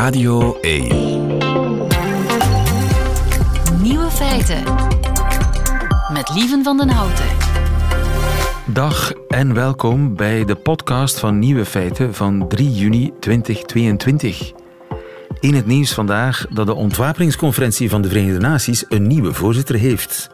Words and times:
Radio 0.00 0.60
1. 0.60 0.88
Nieuwe 3.82 4.10
feiten. 4.10 4.62
Met 6.12 6.30
Lieven 6.34 6.62
van 6.64 6.76
den 6.76 6.88
Houten. 6.88 7.24
Dag 8.66 9.12
en 9.28 9.54
welkom 9.54 10.16
bij 10.16 10.44
de 10.44 10.54
podcast 10.54 11.18
van 11.18 11.38
Nieuwe 11.38 11.64
Feiten 11.64 12.14
van 12.14 12.48
3 12.48 12.70
juni 12.70 13.12
2022. 13.18 14.52
In 15.40 15.54
het 15.54 15.66
nieuws 15.66 15.92
vandaag 15.92 16.46
dat 16.50 16.66
de 16.66 16.74
ontwapeningsconferentie 16.74 17.90
van 17.90 18.02
de 18.02 18.08
Verenigde 18.08 18.40
Naties 18.40 18.84
een 18.88 19.06
nieuwe 19.06 19.32
voorzitter 19.32 19.74
heeft. 19.74 20.30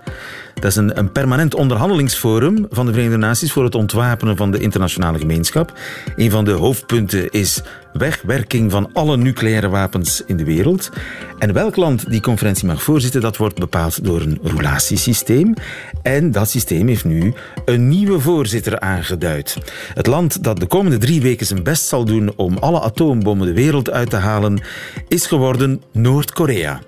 Dat 0.60 0.64
is 0.64 0.76
een, 0.76 1.12
permanent 1.12 1.54
onderhandelingsforum 1.54 2.66
van 2.70 2.86
de 2.86 2.92
Verenigde 2.92 3.18
Naties 3.18 3.52
voor 3.52 3.64
het 3.64 3.74
ontwapenen 3.74 4.36
van 4.36 4.50
de 4.50 4.58
internationale 4.58 5.18
gemeenschap. 5.18 5.78
Een 6.16 6.30
van 6.30 6.44
de 6.44 6.50
hoofdpunten 6.50 7.30
is 7.30 7.62
wegwerking 7.92 8.70
van 8.70 8.90
alle 8.92 9.16
nucleaire 9.16 9.68
wapens 9.68 10.22
in 10.26 10.36
de 10.36 10.44
wereld. 10.44 10.90
En 11.38 11.52
welk 11.52 11.76
land 11.76 12.10
die 12.10 12.20
conferentie 12.20 12.66
mag 12.66 12.82
voorzitten, 12.82 13.20
dat 13.20 13.36
wordt 13.36 13.58
bepaald 13.58 14.04
door 14.04 14.20
een 14.20 14.38
roulatiesysteem. 14.42 15.54
En 16.02 16.30
dat 16.30 16.50
systeem 16.50 16.88
heeft 16.88 17.04
nu 17.04 17.34
een 17.64 17.88
nieuwe 17.88 18.20
voorzitter 18.20 18.80
aangeduid. 18.80 19.56
Het 19.94 20.06
land 20.06 20.42
dat 20.42 20.60
de 20.60 20.66
komende 20.66 20.98
drie 20.98 21.20
weken 21.20 21.46
zijn 21.46 21.62
best 21.62 21.86
zal 21.86 22.04
doen 22.04 22.32
om 22.36 22.58
alle 22.58 22.80
atoombommen 22.80 23.46
de 23.46 23.54
wereld 23.54 23.90
uit 23.90 24.10
te 24.10 24.16
halen, 24.16 24.60
is 25.08 25.26
geworden 25.26 25.82
Noord-Korea. 25.92 26.80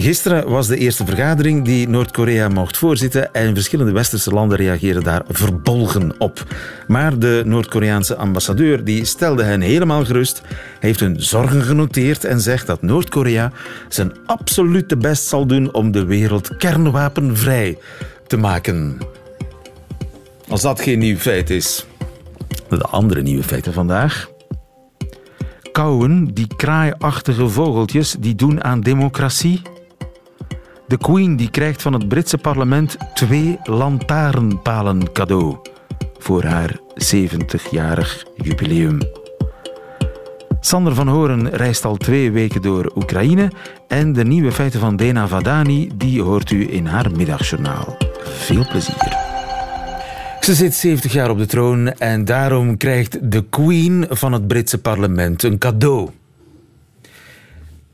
Gisteren 0.00 0.48
was 0.48 0.66
de 0.66 0.76
eerste 0.76 1.04
vergadering 1.04 1.64
die 1.64 1.88
Noord-Korea 1.88 2.48
mocht 2.48 2.76
voorzitten 2.76 3.34
en 3.34 3.54
verschillende 3.54 3.92
westerse 3.92 4.30
landen 4.30 4.58
reageerden 4.58 5.02
daar 5.02 5.22
verbolgen 5.28 6.20
op. 6.20 6.44
Maar 6.86 7.18
de 7.18 7.42
Noord-Koreaanse 7.44 8.16
ambassadeur 8.16 8.84
die 8.84 9.04
stelde 9.04 9.42
hen 9.42 9.60
helemaal 9.60 10.04
gerust, 10.04 10.42
heeft 10.78 11.00
hun 11.00 11.22
zorgen 11.22 11.62
genoteerd 11.62 12.24
en 12.24 12.40
zegt 12.40 12.66
dat 12.66 12.82
Noord-Korea 12.82 13.52
zijn 13.88 14.12
absolute 14.26 14.96
best 14.96 15.26
zal 15.26 15.46
doen 15.46 15.74
om 15.74 15.90
de 15.90 16.04
wereld 16.04 16.56
kernwapenvrij 16.56 17.78
te 18.26 18.36
maken. 18.36 18.98
Als 20.48 20.62
dat 20.62 20.80
geen 20.80 20.98
nieuw 20.98 21.16
feit 21.16 21.50
is. 21.50 21.86
De 22.68 22.82
andere 22.84 23.22
nieuwe 23.22 23.42
feiten 23.42 23.72
vandaag. 23.72 24.28
Kauwen, 25.72 26.34
die 26.34 26.56
kraaiachtige 26.56 27.48
vogeltjes, 27.48 28.16
die 28.18 28.34
doen 28.34 28.64
aan 28.64 28.80
democratie. 28.80 29.62
De 30.90 30.98
Queen 30.98 31.36
die 31.36 31.50
krijgt 31.50 31.82
van 31.82 31.92
het 31.92 32.08
Britse 32.08 32.38
parlement 32.38 32.96
twee 33.14 33.58
lantaarnpalen 33.64 35.12
cadeau 35.12 35.56
voor 36.18 36.44
haar 36.44 36.78
70-jarig 36.94 38.24
jubileum. 38.36 38.98
Sander 40.60 40.94
van 40.94 41.08
Horen 41.08 41.50
reist 41.50 41.84
al 41.84 41.96
twee 41.96 42.30
weken 42.30 42.62
door 42.62 42.92
Oekraïne 42.94 43.52
en 43.88 44.12
de 44.12 44.24
nieuwe 44.24 44.52
feiten 44.52 44.80
van 44.80 44.96
Dena 44.96 45.28
Vadani 45.28 45.90
die 45.94 46.22
hoort 46.22 46.50
u 46.50 46.72
in 46.72 46.86
haar 46.86 47.10
middagjournaal. 47.10 47.96
Veel 48.22 48.66
plezier. 48.68 49.16
Ze 50.40 50.54
zit 50.54 50.74
70 50.74 51.12
jaar 51.12 51.30
op 51.30 51.38
de 51.38 51.46
troon 51.46 51.92
en 51.92 52.24
daarom 52.24 52.76
krijgt 52.76 53.30
de 53.32 53.44
Queen 53.48 54.06
van 54.08 54.32
het 54.32 54.46
Britse 54.46 54.78
parlement 54.78 55.42
een 55.42 55.58
cadeau. 55.58 56.08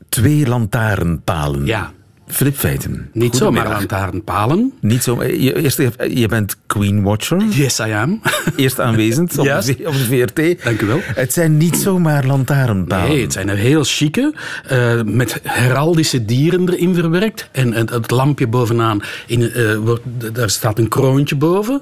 Twee 0.09 0.47
lantaarnpalen. 0.47 1.65
Ja. 1.65 1.95
Flip 2.27 2.55
Feiten. 2.55 3.09
Niet 3.13 3.35
zomaar 3.35 3.67
lantaarnpalen. 3.67 4.73
Niet 4.79 5.03
zo. 5.03 5.23
Je, 5.23 5.61
eerst, 5.61 5.77
je 6.09 6.27
bent 6.27 6.57
Queen 6.65 7.03
Watcher. 7.03 7.43
Yes, 7.49 7.79
I 7.79 7.91
am. 7.91 8.21
Eerst 8.55 8.79
aanwezend 8.79 9.37
op, 9.37 9.45
Yes. 9.45 9.65
de, 9.65 9.75
op 9.85 9.93
de 9.93 9.99
VRT. 10.05 10.63
Dank 10.63 10.81
u 10.81 10.85
wel. 10.85 10.99
Het 11.03 11.33
zijn 11.33 11.57
niet 11.57 11.77
zomaar 11.77 12.25
lantaarnpalen. 12.25 13.09
Nee, 13.09 13.21
het 13.21 13.33
zijn 13.33 13.49
er 13.49 13.55
heel 13.57 13.83
chique, 13.83 14.33
eh, 14.67 15.01
met 15.03 15.39
heraldische 15.43 16.25
dieren 16.25 16.69
erin 16.69 16.95
verwerkt. 16.95 17.49
En 17.51 17.73
het, 17.73 17.89
het 17.89 18.11
lampje 18.11 18.47
bovenaan, 18.47 19.01
in, 19.27 19.51
eh, 19.51 19.75
wordt, 19.75 20.03
daar 20.33 20.49
staat 20.49 20.79
een 20.79 20.87
kroontje 20.87 21.35
boven. 21.35 21.81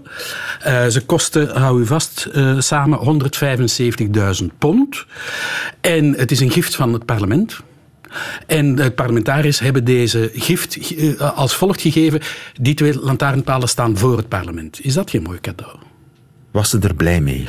Eh, 0.61 0.87
ze 0.87 1.01
kosten, 1.05 1.57
hou 1.57 1.81
u 1.81 1.85
vast, 1.85 2.29
eh, 2.33 2.59
samen 2.59 2.97
175.000 2.99 4.51
pond. 4.57 5.05
En 5.81 6.13
het 6.17 6.31
is 6.31 6.39
een 6.39 6.51
gift 6.51 6.75
van 6.75 6.93
het 6.93 7.05
parlement. 7.05 7.59
En 8.47 8.75
de 8.75 8.91
parlementariërs 8.91 9.59
hebben 9.59 9.83
deze 9.83 10.31
gift 10.33 10.95
eh, 10.95 11.37
als 11.37 11.55
volgt 11.55 11.81
gegeven. 11.81 12.21
Die 12.61 12.73
twee 12.73 12.99
lantaarnpalen 12.99 13.69
staan 13.69 13.97
voor 13.97 14.17
het 14.17 14.27
parlement. 14.27 14.79
Is 14.81 14.93
dat 14.93 15.09
geen 15.09 15.23
mooi 15.23 15.39
cadeau? 15.39 15.77
Was 16.55 16.69
ze 16.69 16.79
er 16.79 16.93
blij 16.95 17.21
mee? 17.21 17.47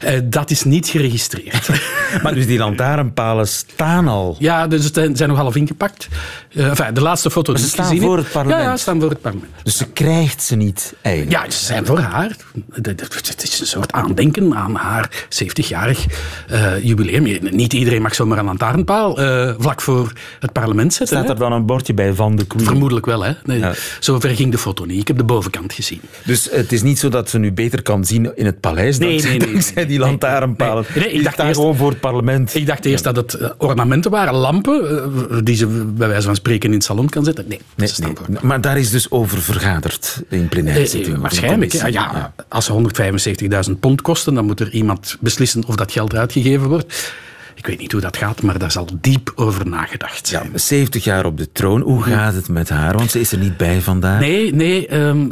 Eh, 0.00 0.20
dat 0.24 0.50
is 0.50 0.64
niet 0.64 0.88
geregistreerd. 0.88 1.68
Maar 2.22 2.34
dus 2.34 2.46
die 2.46 2.58
lantaarnpalen 2.58 3.48
staan 3.48 4.08
al. 4.08 4.36
ja, 4.38 4.66
dus 4.66 4.84
het 4.84 4.94
zijn 4.94 5.28
nog 5.28 5.38
half 5.38 5.56
ingepakt. 5.56 6.08
Eh, 6.54 6.66
enfin, 6.68 6.94
de 6.94 7.00
laatste 7.00 7.30
foto 7.30 7.52
die 7.52 7.62
ze 7.62 7.68
staan 7.68 7.86
gezien 7.86 8.00
voor 8.02 8.16
het 8.16 8.30
parlement? 8.32 8.62
Ja, 8.62 8.68
ja, 8.70 8.76
ze 8.76 8.82
staan 8.82 9.00
voor 9.00 9.10
het 9.10 9.20
parlement. 9.20 9.50
Dus 9.62 9.76
ze 9.76 9.86
krijgt 9.86 10.42
ze 10.42 10.56
niet 10.56 10.94
eigenlijk. 11.02 11.44
Ja, 11.44 11.50
ze 11.50 11.64
zijn 11.64 11.86
voor 11.86 11.98
haar. 11.98 12.36
Het- 12.72 13.42
is 13.42 13.60
een 13.60 13.66
soort 13.66 13.92
aandenken 13.92 14.54
aan 14.54 14.74
haar 14.74 15.26
70-jarig 15.28 16.06
eh, 16.48 16.84
jubileum. 16.84 17.38
Niet 17.50 17.72
iedereen 17.72 18.02
mag 18.02 18.14
zomaar 18.14 18.38
een 18.38 18.44
lantaarnpaal 18.44 19.14
vlak 19.58 19.80
voor 19.80 20.12
het 20.40 20.52
parlement 20.52 20.94
zetten. 20.94 21.16
Staat 21.16 21.28
er 21.30 21.38
dan 21.38 21.52
een 21.52 21.66
bordje 21.66 21.94
bij 21.94 22.12
van 22.14 22.36
de 22.36 22.44
Queen? 22.46 22.64
Vermoedelijk 22.64 23.06
wel, 23.06 23.22
hè? 23.24 23.32
Nee, 23.44 23.58
Ja. 23.58 23.72
Zover 24.00 24.30
ging 24.30 24.50
de 24.50 24.58
foto 24.58 24.84
niet. 24.84 25.00
Ik 25.00 25.08
heb 25.08 25.16
de 25.16 25.24
bovenkant 25.24 25.72
gezien. 25.72 26.00
Dus 26.24 26.48
het 26.50 26.72
is 26.72 26.82
niet 26.82 26.98
zo 26.98 27.08
dat 27.08 27.30
ze 27.30 27.38
nu 27.38 27.52
beter 27.52 27.82
kan 27.82 28.04
zien 28.04 28.32
in 28.42 28.48
het 28.48 28.60
paleis 28.60 28.98
Nee, 28.98 29.08
dankzij, 29.08 29.30
nee, 29.36 29.38
nee, 29.38 29.48
dankzij 29.52 29.74
nee, 29.74 29.86
die 29.86 29.98
lantaarnpalen. 29.98 30.84
ik 30.94 31.24
dacht 31.24 31.38
eerst- 31.38 31.54
gewoon 31.60 31.76
voor 31.76 31.90
het 31.90 32.00
parlement. 32.00 32.54
Ik 32.54 32.66
dacht 32.66 32.84
eerst 32.84 33.04
dat 33.04 33.16
het 33.16 33.34
eh, 33.34 33.50
ornamenten 33.58 34.10
waren, 34.10 34.34
lampen, 34.34 34.88
eh, 35.30 35.36
die 35.44 35.56
ze 35.56 35.66
bij 35.66 36.08
wijze 36.08 36.26
van 36.26 36.34
spreken 36.36 36.68
in 36.68 36.74
het 36.74 36.84
salon 36.84 37.08
kan 37.08 37.24
zetten. 37.24 37.44
Nee, 37.48 37.60
nee. 37.76 37.88
voor. 37.88 38.14
Maar 38.46 38.60
daar 38.60 38.78
is 38.78 38.90
dus 38.90 39.10
over 39.10 39.42
vergaderd 39.42 40.22
in 40.28 40.48
plenaire 40.48 40.82
Eh, 40.82 40.88
zitting. 40.88 41.18
waarschijnlijk. 41.18 41.72
Ja, 41.72 42.32
Als 42.48 42.64
ze 42.64 42.72
175.000 42.72 43.80
pond 43.80 44.02
kosten, 44.02 44.34
dan 44.34 44.44
moet 44.44 44.60
er 44.60 44.70
iemand 44.70 45.16
beslissen 45.20 45.64
of 45.66 45.74
dat 45.74 45.92
geld 45.92 46.14
uitgegeven 46.14 46.68
wordt. 46.68 47.12
Ik 47.54 47.66
weet 47.66 47.78
niet 47.78 47.92
hoe 47.92 48.00
dat 48.00 48.16
gaat, 48.16 48.42
maar 48.42 48.58
daar 48.58 48.70
zal 48.72 48.88
diep 49.00 49.32
over 49.34 49.66
nagedacht 49.68 50.28
Ja, 50.28 50.38
zijn. 50.38 50.60
70 50.60 51.04
jaar 51.04 51.24
op 51.24 51.38
de 51.38 51.52
troon. 51.52 51.80
Hoe 51.80 52.02
gaat 52.02 52.34
het 52.34 52.48
met 52.48 52.68
haar? 52.68 52.96
Want 52.96 53.10
ze 53.10 53.20
is 53.20 53.32
er 53.32 53.38
niet 53.38 53.56
bij 53.56 53.80
vandaag. 53.80 54.20
Nee, 54.20 54.54
nee. 54.54 54.86
ehm, 54.86 55.28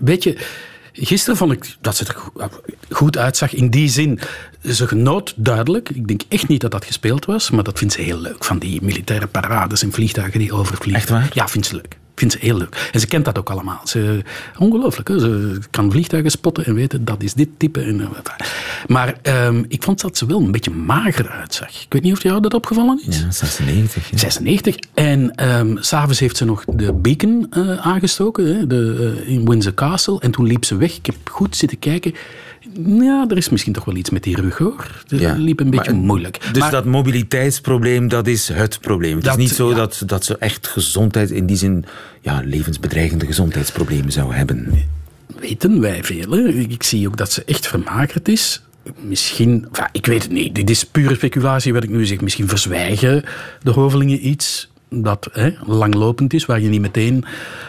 weet 0.00 0.22
je, 0.24 0.36
gisteren 1.06 1.36
vond 1.36 1.52
ik 1.52 1.76
dat 1.80 1.96
ze 1.96 2.04
er 2.04 2.14
go- 2.14 2.50
goed 2.90 3.18
uitzag. 3.18 3.54
In 3.54 3.70
die 3.70 3.88
zin, 3.88 4.18
ze 4.64 4.86
genoot 4.88 5.32
duidelijk. 5.36 5.90
Ik 5.90 6.06
denk 6.08 6.22
echt 6.28 6.48
niet 6.48 6.60
dat 6.60 6.70
dat 6.70 6.84
gespeeld 6.84 7.24
was, 7.24 7.50
maar 7.50 7.64
dat 7.64 7.78
vindt 7.78 7.94
ze 7.94 8.00
heel 8.00 8.18
leuk. 8.20 8.44
Van 8.44 8.58
die 8.58 8.82
militaire 8.82 9.26
parades 9.26 9.82
en 9.82 9.92
vliegtuigen 9.92 10.38
die 10.38 10.52
overvliegen. 10.52 11.00
Echt 11.00 11.10
waar? 11.10 11.30
Ja, 11.32 11.48
vindt 11.48 11.66
ze 11.66 11.74
leuk. 11.74 11.96
Vindt 12.20 12.34
ze 12.34 12.40
heel 12.40 12.56
leuk. 12.56 12.90
En 12.92 13.00
ze 13.00 13.06
kent 13.06 13.24
dat 13.24 13.38
ook 13.38 13.50
allemaal. 13.50 13.80
Ze, 13.84 14.22
ongelooflijk. 14.58 15.08
Hè? 15.08 15.18
Ze 15.18 15.58
kan 15.70 15.90
vliegtuigen 15.90 16.30
spotten 16.30 16.64
en 16.64 16.74
weten 16.74 17.04
dat 17.04 17.22
is 17.22 17.34
dit 17.34 17.48
type. 17.56 17.80
En, 17.80 18.00
eh, 18.00 18.08
maar 18.86 19.14
ehm, 19.22 19.62
ik 19.68 19.82
vond 19.82 20.00
dat 20.00 20.16
ze 20.16 20.26
wel 20.26 20.40
een 20.40 20.52
beetje 20.52 20.70
mager 20.70 21.30
uitzag. 21.30 21.68
Ik 21.68 21.86
weet 21.88 22.02
niet 22.02 22.12
of 22.12 22.22
jou 22.22 22.40
dat 22.40 22.54
opgevallen 22.54 23.02
is. 23.06 23.20
Ja, 23.20 23.30
96. 23.30 24.10
Ja. 24.10 24.18
96. 24.18 24.76
En 24.94 25.32
s 25.80 25.88
s'avonds 25.88 26.20
heeft 26.20 26.36
ze 26.36 26.44
nog 26.44 26.64
de 26.64 26.92
beacon 26.92 27.46
eh, 27.50 27.86
aangestoken 27.86 28.56
hè, 28.56 28.66
de, 28.66 29.14
eh, 29.24 29.32
in 29.32 29.48
Windsor 29.48 29.74
Castle. 29.74 30.20
En 30.20 30.30
toen 30.30 30.46
liep 30.46 30.64
ze 30.64 30.76
weg. 30.76 30.96
Ik 30.96 31.06
heb 31.06 31.16
goed 31.24 31.56
zitten 31.56 31.78
kijken. 31.78 32.14
Ja, 32.86 33.24
er 33.28 33.36
is 33.36 33.48
misschien 33.48 33.72
toch 33.72 33.84
wel 33.84 33.96
iets 33.96 34.10
met 34.10 34.22
die 34.22 34.36
rug 34.40 34.58
hoor. 34.58 35.02
Het 35.08 35.20
Ja, 35.20 35.34
liep 35.34 35.60
een 35.60 35.70
beetje 35.70 35.92
maar- 35.92 36.00
moeilijk. 36.00 36.38
Dus 36.52 36.58
Maar- 36.62 36.70
dat 36.70 36.84
mobiliteitsprobleem, 36.84 38.08
dat 38.08 38.26
is 38.26 38.48
het 38.48 38.80
probleem. 38.80 39.14
Het 39.16 39.24
Dat- 39.24 39.32
is 39.38 39.40
niet 39.44 39.54
zo 39.54 39.68
ja. 39.70 39.74
dat, 39.76 40.02
dat 40.06 40.24
ze 40.24 40.36
echt 40.38 40.66
gezondheid, 40.66 41.30
in 41.30 41.46
die 41.46 41.56
zin 41.56 41.84
ja, 42.20 42.42
levensbedreigende 42.44 43.26
gezondheidsproblemen 43.26 44.12
zou 44.12 44.34
hebben. 44.34 44.88
weten 45.40 45.80
wij 45.80 46.04
veel. 46.04 46.30
Hè. 46.30 46.48
Ik 46.48 46.82
zie 46.82 47.06
ook 47.06 47.16
dat 47.16 47.32
ze 47.32 47.44
echt 47.44 47.66
vermagerd 47.66 48.28
is. 48.28 48.62
Misschien, 49.00 49.66
ik 49.92 50.06
weet 50.06 50.22
het 50.22 50.32
niet. 50.32 50.54
Dit 50.54 50.70
is 50.70 50.84
pure 50.84 51.14
speculatie 51.14 51.72
wat 51.72 51.82
ik 51.82 51.90
nu 51.90 52.06
zeg. 52.06 52.20
Misschien 52.20 52.48
verzwijgen 52.48 53.24
de 53.62 53.70
hovelingen 53.70 54.26
iets 54.28 54.69
dat 54.90 55.28
hè, 55.32 55.50
langlopend 55.66 56.32
is, 56.32 56.46
waar 56.46 56.60
je 56.60 56.68
niet 56.68 56.80
meteen 56.80 57.24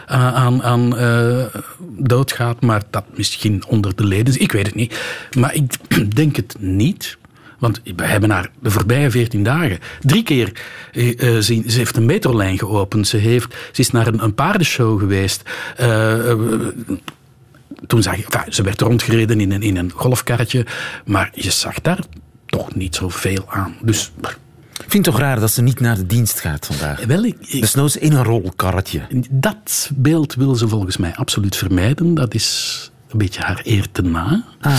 eh, 0.06 0.34
aan, 0.34 0.62
aan 0.62 0.96
eh, 0.96 1.44
doodgaat, 1.88 2.60
maar 2.60 2.82
dat 2.90 3.04
misschien 3.16 3.64
onder 3.66 3.96
de 3.96 4.04
leden. 4.04 4.40
Ik 4.40 4.52
weet 4.52 4.66
het 4.66 4.74
niet. 4.74 5.00
Maar 5.38 5.54
ik 5.54 5.74
denk 6.14 6.36
het 6.36 6.56
niet. 6.58 7.18
Want 7.58 7.80
we 7.96 8.04
hebben 8.04 8.30
haar 8.30 8.50
de 8.60 8.70
voorbije 8.70 9.10
14 9.10 9.42
dagen 9.42 9.78
drie 10.00 10.22
keer. 10.22 10.52
eh, 10.92 11.36
eh, 11.36 11.42
ze, 11.42 11.62
heeft 11.66 11.96
een 11.96 12.06
metrolijn 12.06 12.58
geopend. 12.58 13.08
Ze, 13.08 13.16
heeft, 13.16 13.54
ze 13.72 13.80
is 13.80 13.90
naar 13.90 14.06
een, 14.06 14.22
een 14.22 14.34
paardenshow 14.34 14.98
geweest. 14.98 15.42
Toen 17.86 18.02
zag 18.02 18.16
je, 18.16 18.24
ze 18.48 18.62
werd 18.62 18.80
rondgereden 18.80 19.40
in 19.40 19.52
een, 19.52 19.62
in 19.62 19.76
een 19.76 19.92
golfkarretje. 19.94 20.66
Maar 21.04 21.30
je 21.34 21.50
zag 21.50 21.80
daar 21.80 21.98
toch 22.46 22.74
niet 22.74 22.94
zoveel 22.94 23.44
aan. 23.48 23.76
Dus 23.82 24.12
Ik 24.84 24.90
vind 24.90 25.06
het 25.06 25.14
toch 25.14 25.18
raar 25.24 25.40
dat 25.40 25.50
ze 25.50 25.62
niet 25.62 25.80
naar 25.80 25.96
de 25.96 26.06
dienst 26.06 26.40
gaat 26.40 26.66
vandaag. 26.66 27.04
wel, 27.04 27.24
ik, 27.24 27.36
ik- 27.40 27.60
Dus 27.60 27.74
nou 27.74 27.86
eens 27.86 27.96
in 27.96 28.12
een 28.12 28.24
rolkarretje. 28.24 29.00
dat 29.30 29.90
beeld 29.94 30.34
wil 30.34 30.54
ze 30.54 30.68
volgens 30.68 30.96
mij 30.96 31.14
absoluut 31.14 31.56
vermijden. 31.56 32.14
Dat 32.14 32.34
is 32.34 32.90
een 33.10 33.18
beetje 33.18 33.42
haar 33.42 33.60
eer 33.64 33.86
te 33.92 34.02
na. 34.02 34.44
Ah. 34.60 34.78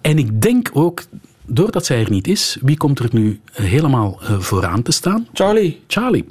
En 0.00 0.18
ik 0.18 0.40
denk 0.42 0.70
ook 0.72 1.02
doordat 1.46 1.86
zij 1.86 2.00
er 2.04 2.10
niet 2.10 2.28
is, 2.28 2.56
wie 2.60 2.76
komt 2.76 2.98
er 2.98 3.08
nu 3.12 3.40
helemaal 3.52 4.18
eh, 4.22 4.38
vooraan 4.38 4.82
te 4.82 4.92
staan? 4.92 5.26
Charlie. 5.32 5.82
Charlie. 5.86 6.26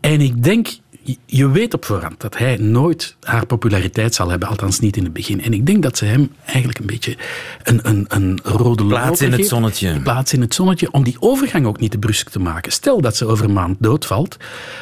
En 0.00 0.20
ik 0.20 0.42
denk, 0.44 0.68
je- 1.26 1.48
weet 1.50 1.74
op 1.74 1.84
voorhand 1.84 2.20
dat 2.20 2.38
hij 2.38 2.56
nooit 2.56 3.16
haar 3.20 3.46
populariteit 3.46 4.14
zal 4.14 4.28
hebben, 4.30 4.48
althans 4.48 4.80
niet 4.80 4.96
in 4.96 5.04
het 5.04 5.12
begin. 5.12 5.42
En 5.42 5.52
ik 5.52 5.66
denk 5.66 5.82
dat 5.82 5.98
ze 5.98 6.04
hem 6.04 6.30
eigenlijk 6.44 6.78
een 6.78 6.86
beetje 6.86 7.16
een, 7.62 7.80
een, 7.82 8.04
een 8.08 8.38
rode 8.42 8.84
Plaats 8.86 9.08
loper 9.08 9.22
in 9.24 9.30
het 9.30 9.36
geeft. 9.40 9.48
zonnetje. 9.48 10.00
Plaats 10.00 10.32
in 10.32 10.40
het 10.40 10.54
zonnetje, 10.54 10.90
om 10.92 11.04
die 11.04 11.16
overgang 11.20 11.66
ook 11.66 11.80
niet 11.80 11.90
te 11.90 11.98
brusk 11.98 12.28
te 12.28 12.38
maken. 12.38 12.72
Stel 12.72 13.00
dat 13.00 13.16
ze 13.16 13.26
over 13.26 13.44
een 13.44 13.52
maand 13.52 13.76
doodvalt, 13.80 14.36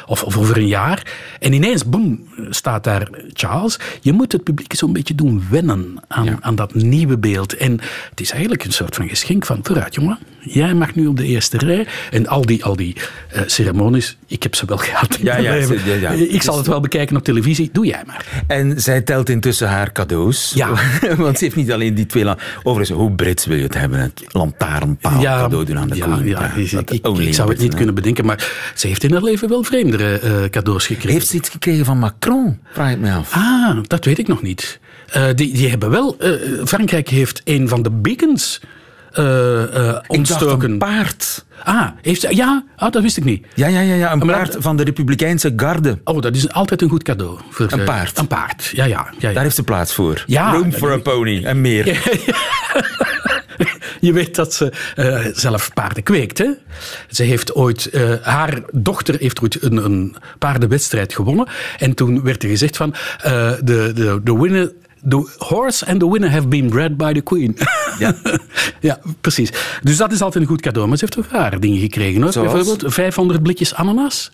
of, 0.05 0.23
of 0.23 0.37
over 0.37 0.57
een 0.57 0.67
jaar, 0.67 1.13
en 1.39 1.53
ineens, 1.53 1.85
boem, 1.85 2.27
staat 2.49 2.83
daar 2.83 3.09
Charles. 3.33 3.79
Je 4.01 4.13
moet 4.13 4.31
het 4.31 4.43
publiek 4.43 4.73
zo'n 4.75 4.93
beetje 4.93 5.15
doen 5.15 5.43
wennen 5.49 5.93
aan, 6.07 6.43
aan 6.43 6.55
dat 6.55 6.73
nieuwe 6.73 7.17
beeld. 7.17 7.57
En 7.57 7.71
het 8.09 8.21
is 8.21 8.31
eigenlijk 8.31 8.63
een 8.63 8.71
soort 8.71 8.95
van 8.95 9.07
geschenk 9.07 9.45
van, 9.45 9.59
vooruit 9.63 9.95
jongen, 9.95 10.17
jij 10.41 10.73
mag 10.73 10.95
nu 10.95 11.07
op 11.07 11.17
de 11.17 11.25
eerste 11.25 11.57
rij. 11.57 11.87
En 12.11 12.27
al 12.27 12.45
die, 12.45 12.63
al 12.63 12.75
die 12.75 12.95
eh, 13.29 13.41
ceremonies, 13.45 14.17
ik 14.27 14.43
heb 14.43 14.55
ze 14.55 14.65
wel 14.65 14.77
gehad 14.77 15.17
Ja, 15.21 15.37
ja, 15.37 15.53
ja, 15.53 15.93
ja. 15.99 16.09
Ik 16.09 16.41
zal 16.41 16.57
het 16.57 16.67
wel 16.67 16.79
bekijken 16.79 17.15
op 17.15 17.23
televisie, 17.23 17.69
doe 17.71 17.85
jij 17.85 18.03
maar. 18.05 18.43
En 18.47 18.81
zij 18.81 19.01
telt 19.01 19.29
intussen 19.29 19.67
haar 19.67 19.91
cadeaus. 19.91 20.51
Ja. 20.55 20.69
Want 21.17 21.37
ze 21.37 21.43
heeft 21.43 21.55
niet 21.55 21.71
alleen 21.71 21.95
die 21.95 22.05
twee... 22.05 22.25
Overigens, 22.63 22.97
hoe 22.99 23.11
Brits 23.11 23.45
wil 23.45 23.57
je 23.57 23.63
het 23.63 23.73
hebben? 23.73 23.99
Het 23.99 24.23
lantaarnpaal 24.27 25.21
cadeau 25.21 25.65
doen 25.65 25.79
aan 25.79 25.87
de 25.87 25.99
koning. 25.99 26.29
ja, 26.29 26.51
ik, 26.55 27.33
zou 27.33 27.49
het 27.49 27.59
niet 27.59 27.71
hè. 27.71 27.77
kunnen 27.77 27.95
bedenken, 27.95 28.25
maar 28.25 28.51
ze 28.75 28.87
heeft 28.87 29.03
in 29.03 29.11
haar 29.11 29.23
leven 29.23 29.49
wel 29.49 29.63
vreemdere 29.63 30.19
eh, 30.19 30.49
cadeaus 30.49 30.85
gekregen. 30.85 31.11
Heeft 31.11 31.27
ze 31.27 31.35
iets 31.35 31.49
gekregen 31.49 31.85
van 31.85 31.99
Macron? 31.99 32.59
Vraag 32.71 32.91
ik 32.91 32.99
me 32.99 33.11
af. 33.11 33.33
Ah, 33.33 33.77
dat 33.87 34.05
weet 34.05 34.17
ik 34.17 34.27
nog 34.27 34.41
niet. 34.41 34.79
Eh, 35.11 35.25
die, 35.35 35.53
die 35.53 35.69
hebben 35.69 35.89
wel... 35.89 36.17
eh, 36.19 36.31
Frankrijk 36.65 37.09
heeft 37.09 37.41
een 37.43 37.67
van 37.67 37.83
de 37.83 37.91
beacons 37.91 38.61
ik 39.17 39.23
dacht 39.83 40.07
ontstoken. 40.09 40.71
een 40.71 40.77
paard. 40.77 41.45
Ah, 41.63 41.87
heeft 42.01 42.21
ze, 42.21 42.35
ja, 42.35 42.63
ah, 42.75 42.91
dat 42.91 43.01
wist 43.01 43.17
ik 43.17 43.23
niet. 43.23 43.45
Ja, 43.53 43.67
ja, 43.67 43.79
ja, 43.79 43.93
ja 43.95 44.11
een 44.11 44.17
Maar 44.17 44.27
paard 44.35 44.53
dat- 44.53 44.61
van 44.61 44.77
de 44.77 44.83
Republikeinse 44.83 45.53
garde. 45.55 45.99
Oh, 46.03 46.21
dat 46.21 46.35
is 46.35 46.51
altijd 46.51 46.81
een 46.81 46.89
goed 46.89 47.03
cadeau. 47.03 47.39
Voor, 47.49 47.71
Een 47.71 47.79
eh, 47.79 47.85
paard. 47.85 48.17
Een 48.17 48.27
paard, 48.27 48.71
ja, 48.73 48.83
ja. 48.83 49.07
ja, 49.11 49.27
ja. 49.27 49.33
Daar 49.33 49.43
heeft 49.43 49.55
ze 49.55 49.63
plaats 49.63 49.93
voor. 49.93 50.23
Ja, 50.27 50.51
Room 50.51 50.71
for 50.71 50.91
a 50.91 50.97
pony 50.97 51.43
en 51.43 51.61
meer. 51.61 51.85
Je 53.99 54.13
weet 54.13 54.35
dat 54.35 54.53
ze 54.53 54.71
zelf 55.33 55.73
paarden 55.73 56.03
kweekt. 56.03 56.37
Hè? 56.37 56.49
Ze 57.09 57.23
heeft 57.23 57.53
ooit, 57.53 57.89
haar 58.21 58.61
dochter 58.71 59.15
heeft 59.19 59.41
ooit 59.41 59.63
een, 59.63 59.77
een 59.85 60.15
paardenwedstrijd 60.39 61.13
gewonnen. 61.13 61.47
En 61.77 61.93
toen 61.93 62.23
werd 62.23 62.43
er 62.43 62.49
gezegd 62.49 62.77
van, 62.77 62.95
de, 63.23 63.91
de, 63.95 64.19
de 64.23 64.37
winner... 64.39 64.71
The 65.09 65.35
horse 65.37 65.85
and 65.85 65.99
the 65.99 66.09
winner 66.09 66.29
have 66.29 66.47
been 66.47 66.69
bred 66.69 66.97
by 66.97 67.13
the 67.13 67.21
queen. 67.21 67.57
Ja. 67.99 68.15
ja, 68.79 68.99
precies. 69.21 69.51
Dus 69.83 69.97
dat 69.97 70.11
is 70.11 70.21
altijd 70.21 70.43
een 70.43 70.49
goed 70.49 70.61
cadeau. 70.61 70.87
Maar 70.87 70.97
ze 70.97 71.05
heeft 71.05 71.17
ook 71.25 71.31
rare 71.31 71.59
dingen 71.59 71.79
gekregen. 71.79 72.21
Hoor. 72.21 72.31
Zoals? 72.31 72.51
Bijvoorbeeld 72.53 72.93
500 72.93 73.43
blikjes 73.43 73.73
ananas. 73.73 74.31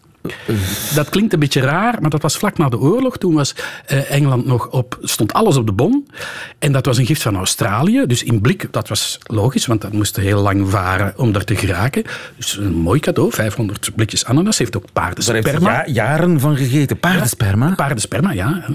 Dat 0.95 1.09
klinkt 1.09 1.33
een 1.33 1.39
beetje 1.39 1.61
raar, 1.61 2.01
maar 2.01 2.09
dat 2.09 2.21
was 2.21 2.37
vlak 2.37 2.57
na 2.57 2.69
de 2.69 2.79
oorlog. 2.79 3.17
Toen 3.17 3.33
was 3.33 3.55
eh, 3.85 4.11
Engeland 4.11 4.45
nog 4.45 4.69
op, 4.69 4.97
stond 5.01 5.33
alles 5.33 5.57
op 5.57 5.65
de 5.65 5.71
bon. 5.71 6.07
En 6.59 6.71
dat 6.71 6.85
was 6.85 6.97
een 6.97 7.05
gift 7.05 7.21
van 7.21 7.35
Australië. 7.35 8.03
Dus 8.05 8.23
in 8.23 8.41
blik, 8.41 8.67
dat 8.71 8.87
was 8.87 9.17
logisch, 9.23 9.65
want 9.65 9.81
dat 9.81 9.91
moest 9.91 10.15
heel 10.15 10.41
lang 10.41 10.69
varen 10.69 11.13
om 11.17 11.31
daar 11.31 11.43
te 11.43 11.55
geraken. 11.55 12.03
Dus 12.35 12.57
een 12.57 12.73
mooi 12.73 12.99
cadeau, 12.99 13.31
500 13.31 13.91
blikjes 13.95 14.25
ananas. 14.25 14.57
Heeft 14.57 14.77
ook 14.77 14.85
Daar 14.93 15.03
heeft 15.03 15.23
paardensperma. 15.23 15.71
ja, 15.85 15.91
jaren 15.91 16.39
van 16.39 16.57
gegeten. 16.57 16.99
Paardensperma. 16.99 17.73
Paardensperma, 17.75 18.31
ja. 18.31 18.65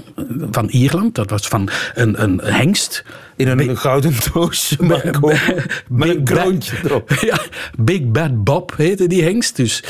Van 0.51 0.67
Ierland. 0.67 1.15
Dat 1.15 1.29
was 1.29 1.47
van 1.47 1.69
een, 1.93 2.23
een 2.23 2.39
hengst. 2.43 3.03
In 3.35 3.47
een 3.47 3.77
gouden 3.77 4.13
doosje. 4.33 4.75
Met 5.87 6.09
een 6.09 6.23
kroontje 6.23 6.77
erop. 6.83 7.11
Ja, 7.21 7.39
Big 7.77 8.11
Bad 8.11 8.43
Bob 8.43 8.73
heette 8.77 9.07
die 9.07 9.23
hengst. 9.23 9.55
Dus 9.55 9.83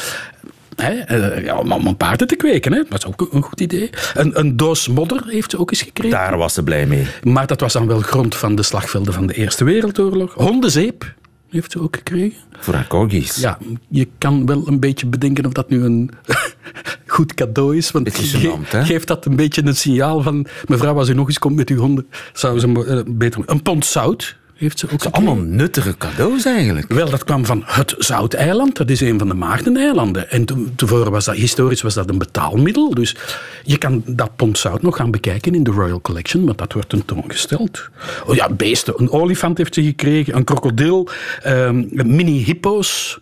hè, 0.81 0.91
eh, 0.94 1.44
ja, 1.44 1.57
om 1.59 1.71
om 1.71 1.97
paarden 1.97 2.27
te 2.27 2.35
kweken, 2.35 2.74
hè. 2.74 2.83
dat 2.89 2.97
is 2.97 3.06
ook 3.06 3.27
een 3.31 3.41
goed 3.41 3.62
idee. 3.62 3.89
Een, 4.13 4.39
een 4.39 4.57
doos 4.57 4.88
modder 4.88 5.24
heeft 5.27 5.51
ze 5.51 5.59
ook 5.59 5.71
eens 5.71 5.81
gekregen. 5.81 6.18
Daar 6.18 6.38
was 6.38 6.53
ze 6.53 6.63
blij 6.63 6.85
mee. 6.85 7.07
Maar 7.24 7.47
dat 7.47 7.59
was 7.62 7.74
dan 7.74 7.88
wel 7.88 8.00
grond 8.00 8.35
van 8.35 8.56
de 8.56 8.63
slagvelden 8.63 9.13
van 9.13 9.27
de 9.27 9.33
Eerste 9.33 9.63
Wereldoorlog. 9.63 10.33
Hondenzeep 10.33 11.13
heeft 11.50 11.71
ze 11.71 11.81
ook 11.81 11.95
gekregen. 11.95 12.38
Voor 12.59 12.74
haar 12.74 12.88
corgis. 12.88 13.35
Ja, 13.35 13.57
je 13.89 14.07
kan 14.18 14.45
wel 14.45 14.68
een 14.68 14.79
beetje 14.79 15.07
bedenken 15.07 15.45
of 15.45 15.51
dat 15.51 15.69
nu 15.69 15.83
een 15.83 16.09
goed 17.07 17.33
cadeau 17.33 17.77
is. 17.77 17.91
Want 17.91 18.03
Beetje 18.03 18.38
ge- 18.68 18.83
geeft 18.85 19.07
dat 19.07 19.25
een 19.25 19.35
beetje 19.35 19.65
een 19.65 19.75
signaal 19.75 20.21
van... 20.21 20.47
Mevrouw, 20.68 20.97
als 20.97 21.09
u 21.09 21.13
nog 21.13 21.27
eens 21.27 21.39
komt 21.39 21.56
met 21.56 21.69
uw 21.69 21.77
honden, 21.77 22.07
zou 22.33 22.59
ze 22.59 22.83
eh, 22.88 23.13
beter... 23.15 23.41
Een 23.45 23.62
pond 23.62 23.85
zout 23.85 24.38
heeft 24.57 24.80
ze 24.80 24.88
ook. 24.92 25.06
Allemaal 25.06 25.36
nuttige 25.36 25.98
cadeaus 25.98 26.45
eigenlijk. 26.45 26.88
Wel, 26.88 27.09
dat 27.09 27.24
kwam 27.24 27.45
van 27.45 27.63
het 27.65 27.95
Zouteiland. 27.98 28.75
Dat 28.75 28.89
is 28.89 29.01
een 29.01 29.19
van 29.19 29.27
de 29.27 29.33
Maagdeneilanden. 29.33 30.30
En 30.30 30.45
tevoren 30.75 31.12
was 31.12 31.25
dat, 31.25 31.36
historisch 31.36 31.81
was 31.81 31.94
dat 31.94 32.09
een 32.09 32.18
betaalmiddel. 32.18 32.94
Dus 32.94 33.15
je 33.63 33.77
kan 33.77 34.04
dat 34.06 34.36
pond 34.36 34.57
zout 34.57 34.81
nog 34.81 34.95
gaan 34.95 35.12
bekijken 35.12 35.56
in 35.56 35.63
de 35.63 35.71
Royal 35.71 36.01
Collection, 36.01 36.45
want 36.45 36.57
dat 36.57 36.74
wordt 36.74 36.89
tentoongesteld. 36.89 37.89
Oh 38.25 38.36
ja, 38.36 38.50
beesten. 38.50 38.94
Een 38.98 39.12
olifant 39.12 39.57
heeft 39.57 39.74
ze 39.74 39.83
gekregen, 39.83 40.36
een 40.36 40.44
krokodil, 40.44 41.10
ehm, 41.42 41.86
mini-hippo's. 41.92 43.19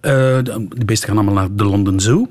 Eh, 0.00 0.38
die 0.68 0.84
beesten 0.84 1.08
gaan 1.08 1.16
allemaal 1.16 1.34
naar 1.34 1.56
de 1.56 1.64
London 1.64 2.00
Zoo. 2.00 2.28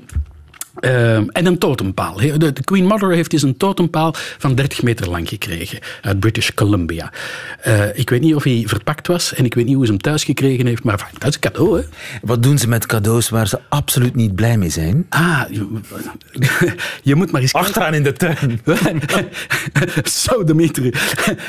Ehm, 0.80 1.28
en 1.28 1.46
een 1.46 1.58
totempaal. 1.58 2.16
De, 2.16 2.52
de 2.52 2.64
Queen 2.64 2.86
Mother 2.86 3.10
heeft 3.10 3.30
dus 3.30 3.42
een 3.42 3.56
totempaal 3.56 4.14
van 4.38 4.54
30 4.54 4.82
meter 4.82 5.10
lang 5.10 5.28
gekregen 5.28 5.78
uit 6.02 6.20
British 6.20 6.50
Columbia. 6.54 7.12
Eh, 7.60 7.98
ik 7.98 8.10
weet 8.10 8.20
niet 8.20 8.34
of 8.34 8.44
hij 8.44 8.64
verpakt 8.66 9.06
was 9.06 9.34
en 9.34 9.44
ik 9.44 9.54
weet 9.54 9.64
niet 9.64 9.74
hoe 9.74 9.84
ze 9.84 9.92
hem 9.92 10.00
thuis 10.00 10.24
gekregen 10.24 10.66
heeft, 10.66 10.84
maar 10.84 11.10
dat 11.18 11.28
is 11.28 11.34
een 11.34 11.40
cadeau. 11.40 11.78
Hè? 11.78 11.84
Wat 12.22 12.42
doen 12.42 12.58
ze 12.58 12.68
met 12.68 12.86
cadeaus 12.86 13.28
waar 13.28 13.48
ze 13.48 13.58
absoluut 13.68 14.14
niet 14.14 14.34
blij 14.34 14.58
mee 14.58 14.70
zijn? 14.70 15.06
Ah, 15.08 15.42
je, 15.50 15.66
je 17.02 17.14
moet 17.14 17.30
maar 17.30 17.40
eens 17.40 17.52
kijken. 17.52 17.70
Achteraan 17.70 17.94
in 17.94 18.02
de 18.02 18.12
tuin. 18.12 18.60
Zo, 20.24 20.44
Dimitri. 20.44 20.90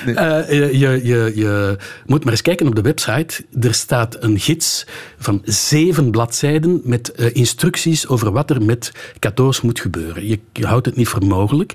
Eh, 0.05 0.49
je, 0.49 0.77
je, 0.77 1.01
je, 1.03 1.31
je 1.35 1.77
moet 2.05 2.23
maar 2.23 2.33
eens 2.33 2.41
kijken 2.41 2.67
op 2.67 2.75
de 2.75 2.81
website. 2.81 3.45
Er 3.61 3.73
staat 3.73 4.17
een 4.23 4.39
gids 4.39 4.85
van 5.17 5.41
zeven 5.43 6.11
bladzijden 6.11 6.81
met 6.83 7.11
eh, 7.11 7.35
instructies 7.35 8.07
over 8.07 8.31
wat 8.31 8.49
er 8.49 8.61
met 8.61 8.91
cadeaus 9.19 9.61
moet 9.61 9.79
gebeuren. 9.79 10.27
Je, 10.27 10.39
je 10.53 10.65
houdt 10.65 10.85
het 10.85 10.95
niet 10.95 11.07
voor 11.07 11.25
mogelijk. 11.25 11.73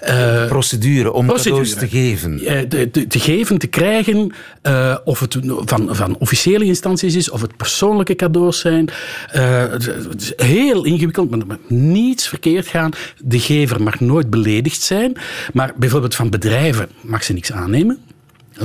Eh, 0.00 0.46
Procedure 0.46 1.12
om 1.12 1.26
Procedure. 1.26 1.60
cadeaus 1.62 1.78
te 1.78 1.88
geven. 1.88 2.44
eh, 2.46 2.60
te, 2.60 2.90
te, 2.90 3.06
te 3.06 3.18
geven, 3.18 3.58
te 3.58 3.66
krijgen, 3.66 4.32
eh, 4.62 4.96
of 5.04 5.20
het 5.20 5.38
van, 5.44 5.88
van 5.96 6.16
officiële 6.18 6.64
instanties 6.64 7.14
is, 7.14 7.30
of 7.30 7.40
het 7.40 7.56
persoonlijke 7.56 8.14
cadeaus 8.16 8.58
zijn. 8.60 8.88
Het, 9.26 9.84
het 9.86 10.22
is 10.22 10.32
heel 10.36 10.84
ingewikkeld, 10.84 11.30
maar 11.30 11.38
er 11.38 11.46
mag 11.46 11.58
niets 11.68 12.28
verkeerd 12.28 12.66
gaan. 12.66 12.90
De 13.18 13.40
gever 13.40 13.82
mag 13.82 14.00
nooit 14.00 14.30
beledigd 14.30 14.82
zijn, 14.82 15.16
maar 15.52 15.72
bijvoorbeeld 15.76 16.14
van 16.14 16.30
bedrijven 16.30 16.88
mag 17.00 17.24
ze 17.24 17.32
niks 17.32 17.52
aannemen. 17.52 17.98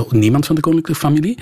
Niemand 0.10 0.46
van 0.46 0.56
de 0.56 0.62
koninklijke 0.62 1.02
familie. 1.02 1.38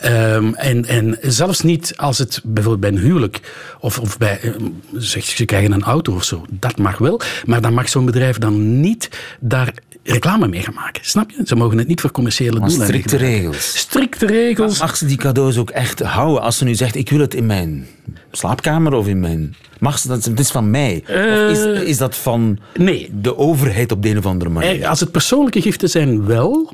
Ehm, 0.00 0.52
en, 0.54 0.84
en 0.84 1.18
zelfs 1.20 1.60
niet 1.60 1.92
als 1.96 2.18
het 2.18 2.40
bijvoorbeeld 2.44 2.92
bij 2.92 3.00
een 3.00 3.06
huwelijk 3.06 3.40
of, 3.80 3.98
of 3.98 4.18
bij, 4.18 4.40
eh, 4.40 4.50
zeg, 4.92 5.24
ze 5.24 5.44
krijgen 5.44 5.72
een 5.72 5.82
auto 5.82 6.14
of 6.14 6.24
zo. 6.24 6.44
Dat 6.50 6.78
mag 6.78 6.98
wel. 6.98 7.20
Maar 7.44 7.60
dan 7.60 7.74
mag 7.74 7.88
zo'n 7.88 8.04
bedrijf 8.04 8.38
dan 8.38 8.80
niet 8.80 9.08
daar 9.40 9.74
reclame 10.02 10.48
mee 10.48 10.62
gaan 10.62 10.74
maken. 10.74 11.04
Snap 11.04 11.30
je? 11.30 11.42
Ze 11.44 11.56
mogen 11.56 11.78
het 11.78 11.86
niet 11.86 12.00
voor 12.00 12.10
commerciële 12.10 12.58
Maar 12.58 12.68
doeleinden 12.68 13.00
strikte 13.00 13.26
regels. 13.26 13.78
Strikte 13.78 14.26
regels. 14.26 14.78
Mag 14.78 14.96
ze 14.96 15.06
die 15.06 15.16
cadeaus 15.16 15.58
ook 15.58 15.70
echt 15.70 16.00
houden? 16.00 16.42
Als 16.42 16.58
ze 16.58 16.64
nu 16.64 16.74
zegt, 16.74 16.94
ik 16.94 17.10
wil 17.10 17.20
het 17.20 17.34
in 17.34 17.46
mijn 17.46 17.86
slaapkamer 18.30 18.92
of 18.92 19.06
in 19.06 19.20
mijn... 19.20 19.54
Mag 19.78 19.98
ze 19.98 20.08
dat? 20.08 20.24
Het 20.24 20.38
is 20.38 20.50
van 20.50 20.70
mij. 20.70 21.02
of 21.06 21.50
is, 21.50 21.82
is 21.82 21.98
dat 21.98 22.16
van 22.16 22.58
nee. 22.74 23.10
de 23.12 23.36
overheid 23.36 23.92
op 23.92 24.02
de 24.02 24.08
een 24.08 24.18
of 24.18 24.26
andere 24.26 24.50
manier? 24.50 24.82
Eh, 24.82 24.88
Als 24.88 25.00
het 25.00 25.10
persoonlijke 25.10 25.62
giften 25.62 25.88
zijn, 25.88 26.26
wel. 26.26 26.72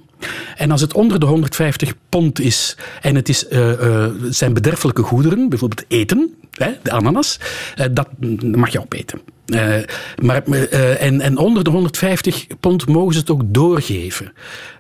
En 0.57 0.71
als 0.71 0.81
het 0.81 0.95
onder 0.95 1.21
de 1.21 1.27
150 1.27 1.95
pond 2.09 2.41
is 2.41 2.77
en 3.01 3.15
het 3.15 3.29
is, 3.29 3.49
eh, 3.49 4.05
eh, 4.05 4.13
zijn 4.29 4.53
bederfelijke 4.53 5.03
goederen, 5.03 5.49
bijvoorbeeld 5.49 5.85
eten, 5.89 6.35
hè, 6.51 6.71
de 6.83 6.91
ananas, 6.91 7.41
eh, 7.77 7.87
dat 7.93 8.09
mag 8.41 8.69
je 8.71 8.81
opeten. 8.81 9.21
Eh, 9.49 9.77
maar, 10.23 10.43
eh, 10.43 11.03
en, 11.03 11.21
en 11.21 11.37
onder 11.37 11.65
de 11.65 11.71
150 11.71 12.47
pond 12.61 12.89
mogen 12.89 13.13
ze 13.13 13.19
het 13.19 13.31
ook 13.31 13.43
doorgeven 13.45 14.33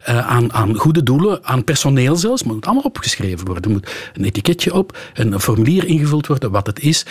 eh, 0.02 0.28
aan, 0.28 0.52
aan 0.52 0.76
goede 0.76 1.02
doelen, 1.02 1.44
aan 1.44 1.64
personeel 1.64 2.16
zelfs. 2.16 2.42
Maar 2.42 2.54
het 2.54 2.64
moet 2.64 2.64
allemaal 2.64 2.90
opgeschreven 2.90 3.46
worden. 3.46 3.64
Er 3.64 3.70
moet 3.70 3.90
een 4.14 4.24
etiketje 4.24 4.74
op, 4.74 4.98
een 5.14 5.40
formulier 5.40 5.84
ingevuld 5.84 6.26
worden, 6.26 6.50
wat 6.50 6.66
het 6.66 6.80
is, 6.80 7.04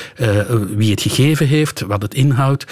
wie 0.75 0.91
het 0.91 1.01
gegeven 1.01 1.47
heeft, 1.47 1.81
wat 1.81 2.01
het 2.01 2.13
inhoudt 2.13 2.65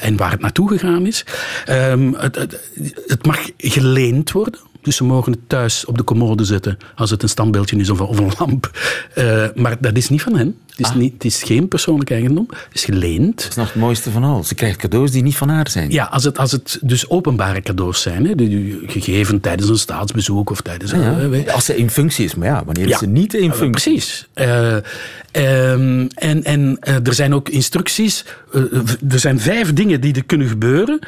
en 0.00 0.16
waar 0.16 0.30
het 0.30 0.40
naartoe 0.40 0.68
gegaan 0.68 1.06
is. 1.06 1.24
Ehm, 1.64 2.12
het, 2.12 2.60
het 3.06 3.26
mag 3.26 3.50
geleend 3.56 4.32
worden. 4.32 4.69
Dus 4.82 4.96
ze 4.96 5.04
mogen 5.04 5.32
het 5.32 5.40
thuis 5.46 5.84
op 5.84 5.96
de 5.96 6.04
commode 6.04 6.44
zetten 6.44 6.78
als 6.94 7.10
het 7.10 7.22
een 7.22 7.28
standbeeldje 7.28 7.76
is 7.76 7.90
of, 7.90 8.00
een 8.00 8.32
lamp. 8.38 8.70
Uh, 9.18 9.46
maar 9.54 9.76
dat 9.80 9.96
is 9.96 10.08
niet 10.08 10.22
van 10.22 10.36
hen. 10.36 10.56
Het 10.70 10.78
is, 10.78 10.86
ah. 10.86 10.94
niet, 10.94 11.12
het 11.12 11.24
is 11.24 11.42
geen 11.42 11.68
persoonlijk 11.68 12.10
eigendom. 12.10 12.46
Het 12.48 12.74
is 12.74 12.84
geleend. 12.84 13.36
Dat 13.36 13.48
is 13.48 13.56
nog 13.56 13.66
het 13.66 13.74
mooiste 13.74 14.10
van 14.10 14.24
al. 14.24 14.44
Ze 14.44 14.54
krijgt 14.54 14.76
cadeaus 14.76 15.10
die 15.10 15.22
niet 15.22 15.36
van 15.36 15.48
haar 15.48 15.70
zijn. 15.70 15.90
Ja, 15.90 16.04
als 16.04 16.24
het, 16.24 16.38
als 16.38 16.52
het 16.52 16.78
dus 16.82 17.08
openbare 17.08 17.60
cadeaus 17.60 18.02
zijn. 18.02 18.26
Hè, 18.26 18.34
die, 18.34 18.82
gegeven 18.86 19.40
tijdens 19.40 19.68
een 19.68 19.78
staatsbezoek 19.78 20.50
of 20.50 20.60
tijdens... 20.60 20.90
Ja, 20.90 21.18
ja. 21.20 21.52
als 21.52 21.64
ze 21.64 21.76
in 21.76 21.90
functie 21.90 22.24
is. 22.24 22.34
Maar 22.34 22.48
ja, 22.48 22.64
wanneer 22.64 22.88
is 22.88 22.98
ze 22.98 23.06
niet 23.06 23.34
in 23.34 23.52
functie? 23.52 23.92
precies. 23.92 24.28
Uh, 24.34 24.76
um, 25.32 26.08
en 26.08 26.44
en 26.44 26.78
uh, 26.88 27.06
er 27.06 27.14
zijn 27.14 27.34
ook 27.34 27.48
instructies. 27.48 28.24
er 29.10 29.18
zijn 29.18 29.40
vijf 29.40 29.72
dingen 29.72 30.00
die 30.00 30.14
er 30.14 30.24
kunnen 30.24 30.48
gebeuren. 30.48 30.98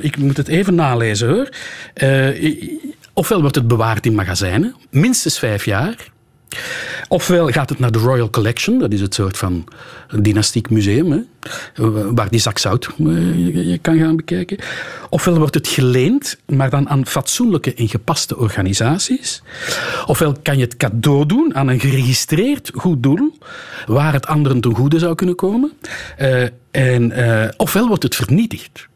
ik 0.00 0.16
moet 0.16 0.36
het 0.36 0.48
even 0.48 0.74
nalezen 0.74 1.28
hoor. 1.28 1.48
ofwel 3.12 3.40
wordt 3.40 3.56
het 3.56 3.68
bewaard 3.68 4.06
in 4.06 4.14
magazijnen, 4.14 4.74
minstens 4.90 5.38
vijf 5.38 5.64
jaar. 5.64 5.96
Ofwel 7.08 7.48
gaat 7.48 7.68
het 7.68 7.78
naar 7.78 7.92
de 7.92 7.98
Royal 7.98 8.30
Collection, 8.30 8.78
dat 8.78 8.92
is 8.92 9.00
het 9.00 9.14
soort 9.14 9.36
van 9.36 9.64
dynastiek 10.16 10.70
museum, 10.70 11.12
hè, 11.12 11.20
waar 12.14 12.30
die 12.30 12.40
zak 12.40 12.58
zout 12.58 12.88
eh, 12.98 13.66
je 13.70 13.78
kan 13.82 13.98
gaan 13.98 14.16
bekijken. 14.16 14.58
Ofwel 15.10 15.38
wordt 15.38 15.54
het 15.54 15.68
geleend, 15.68 16.38
maar 16.46 16.70
dan 16.70 16.88
aan 16.88 17.06
fatsoenlijke 17.06 17.74
en 17.74 17.88
gepaste 17.88 18.36
organisaties. 18.36 19.42
Ofwel 20.06 20.36
kan 20.42 20.56
je 20.56 20.64
het 20.64 20.76
cadeau 20.76 21.26
doen 21.26 21.54
aan 21.54 21.68
een 21.68 21.80
geregistreerd 21.80 22.70
goed 22.74 23.02
doel, 23.02 23.38
waar 23.86 24.12
het 24.12 24.26
anderen 24.26 24.60
ten 24.60 24.74
goede 24.74 24.98
zou 24.98 25.14
kunnen 25.14 25.34
komen. 25.34 25.72
Uh, 26.20 26.42
en, 26.70 27.18
uh, 27.18 27.48
ofwel 27.56 27.88
wordt 27.88 28.02
het 28.02 28.14
vernietigd. 28.14 28.88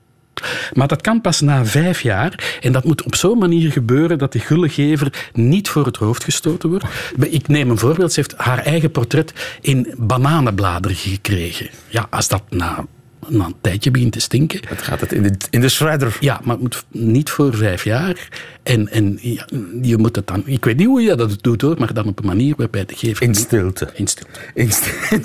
Maar 0.73 0.89
dat 0.89 1.01
kan 1.01 1.21
pas 1.21 1.41
na 1.41 1.65
vijf 1.65 2.01
jaar. 2.01 2.59
En 2.61 2.73
dat 2.73 2.85
moet 2.85 3.03
op 3.03 3.15
zo'n 3.15 3.39
manier 3.39 3.73
gebeuren 3.73 4.19
dat 4.19 4.33
de 4.33 4.39
gullegever 4.39 5.31
niet 5.33 5.69
voor 5.69 5.87
het 5.87 5.97
hoofd 5.97 6.25
gestoten 6.25 6.69
wordt. 6.69 6.85
Ik 7.19 7.49
neem 7.49 7.71
een 7.71 7.79
voorbeeld. 7.79 8.13
Ze 8.13 8.21
heeft 8.21 8.35
haar 8.37 8.59
eigen 8.59 8.91
portret 8.91 9.33
in 9.61 9.95
bananenbladeren 9.97 10.97
gekregen. 10.97 11.69
Ja, 11.89 12.07
als 12.11 12.29
dat 12.29 12.43
na 12.49 12.85
na 13.29 13.45
een 13.45 13.55
tijdje 13.61 13.91
begint 13.91 14.13
te 14.13 14.21
stinken. 14.21 14.61
Het 14.69 14.83
gaat 14.83 15.01
het 15.01 15.13
in 15.13 15.23
de, 15.23 15.33
in 15.51 15.61
de 15.61 15.69
shredder. 15.69 16.17
Ja, 16.21 16.41
maar 16.45 16.55
het 16.55 16.63
moet 16.63 16.85
niet 16.89 17.31
voor 17.31 17.55
vijf 17.55 17.85
jaar. 17.85 18.29
En, 18.63 18.89
en 18.89 19.19
je 19.83 19.97
moet 19.97 20.17
het 20.17 20.27
dan... 20.27 20.43
Ik 20.47 20.65
weet 20.65 20.77
niet 20.77 20.87
hoe 20.87 21.03
je 21.03 21.15
dat 21.15 21.39
doet, 21.41 21.61
hoor, 21.61 21.77
maar 21.79 21.95
dan 21.95 22.07
op 22.07 22.19
een 22.19 22.27
manier 22.27 22.55
waarbij 22.57 22.85
de 22.85 22.95
gever... 22.97 23.23
In 23.23 23.35
stilte. 23.35 23.91
In 23.95 24.07
stilte. 24.07 24.41
In, 24.55 24.73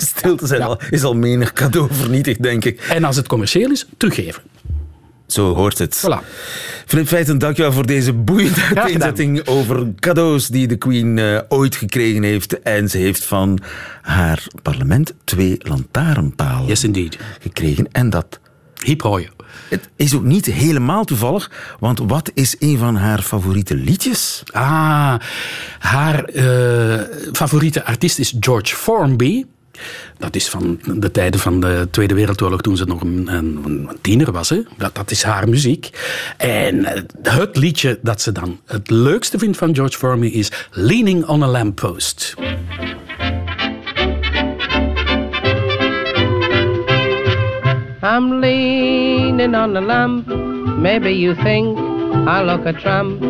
stilte 0.00 0.46
zijn 0.46 0.62
al, 0.62 0.80
is 0.90 1.02
al 1.02 1.14
menig 1.14 1.52
cadeau 1.52 1.88
vernietigd, 1.90 2.42
denk 2.42 2.64
ik. 2.64 2.80
En 2.80 3.04
als 3.04 3.16
het 3.16 3.28
commercieel 3.28 3.70
is, 3.70 3.86
teruggeven. 3.96 4.42
Zo 5.28 5.54
hoort 5.54 5.78
het. 5.78 6.06
Voilà. 6.06 6.26
Filip 6.86 7.06
Feiten, 7.06 7.38
dankjewel 7.38 7.72
voor 7.72 7.86
deze 7.86 8.12
boeiende 8.12 8.60
uiteenzetting 8.74 9.46
over 9.46 9.94
cadeaus 9.94 10.46
die 10.46 10.66
de 10.66 10.76
Queen 10.76 11.16
uh, 11.16 11.40
ooit 11.48 11.76
gekregen 11.76 12.22
heeft. 12.22 12.62
En 12.62 12.88
ze 12.88 12.98
heeft 12.98 13.24
van 13.24 13.58
haar 14.02 14.46
parlement 14.62 15.14
twee 15.24 15.56
lantaarnpalen 15.58 16.66
yes, 16.66 16.84
indeed. 16.84 17.18
gekregen. 17.40 17.88
En 17.92 18.10
dat... 18.10 18.40
Hiep 18.84 19.02
Het 19.68 19.88
is 19.96 20.14
ook 20.14 20.22
niet 20.22 20.46
helemaal 20.46 21.04
toevallig, 21.04 21.50
want 21.80 21.98
wat 21.98 22.30
is 22.34 22.56
een 22.58 22.78
van 22.78 22.96
haar 22.96 23.22
favoriete 23.22 23.74
liedjes? 23.74 24.42
Ah, 24.52 25.14
haar 25.78 26.30
uh, 26.32 27.00
favoriete 27.32 27.84
artiest 27.84 28.18
is 28.18 28.34
George 28.40 28.76
Formby. 28.76 29.44
Dat 30.18 30.36
is 30.36 30.48
van 30.48 30.80
de 30.94 31.10
tijden 31.10 31.40
van 31.40 31.60
de 31.60 31.88
Tweede 31.90 32.14
Wereldoorlog, 32.14 32.60
toen 32.60 32.76
ze 32.76 32.84
nog 32.84 33.00
een, 33.00 33.28
een, 33.30 33.88
tiener 34.00 34.32
was. 34.32 34.48
Hè. 34.48 34.60
Dat, 34.76 34.94
dat 34.94 35.10
is 35.10 35.22
haar 35.22 35.48
muziek. 35.48 35.90
En 36.36 36.84
eh, 36.84 37.36
het 37.38 37.56
liedje 37.56 37.98
dat 38.02 38.20
ze 38.20 38.32
dan 38.32 38.60
het 38.66 38.90
leukste 38.90 39.38
vindt 39.38 39.56
van 39.56 39.74
George 39.74 39.98
Formby 39.98 40.26
is 40.26 40.52
Leaning 40.70 41.26
on 41.26 41.42
a 41.42 41.46
Lamppost. 41.46 42.34
I'm 48.00 48.40
leaning 48.40 49.54
on 49.54 49.76
a 49.76 49.80
lamp. 49.80 50.26
Maybe 50.78 51.10
you 51.10 51.34
think 51.34 51.78
I 52.28 52.42
look 52.42 52.64
a 52.64 52.72
tramp. 52.72 53.20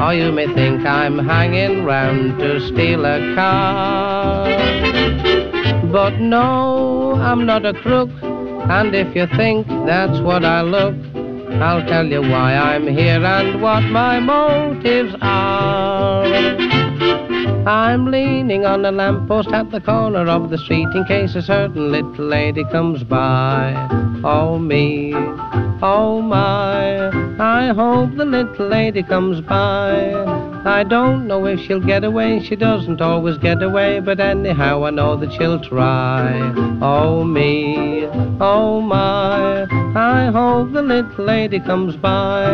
Or 0.00 0.12
you 0.12 0.32
may 0.32 0.46
think 0.54 0.84
I'm 0.84 1.18
hanging 1.18 1.84
round 1.84 2.38
to 2.40 2.58
steal 2.60 3.04
a 3.04 3.34
car. 3.34 4.93
But 5.94 6.18
no, 6.18 7.12
I'm 7.12 7.46
not 7.46 7.64
a 7.64 7.72
crook. 7.72 8.10
And 8.20 8.96
if 8.96 9.14
you 9.14 9.28
think 9.36 9.68
that's 9.86 10.18
what 10.22 10.44
I 10.44 10.60
look, 10.60 10.96
I'll 11.62 11.86
tell 11.86 12.04
you 12.04 12.20
why 12.20 12.56
I'm 12.56 12.88
here 12.88 13.24
and 13.24 13.62
what 13.62 13.82
my 13.82 14.18
motives 14.18 15.14
are. 15.22 16.24
I'm 17.68 18.06
leaning 18.10 18.66
on 18.66 18.84
a 18.84 18.90
lamppost 18.90 19.50
at 19.50 19.70
the 19.70 19.80
corner 19.80 20.26
of 20.26 20.50
the 20.50 20.58
street 20.58 20.88
in 20.96 21.04
case 21.04 21.36
a 21.36 21.42
certain 21.42 21.92
little 21.92 22.26
lady 22.26 22.64
comes 22.72 23.04
by. 23.04 23.72
Oh 24.24 24.58
me, 24.58 25.12
oh 25.80 26.20
my, 26.20 27.06
I 27.38 27.72
hope 27.72 28.16
the 28.16 28.24
little 28.24 28.66
lady 28.66 29.04
comes 29.04 29.40
by. 29.42 30.53
I 30.66 30.82
don't 30.82 31.26
know 31.26 31.44
if 31.46 31.60
she'll 31.60 31.78
get 31.78 32.04
away, 32.04 32.42
she 32.42 32.56
doesn't 32.56 33.02
always 33.02 33.36
get 33.36 33.62
away, 33.62 34.00
but 34.00 34.18
anyhow 34.18 34.84
I 34.84 34.90
know 34.90 35.14
that 35.16 35.32
she'll 35.34 35.60
try. 35.60 36.40
Oh 36.80 37.22
me, 37.22 38.06
oh 38.40 38.80
my, 38.80 39.66
I 39.96 40.26
hope 40.26 40.72
the 40.72 40.82
little 40.82 41.24
lady 41.24 41.60
comes 41.60 41.94
by. 41.94 42.46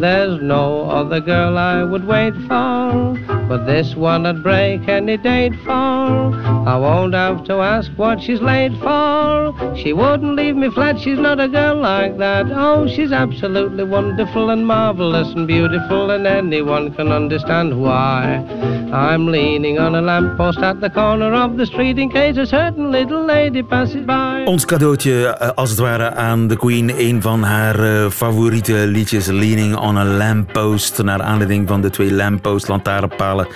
There's 0.00 0.42
no 0.42 0.90
other 0.90 1.20
girl 1.20 1.56
I 1.56 1.84
would 1.84 2.04
wait 2.08 2.34
for, 2.48 3.16
but 3.48 3.66
this 3.66 3.94
one 3.94 4.26
I'd 4.26 4.42
break 4.42 4.88
any 4.88 5.16
date 5.16 5.54
for. 5.64 5.70
I 5.70 6.76
won't 6.76 7.14
have 7.14 7.44
to 7.44 7.54
ask 7.54 7.92
what 7.92 8.20
she's 8.20 8.40
late 8.40 8.72
for. 8.80 9.76
She 9.76 9.92
wouldn't 9.92 10.34
leave 10.34 10.56
me 10.56 10.70
flat, 10.70 10.98
she's 10.98 11.20
not 11.20 11.38
a 11.38 11.46
girl 11.46 11.76
like 11.76 12.18
that. 12.18 12.46
Oh, 12.50 12.88
she's 12.88 13.12
absolutely 13.12 13.84
wonderful 13.84 14.50
and 14.50 14.66
marvelous 14.66 15.32
and 15.34 15.46
beautiful, 15.46 16.10
and 16.10 16.26
anyone 16.26 16.92
can 16.94 17.12
understand 17.12 17.80
why. 17.80 18.44
I'm 18.92 19.26
leaning 19.26 19.78
on 19.78 19.94
a 19.94 20.02
lamppost 20.02 20.58
at 20.58 20.80
the 20.80 20.90
corner 20.90 21.32
of 21.32 21.56
the 21.56 21.66
street 21.66 21.98
in 21.98 22.10
case 22.10 22.36
a 22.36 22.46
certain 22.46 22.90
little 22.90 23.24
lady 23.24 23.62
passes 23.62 24.04
by. 24.04 24.44
Ons 24.46 24.64
cadeautje, 24.64 25.26
eh, 25.26 25.48
als 25.54 25.70
het 25.70 25.78
ware, 25.78 26.14
aan 26.14 26.48
de 26.48 26.56
Queen. 26.56 26.71
Een 26.72 27.22
van 27.22 27.42
haar 27.42 27.80
uh, 27.80 28.10
favoriete 28.10 28.72
liedjes, 28.72 29.26
Leaning 29.26 29.76
on 29.76 29.96
a 29.96 30.04
Lamppost. 30.04 31.02
Naar 31.02 31.22
aanleiding 31.22 31.68
van 31.68 31.80
de 31.80 31.90
twee 31.90 32.12
lamppost, 32.12 32.68
lantaarnpalen, 32.68 33.46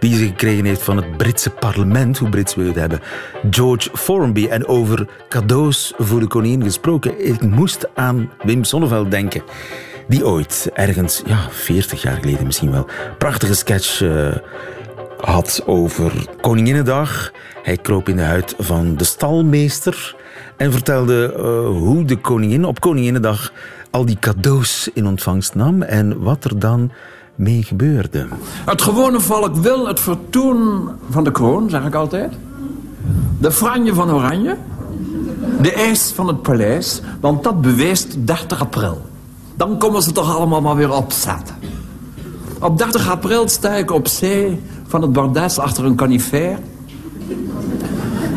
die 0.00 0.16
ze 0.16 0.26
gekregen 0.26 0.64
heeft 0.64 0.82
van 0.82 0.96
het 0.96 1.16
Britse 1.16 1.50
parlement. 1.50 2.18
Hoe 2.18 2.28
Brits 2.28 2.54
we 2.54 2.64
het 2.64 2.74
hebben. 2.74 3.00
George 3.50 3.90
Formby. 3.92 4.46
En 4.46 4.66
over 4.66 5.08
cadeaus 5.28 5.92
voor 5.98 6.20
de 6.20 6.26
koningin 6.26 6.62
gesproken. 6.62 7.26
Ik 7.26 7.42
moest 7.42 7.88
aan 7.94 8.30
Wim 8.42 8.64
Sonneveld 8.64 9.10
denken 9.10 9.42
die 10.08 10.26
ooit 10.26 10.70
ergens, 10.72 11.22
ja, 11.26 11.48
40 11.50 12.02
jaar 12.02 12.16
geleden 12.16 12.46
misschien 12.46 12.70
wel, 12.70 12.86
prachtige 13.18 13.54
sketch 13.54 14.00
uh, 14.00 14.36
had 15.18 15.62
over 15.66 16.12
Koninginnedag. 16.40 17.32
Hij 17.62 17.76
kroop 17.76 18.08
in 18.08 18.16
de 18.16 18.22
huid 18.22 18.54
van 18.58 18.96
de 18.96 19.04
stalmeester 19.04 20.22
en 20.56 20.72
vertelde 20.72 21.34
uh, 21.36 21.78
hoe 21.78 22.04
de 22.04 22.16
koningin 22.16 22.64
op 22.64 22.80
Koninginnedag 22.80 23.52
al 23.90 24.04
die 24.04 24.18
cadeaus 24.20 24.90
in 24.94 25.06
ontvangst 25.06 25.54
nam 25.54 25.82
en 25.82 26.22
wat 26.22 26.44
er 26.44 26.58
dan 26.58 26.90
mee 27.34 27.62
gebeurde. 27.62 28.26
Het 28.64 28.82
gewone 28.82 29.20
volk 29.20 29.56
wil 29.56 29.86
het 29.86 30.00
vertoon 30.00 30.88
van 31.10 31.24
de 31.24 31.30
kroon, 31.30 31.70
zeg 31.70 31.86
ik 31.86 31.94
altijd. 31.94 32.32
De 33.38 33.52
franje 33.52 33.94
van 33.94 34.10
Oranje. 34.10 34.56
De 35.60 35.72
eis 35.72 36.12
van 36.14 36.26
het 36.26 36.42
paleis, 36.42 37.00
want 37.20 37.42
dat 37.42 37.60
bewijst 37.60 38.26
30 38.26 38.60
april. 38.60 39.02
Dan 39.56 39.78
komen 39.78 40.02
ze 40.02 40.12
toch 40.12 40.36
allemaal 40.36 40.60
maar 40.60 40.76
weer 40.76 40.92
opzetten. 40.92 41.54
Op 42.60 42.78
30 42.78 43.10
april 43.10 43.48
sta 43.48 43.74
ik 43.74 43.90
op 43.90 44.08
zee 44.08 44.60
van 44.86 45.02
het 45.02 45.12
bordes 45.12 45.58
achter 45.58 45.84
een 45.84 45.96
canifer. 45.96 46.58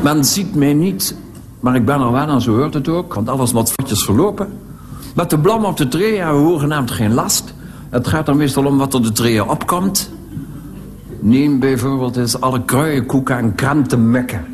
Men 0.03 0.25
ziet 0.25 0.55
mij 0.55 0.73
niet, 0.73 1.15
maar 1.59 1.75
ik 1.75 1.85
ben 1.85 2.01
er 2.01 2.11
wel 2.11 2.27
en 2.27 2.41
zo 2.41 2.55
hoort 2.57 2.73
het 2.73 2.87
ook. 2.87 3.13
Want 3.13 3.29
alles 3.29 3.51
wat 3.51 3.71
foutjes 3.71 4.03
verlopen. 4.03 4.59
Met 5.15 5.29
de 5.29 5.39
blam 5.39 5.65
op 5.65 5.77
de 5.77 5.87
tree 5.87 6.17
hebben 6.17 6.43
we 6.43 6.49
hoegenaamd 6.49 6.91
geen 6.91 7.13
last. 7.13 7.53
Het 7.89 8.07
gaat 8.07 8.25
dan 8.25 8.37
meestal 8.37 8.65
om 8.65 8.77
wat 8.77 8.93
er 8.93 9.03
de 9.03 9.11
tree 9.11 9.49
opkomt. 9.49 10.11
Neem 11.19 11.59
bijvoorbeeld 11.59 12.17
eens 12.17 12.41
alle 12.41 12.65
kruienkoeken 12.65 13.37
en 13.37 13.55
krantenmekken. 13.55 14.45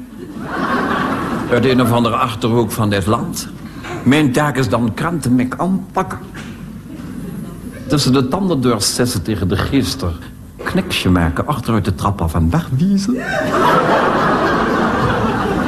Uit 1.51 1.65
een 1.65 1.81
of 1.81 1.91
andere 1.91 2.15
achterhoek 2.15 2.71
van 2.71 2.89
dit 2.89 3.05
land. 3.05 3.47
Mijn 4.03 4.31
taak 4.31 4.57
is 4.57 4.69
dan 4.69 4.93
krantenmek 4.93 5.55
aanpakken 5.57 6.19
tussen 7.87 8.13
de 8.13 8.27
tanden 8.27 8.81
zessen 8.81 9.23
tegen 9.23 9.47
de 9.47 9.57
geester. 9.57 10.11
Kniksje 10.63 11.09
maken 11.09 11.47
achteruit 11.47 11.85
de 11.85 11.95
trap 11.95 12.21
af 12.21 12.33
en 12.33 12.49
wegwiezen. 12.49 13.15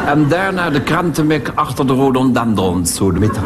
En 0.05 0.27
daarna 0.27 0.69
de 0.69 0.81
krantenmik 0.81 1.51
achter 1.55 1.87
de 1.87 1.93
rhododendrons, 1.93 2.95
zo 2.95 3.11
de 3.11 3.19
middag. 3.19 3.43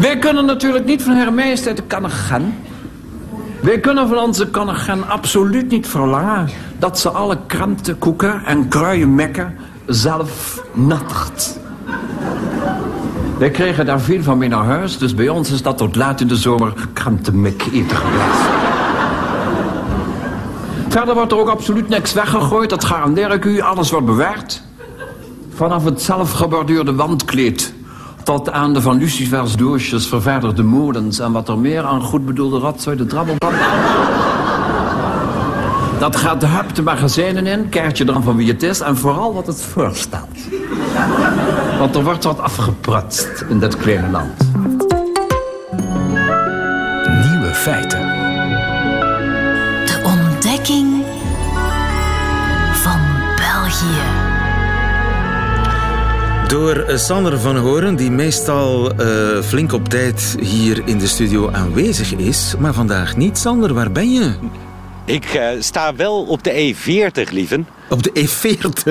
Wij 0.00 0.18
kunnen 0.18 0.44
natuurlijk 0.44 0.84
niet 0.84 1.02
van 1.02 1.16
Haar 1.16 1.32
Majesteit 1.32 1.76
de 1.76 1.82
Kannegen. 1.82 2.54
Wij 3.60 3.80
kunnen 3.80 4.08
van 4.08 4.18
onze 4.18 4.50
Kannegen 4.50 5.08
absoluut 5.08 5.70
niet 5.70 5.88
verlangen... 5.88 6.48
dat 6.78 6.98
ze 6.98 7.08
alle 7.10 7.38
kranten, 7.46 7.98
koeken 7.98 8.44
en 8.44 8.68
kruienmekken 8.68 9.56
zelf 9.86 10.62
nattert. 10.72 11.58
Wij 13.38 13.50
kregen 13.50 13.86
daar 13.86 14.00
veel 14.00 14.22
van 14.22 14.38
mee 14.38 14.48
naar 14.48 14.64
huis, 14.64 14.98
dus 14.98 15.14
bij 15.14 15.28
ons 15.28 15.50
is 15.50 15.62
dat 15.62 15.78
tot 15.78 15.96
laat 15.96 16.20
in 16.20 16.28
de 16.28 16.36
zomer 16.36 16.72
krantenmek 16.92 17.64
eten. 17.72 17.98
Verder 20.90 21.14
wordt 21.14 21.32
er 21.32 21.38
ook 21.38 21.48
absoluut 21.48 21.88
niks 21.88 22.12
weggegooid, 22.12 22.70
dat 22.70 22.84
garandeer 22.84 23.30
ik 23.30 23.44
u. 23.44 23.60
Alles 23.60 23.90
wordt 23.90 24.06
bewaard. 24.06 24.62
Vanaf 25.54 25.84
het 25.84 26.02
zelfgeborduurde 26.02 26.94
wandkleed 26.94 27.74
tot 28.24 28.50
aan 28.50 28.72
de 28.72 28.82
van 28.82 28.98
Lucifers 28.98 29.56
doosjes 29.56 30.06
ververderde 30.06 30.62
molens... 30.62 31.18
en 31.18 31.32
wat 31.32 31.48
er 31.48 31.58
meer 31.58 31.82
aan 31.82 32.02
goed 32.02 32.26
bedoelde 32.26 32.58
ratzooi 32.58 32.96
de 32.96 33.06
drabbelband. 33.06 33.54
Dat 35.98 36.16
gaat 36.16 36.40
de 36.40 36.46
hup 36.46 36.74
de 36.74 36.82
magazijnen 36.82 37.46
in, 37.46 37.68
kaartje 37.68 38.04
dan 38.04 38.22
van 38.22 38.36
wie 38.36 38.48
het 38.48 38.62
is... 38.62 38.80
en 38.80 38.96
vooral 38.96 39.34
wat 39.34 39.46
het 39.46 39.62
voorstelt. 39.62 40.38
Want 41.78 41.96
er 41.96 42.04
wordt 42.04 42.24
wat 42.24 42.40
afgeprutst 42.40 43.44
in 43.48 43.58
dit 43.58 43.76
kleine 43.76 44.10
land. 44.10 44.50
Nieuwe 47.30 47.54
feiten. 47.54 48.19
De 50.60 50.66
ontdekking 50.66 51.04
van 52.72 53.00
België. 53.36 54.02
Door 56.48 56.76
eh, 56.76 56.96
Sander 56.96 57.40
van 57.40 57.56
Horen, 57.56 57.96
die 57.96 58.10
meestal 58.10 58.94
eh, 58.94 59.42
flink 59.42 59.72
op 59.72 59.88
tijd 59.88 60.36
hier 60.40 60.82
in 60.84 60.98
de 60.98 61.06
studio 61.06 61.50
aanwezig 61.50 62.12
is. 62.12 62.54
Maar 62.58 62.74
vandaag 62.74 63.16
niet. 63.16 63.38
Sander, 63.38 63.74
waar 63.74 63.92
ben 63.92 64.12
je? 64.12 64.32
Ik 65.04 65.24
eh, 65.24 65.48
sta 65.58 65.94
wel 65.94 66.22
op 66.22 66.42
de 66.42 66.74
E40, 66.74 67.32
lieven. 67.32 67.66
Op 67.90 68.02
de 68.02 68.10
E40? 68.10 68.60
Wat 68.60 68.86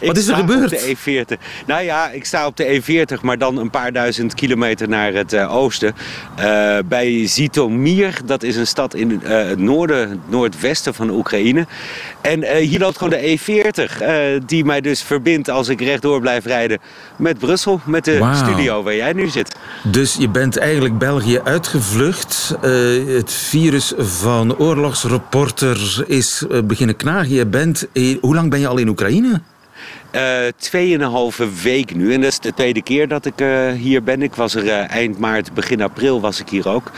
Ik 0.00 0.12
is 0.12 0.16
er 0.16 0.22
sta 0.22 0.34
gebeurd? 0.34 0.72
Op 0.72 0.78
de 0.78 0.96
E40. 0.96 1.64
Nou 1.66 1.82
ja, 1.82 2.10
ik 2.10 2.24
sta 2.24 2.46
op 2.46 2.56
de 2.56 2.82
E40, 2.82 3.20
maar 3.22 3.38
dan 3.38 3.56
een 3.56 3.70
paar 3.70 3.92
duizend 3.92 4.34
kilometer 4.34 4.88
naar 4.88 5.12
het 5.12 5.32
eh, 5.32 5.54
oosten. 5.54 5.94
Eh, 6.36 6.78
bij 6.88 7.26
Zitomir, 7.26 8.20
dat 8.24 8.42
is 8.42 8.56
een 8.56 8.66
stad 8.66 8.94
in 8.94 9.22
eh, 9.22 9.48
het 9.48 9.58
noorden, 9.58 10.10
het 10.10 10.18
noordwesten 10.30 10.94
van 10.94 11.10
Oekraïne. 11.10 11.66
En 12.20 12.56
hier 12.56 12.78
loopt 12.78 12.98
gewoon 12.98 13.18
de 13.18 13.38
E40, 13.38 14.00
eh, 14.00 14.14
die 14.46 14.64
mij 14.64 14.80
dus 14.80 15.02
verbindt 15.02 15.50
als 15.50 15.68
ik 15.68 15.80
rechtdoor 15.80 16.20
blijf 16.20 16.44
rijden 16.44 16.78
met 17.16 17.38
Brussel, 17.38 17.80
met 17.84 18.04
de 18.04 18.30
studio 18.34 18.82
waar 18.82 18.94
jij 18.94 19.12
nu 19.12 19.28
zit. 19.28 19.56
Dus 19.82 20.16
je 20.18 20.28
bent 20.28 20.56
eigenlijk 20.56 20.98
België 20.98 21.40
uitgevlucht. 21.44 22.56
Het 23.06 23.32
virus 23.32 23.92
van 23.96 24.56
oorlogsreporter 24.56 26.04
is 26.06 26.44
beginnen 26.64 26.96
knagen. 26.96 27.34
Je 27.34 27.46
bent, 27.46 27.86
hoe 28.26 28.34
lang 28.34 28.50
ben 28.50 28.60
je 28.60 28.68
al 28.68 28.78
in 28.78 28.88
Oekraïne? 28.88 29.40
Eh, 30.10 30.38
Tweeënhalve 30.56 31.48
week 31.62 31.94
nu. 31.94 32.12
En 32.12 32.20
dat 32.20 32.30
is 32.30 32.38
de 32.38 32.54
tweede 32.54 32.82
keer 32.82 33.08
dat 33.08 33.26
ik 33.26 33.40
eh, 33.40 33.72
hier 33.72 34.02
ben. 34.02 34.22
Ik 34.22 34.34
was 34.34 34.54
er 34.54 34.68
eh, 34.68 34.90
eind 34.90 35.18
maart, 35.18 35.54
begin 35.54 35.82
april 35.82 36.20
was 36.20 36.40
ik 36.40 36.48
hier 36.48 36.68
ook. 36.68 36.90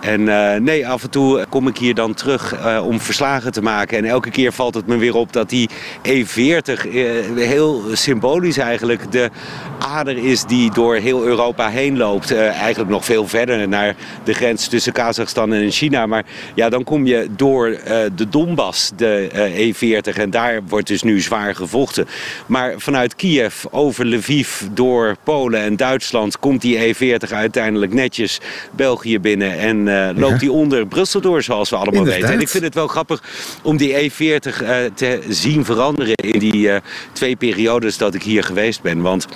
En 0.00 0.24
nee, 0.64 0.88
af 0.88 1.02
en 1.02 1.10
toe 1.10 1.46
kom 1.48 1.68
ik 1.68 1.76
hier 1.76 1.94
dan 1.94 2.14
terug 2.14 2.54
om 2.82 3.00
verslagen 3.00 3.52
te 3.52 3.62
maken. 3.62 3.98
En 3.98 4.04
elke 4.04 4.30
keer 4.30 4.52
valt 4.52 4.74
het 4.74 4.86
me 4.86 4.96
weer 4.96 5.14
op 5.14 5.32
dat 5.32 5.48
die 5.48 5.68
E40 6.02 6.04
eh, 6.06 7.02
heel 7.36 7.82
symbolisch 7.92 8.58
eigenlijk 8.58 9.12
de 9.12 9.30
ader 9.78 10.16
is 10.16 10.44
die 10.44 10.72
door 10.72 10.94
heel 10.94 11.24
Europa 11.24 11.68
heen 11.68 11.96
loopt. 11.96 12.34
Eigenlijk 12.34 12.90
nog 12.90 13.04
veel 13.04 13.28
verder 13.28 13.68
naar 13.68 13.96
de 14.24 14.32
grens 14.32 14.68
tussen 14.68 14.92
Kazachstan 14.92 15.52
en 15.52 15.70
China. 15.70 16.06
Maar 16.06 16.24
ja, 16.54 16.68
dan 16.68 16.84
kom 16.84 17.06
je 17.06 17.28
door 17.36 17.78
de 18.14 18.28
Donbass, 18.28 18.90
de 18.96 19.28
eh, 19.32 19.74
E40. 19.74 20.18
En 20.18 20.30
daar 20.30 20.60
wordt 20.68 20.86
dus 20.86 21.02
nu 21.02 21.20
zwaar 21.20 21.54
gevochten. 21.54 22.06
Maar 22.54 22.74
vanuit 22.76 23.16
Kiev 23.16 23.64
over 23.70 24.06
Lviv 24.06 24.60
door 24.70 25.16
Polen 25.22 25.60
en 25.60 25.76
Duitsland 25.76 26.38
komt 26.38 26.60
die 26.60 26.94
E40 26.94 27.30
uiteindelijk 27.30 27.92
netjes 27.92 28.40
België 28.70 29.20
binnen. 29.20 29.58
En 29.58 30.08
eh, 30.08 30.16
loopt 30.16 30.40
die 30.40 30.52
onder 30.52 30.86
Brussel 30.86 31.20
door, 31.20 31.42
zoals 31.42 31.70
we 31.70 31.76
allemaal 31.76 31.94
Inderdaad. 31.94 32.20
weten. 32.20 32.34
En 32.36 32.40
ik 32.42 32.48
vind 32.48 32.64
het 32.64 32.74
wel 32.74 32.86
grappig 32.86 33.22
om 33.62 33.76
die 33.76 34.10
E40 34.10 34.14
eh, 34.14 34.76
te 34.94 35.22
zien 35.28 35.64
veranderen 35.64 36.14
in 36.14 36.38
die 36.38 36.70
eh, 36.70 36.80
twee 37.12 37.36
periodes 37.36 37.98
dat 37.98 38.14
ik 38.14 38.22
hier 38.22 38.44
geweest 38.44 38.82
ben. 38.82 39.00
Want 39.02 39.28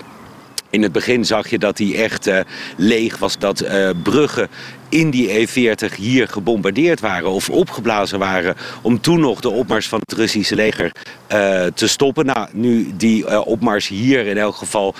in 0.70 0.82
het 0.82 0.92
begin 0.92 1.24
zag 1.24 1.48
je 1.50 1.58
dat 1.58 1.76
die 1.76 1.96
echt 1.96 2.26
eh, 2.26 2.40
leeg 2.76 3.18
was. 3.18 3.38
Dat 3.38 3.60
eh, 3.60 3.90
bruggen 4.02 4.48
in 4.88 5.10
die 5.10 5.28
E40 5.28 5.94
hier 5.96 6.28
gebombardeerd 6.28 7.00
waren 7.00 7.30
of 7.30 7.50
opgeblazen 7.50 8.18
waren. 8.18 8.56
Om 8.82 9.00
toen 9.00 9.20
nog 9.20 9.40
de 9.40 9.48
opmars 9.50 9.88
van 9.88 10.00
het 10.06 10.18
Russische 10.18 10.54
leger 10.54 10.92
eh, 11.26 11.64
te 11.64 11.88
stoppen. 11.88 12.26
Nou, 12.26 12.48
nu 12.52 12.92
die 12.96 13.44
opmars 13.44 13.88
hier 13.88 14.26
in 14.26 14.38
elk 14.38 14.56
geval 14.56 14.94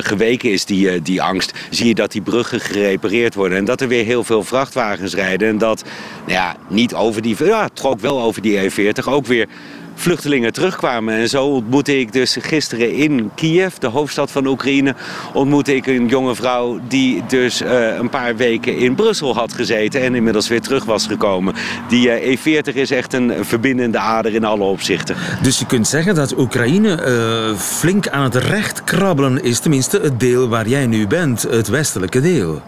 geweken 0.00 0.50
is, 0.50 0.64
die, 0.64 1.02
die 1.02 1.22
angst, 1.22 1.52
zie 1.70 1.86
je 1.86 1.94
dat 1.94 2.12
die 2.12 2.22
bruggen 2.22 2.60
gerepareerd 2.60 3.34
worden. 3.34 3.58
En 3.58 3.64
dat 3.64 3.80
er 3.80 3.88
weer 3.88 4.04
heel 4.04 4.24
veel 4.24 4.44
vrachtwagens 4.44 5.14
rijden. 5.14 5.48
En 5.48 5.58
dat, 5.58 5.84
nou 6.26 6.32
ja, 6.32 6.56
niet 6.68 6.94
over 6.94 7.22
die, 7.22 7.44
ja, 7.44 7.68
ook 7.82 8.00
wel 8.00 8.20
over 8.20 8.42
die 8.42 8.70
E40, 8.70 9.04
ook 9.04 9.26
weer 9.26 9.48
vluchtelingen 9.94 10.52
terugkwamen. 10.52 11.14
En 11.14 11.28
zo 11.28 11.44
ontmoette 11.44 11.98
ik 11.98 12.12
dus 12.12 12.36
gisteren 12.40 12.92
in 12.94 13.30
Kiev, 13.34 13.74
de 13.74 13.86
hoofdstad 13.86 14.30
van 14.30 14.46
Oekraïne, 14.46 14.94
ontmoette 15.32 15.74
ik 15.74 15.86
een 15.86 16.06
jonge 16.06 16.34
vrouw 16.34 16.80
die 16.88 17.22
dus 17.28 17.60
eh, 17.60 17.96
een 17.96 18.10
paar 18.10 18.36
weken 18.36 18.76
in 18.76 18.94
Brussel 18.94 19.34
had 19.34 19.52
gezeten 19.52 20.00
en 20.00 20.14
inmiddels 20.14 20.48
weer 20.48 20.60
terug 20.60 20.84
was 20.84 21.06
gekomen. 21.06 21.54
Die 21.88 22.10
eh, 22.10 22.38
E40 22.38 22.74
is 22.74 22.90
echt 22.90 23.12
een 23.12 23.32
verbindende 23.40 23.98
ader 23.98 24.34
in 24.34 24.44
alle 24.44 24.64
opzichten. 24.64 25.16
Dus 25.42 25.58
je 25.58 25.66
kunt 25.66 25.88
zeggen 25.88 26.14
dat 26.14 26.38
Oekraïne 26.38 26.94
eh, 26.94 27.56
flink 27.58 28.08
aan 28.08 28.24
het 28.24 28.34
recht 28.34 28.84
krabbelen 28.84 29.42
is. 29.42 29.58
Tenminste, 29.58 30.00
het 30.00 30.20
deel 30.20 30.48
waar 30.48 30.68
jij 30.68 30.86
nu 30.86 31.06
bent, 31.06 31.42
het 31.42 31.68
westelijke 31.68 32.20
deel. 32.20 32.62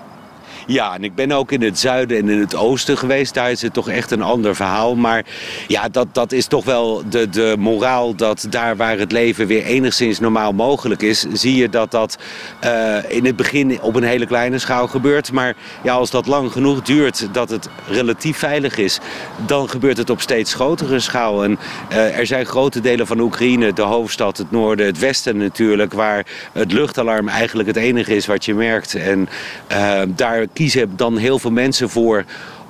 Ja, 0.66 0.94
en 0.94 1.04
ik 1.04 1.14
ben 1.14 1.32
ook 1.32 1.52
in 1.52 1.62
het 1.62 1.78
zuiden 1.78 2.18
en 2.18 2.28
in 2.28 2.40
het 2.40 2.56
oosten 2.56 2.98
geweest. 2.98 3.34
Daar 3.34 3.50
is 3.50 3.62
het 3.62 3.72
toch 3.72 3.88
echt 3.88 4.10
een 4.10 4.22
ander 4.22 4.56
verhaal. 4.56 4.96
Maar 4.96 5.24
ja, 5.68 5.88
dat, 5.88 6.06
dat 6.12 6.32
is 6.32 6.46
toch 6.46 6.64
wel 6.64 7.02
de, 7.08 7.28
de 7.28 7.54
moraal 7.58 8.14
dat 8.14 8.46
daar 8.50 8.76
waar 8.76 8.98
het 8.98 9.12
leven 9.12 9.46
weer 9.46 9.64
enigszins 9.64 10.20
normaal 10.20 10.52
mogelijk 10.52 11.02
is, 11.02 11.26
zie 11.32 11.56
je 11.56 11.68
dat 11.68 11.90
dat 11.90 12.18
eh, 12.60 12.96
in 13.08 13.24
het 13.24 13.36
begin 13.36 13.80
op 13.80 13.96
een 13.96 14.02
hele 14.02 14.26
kleine 14.26 14.58
schaal 14.58 14.86
gebeurt. 14.86 15.32
Maar 15.32 15.54
ja, 15.82 15.94
als 15.94 16.10
dat 16.10 16.26
lang 16.26 16.52
genoeg 16.52 16.82
duurt 16.82 17.28
dat 17.32 17.50
het 17.50 17.68
relatief 17.88 18.38
veilig 18.38 18.76
is, 18.76 18.98
dan 19.46 19.68
gebeurt 19.68 19.96
het 19.96 20.10
op 20.10 20.20
steeds 20.20 20.54
grotere 20.54 21.00
schaal. 21.00 21.44
En 21.44 21.58
eh, 21.88 22.18
er 22.18 22.26
zijn 22.26 22.46
grote 22.46 22.80
delen 22.80 23.06
van 23.06 23.20
Oekraïne, 23.20 23.72
de 23.72 23.82
hoofdstad, 23.82 24.36
het 24.36 24.50
noorden, 24.50 24.86
het 24.86 24.98
westen 24.98 25.36
natuurlijk, 25.36 25.92
waar 25.92 26.26
het 26.52 26.72
luchtalarm 26.72 27.28
eigenlijk 27.28 27.68
het 27.68 27.76
enige 27.76 28.16
is 28.16 28.26
wat 28.26 28.44
je 28.44 28.54
merkt. 28.54 28.94
En 28.94 29.28
eh, 29.66 30.02
daar 30.08 30.46
kiezen 30.54 30.92
dan 30.96 31.16
heel 31.16 31.38
veel 31.38 31.50
mensen 31.50 31.88
voor 31.90 32.24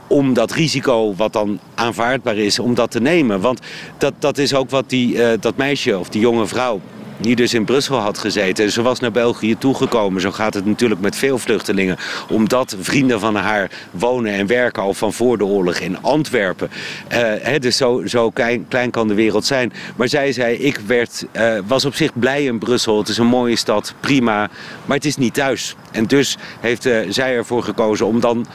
om 0.06 0.34
dat 0.34 0.52
risico, 0.52 1.14
wat 1.14 1.32
dan 1.32 1.58
aanvaardbaar 1.74 2.36
is, 2.36 2.58
om 2.58 2.74
dat 2.74 2.90
te 2.90 3.00
nemen. 3.00 3.40
Want 3.40 3.60
dat, 3.98 4.14
dat 4.18 4.38
is 4.38 4.54
ook 4.54 4.70
wat 4.70 4.90
die, 4.90 5.22
eh, 5.22 5.40
dat 5.40 5.56
meisje 5.56 5.98
of 5.98 6.08
die 6.08 6.20
jonge 6.20 6.46
vrouw 6.46 6.80
die 7.24 7.36
dus 7.36 7.54
in 7.54 7.64
Brussel 7.64 7.96
had 7.96 8.18
gezeten. 8.18 8.72
Ze 8.72 8.82
was 8.82 9.00
naar 9.00 9.10
België 9.10 9.58
toegekomen. 9.58 10.20
Zo 10.20 10.30
gaat 10.30 10.54
het 10.54 10.66
natuurlijk 10.66 11.00
met 11.00 11.16
veel 11.16 11.38
vluchtelingen. 11.38 11.96
Omdat 12.28 12.76
vrienden 12.80 13.20
van 13.20 13.36
haar 13.36 13.70
wonen 13.90 14.32
en 14.32 14.46
werken 14.46 14.82
al 14.82 14.94
van 14.94 15.12
voor 15.12 15.38
de 15.38 15.44
oorlog 15.44 15.74
in 15.74 16.02
Antwerpen. 16.02 16.70
Eh, 17.08 17.20
hè, 17.40 17.58
dus 17.58 17.76
zo, 17.76 18.06
zo 18.06 18.30
klein, 18.30 18.90
kan 18.90 19.08
de 19.08 19.14
wereld 19.14 19.44
zijn. 19.44 19.72
Maar 19.96 20.08
zij 20.08 20.32
zei, 20.32 20.56
ik 20.56 20.78
werd, 20.86 21.26
eh, 21.32 21.58
was 21.66 21.84
op 21.84 21.94
zich 21.94 22.10
blij 22.18 22.44
in 22.44 22.58
Brussel. 22.58 22.98
Het 22.98 23.08
is 23.08 23.18
een 23.18 23.26
mooie 23.26 23.56
stad, 23.56 23.94
prima. 24.00 24.50
Maar 24.84 24.96
het 24.96 25.06
is 25.06 25.16
niet 25.16 25.34
thuis. 25.34 25.76
En 25.92 26.06
dus 26.06 26.36
heeft 26.60 26.86
eh, 26.86 26.98
zij 27.08 27.34
ervoor 27.36 27.62
gekozen 27.62 28.06
om 28.06 28.20
dan 28.20 28.46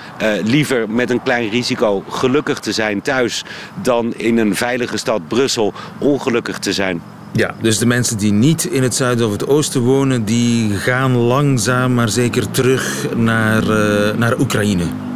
liever 0.43 0.89
met 0.89 1.09
een 1.09 1.23
klein 1.23 1.49
risico 1.49 2.03
gelukkig 2.09 2.59
te 2.59 2.71
zijn 2.71 3.01
thuis. 3.01 3.43
Dan 3.81 4.13
in 4.17 4.37
een 4.37 4.55
veilige 4.55 4.97
stad 4.97 5.27
Brussel 5.27 5.73
ongelukkig 5.99 6.59
te 6.59 6.73
zijn. 6.73 7.01
Ja, 7.31 7.55
dus 7.61 7.77
de 7.77 7.85
mensen 7.85 8.17
die 8.17 8.31
niet 8.31 8.65
in 8.65 8.83
het 8.83 8.95
zuiden 8.95 9.25
of 9.25 9.31
het 9.31 9.47
oosten 9.47 9.81
wonen, 9.81 10.25
die 10.25 10.69
gaan 10.69 11.15
langzaam 11.15 11.93
maar 11.93 12.09
zeker 12.09 12.51
terug 12.51 13.07
naar, 13.15 13.69
eh, 13.69 14.17
naar 14.17 14.39
Oekraïne. 14.39 15.08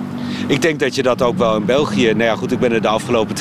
Ik 0.48 0.62
denk 0.62 0.80
dat 0.80 0.96
je 0.96 1.04
dat 1.04 1.22
ook 1.22 1.38
wel 1.38 1.56
in 1.56 1.66
België... 1.66 2.08
Nou 2.08 2.24
ja, 2.24 2.36
goed, 2.36 2.52
ik 2.52 2.60
ben 2.60 2.72
er 2.72 2.82
de 2.82 2.88
afgelopen 2.88 3.36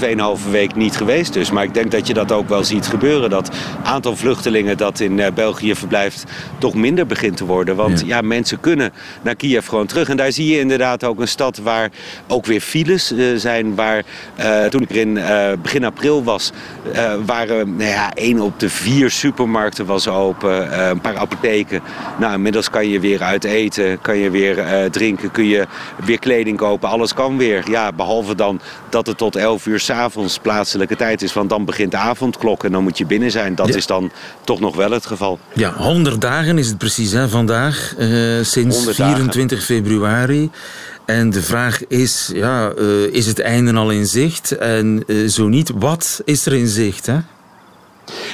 2,5 0.44 0.50
week 0.50 0.74
niet 0.74 0.96
geweest 0.96 1.32
dus. 1.32 1.50
Maar 1.50 1.64
ik 1.64 1.74
denk 1.74 1.90
dat 1.90 2.06
je 2.06 2.14
dat 2.14 2.32
ook 2.32 2.48
wel 2.48 2.64
ziet 2.64 2.86
gebeuren. 2.86 3.30
Dat 3.30 3.50
aantal 3.82 4.16
vluchtelingen 4.16 4.76
dat 4.76 5.00
in 5.00 5.18
uh, 5.18 5.26
België 5.34 5.74
verblijft 5.74 6.24
toch 6.58 6.74
minder 6.74 7.06
begint 7.06 7.36
te 7.36 7.44
worden. 7.44 7.76
Want 7.76 8.02
ja. 8.06 8.20
mensen 8.20 8.60
kunnen 8.60 8.92
naar 9.22 9.34
Kiev 9.34 9.68
gewoon 9.68 9.86
terug. 9.86 10.08
En 10.08 10.16
daar 10.16 10.32
zie 10.32 10.52
je 10.52 10.58
inderdaad 10.58 11.04
ook 11.04 11.20
een 11.20 11.28
stad 11.28 11.58
waar 11.58 11.90
ook 12.28 12.46
weer 12.46 12.60
files 12.60 13.12
uh, 13.12 13.36
zijn. 13.36 13.74
Waar 13.74 14.02
uh, 14.38 14.64
toen 14.64 14.82
ik 14.82 14.90
er 14.90 14.96
in 14.96 15.20
begin 15.62 15.84
april 15.84 16.24
was, 16.24 16.52
waren 17.24 17.76
nou 17.76 17.90
ja, 17.90 18.14
één 18.14 18.40
op 18.40 18.60
de 18.60 18.68
vier 18.68 19.10
supermarkten 19.10 19.86
was 19.86 20.08
open. 20.08 20.80
een 20.90 21.00
paar 21.00 21.16
apotheken. 21.16 21.80
Nou, 22.18 22.34
inmiddels 22.34 22.70
kan 22.70 22.88
je 22.88 23.00
weer 23.00 23.22
uit 23.22 23.44
eten, 23.44 24.00
kan 24.00 24.16
je 24.16 24.30
weer 24.30 24.64
drinken, 24.90 25.30
kun 25.30 25.46
je 25.46 25.66
weer 26.04 26.18
kleding 26.18 26.56
kopen. 26.56 26.88
Alles 26.92 27.14
kan 27.14 27.36
weer. 27.36 27.70
Ja, 27.70 27.92
behalve 27.92 28.34
dan 28.34 28.60
dat 28.90 29.06
het 29.06 29.18
tot 29.18 29.36
11 29.36 29.66
uur 29.66 29.80
s'avonds 29.80 30.38
plaatselijke 30.38 30.96
tijd 30.96 31.22
is. 31.22 31.32
Want 31.32 31.48
dan 31.48 31.64
begint 31.64 31.90
de 31.90 31.96
avondklok 31.96 32.64
en 32.64 32.72
dan 32.72 32.82
moet 32.82 32.98
je 32.98 33.06
binnen 33.06 33.30
zijn. 33.30 33.54
Dat 33.54 33.68
Ja. 33.68 33.74
is 33.74 33.86
dan 33.86 34.10
toch 34.44 34.60
nog 34.60 34.76
wel 34.76 34.90
het 34.90 35.06
geval. 35.06 35.38
Ja, 35.54 35.72
100 35.76 36.20
dagen 36.20 36.58
is 36.58 36.66
het 36.68 36.78
precies 36.78 37.12
hè, 37.12 37.28
vandaag, 37.28 37.94
eh, 37.98 38.08
sinds 38.42 38.76
100 38.76 38.96
dagen. 38.96 39.14
24 39.14 39.64
februari. 39.64 40.50
En 41.06 41.30
de 41.30 41.42
vraag 41.42 41.86
is, 41.86 42.30
ja, 42.34 42.70
eh, 42.78 42.86
is 43.12 43.26
het 43.26 43.40
einde 43.40 43.72
al 43.74 43.90
in 43.90 44.06
zicht? 44.06 44.50
En 44.50 45.04
eh, 45.06 45.16
zo 45.28 45.48
niet, 45.48 45.70
wat 45.74 46.20
is 46.24 46.46
er 46.46 46.52
in 46.54 46.68
zicht? 46.68 47.06
Hè? 47.06 47.16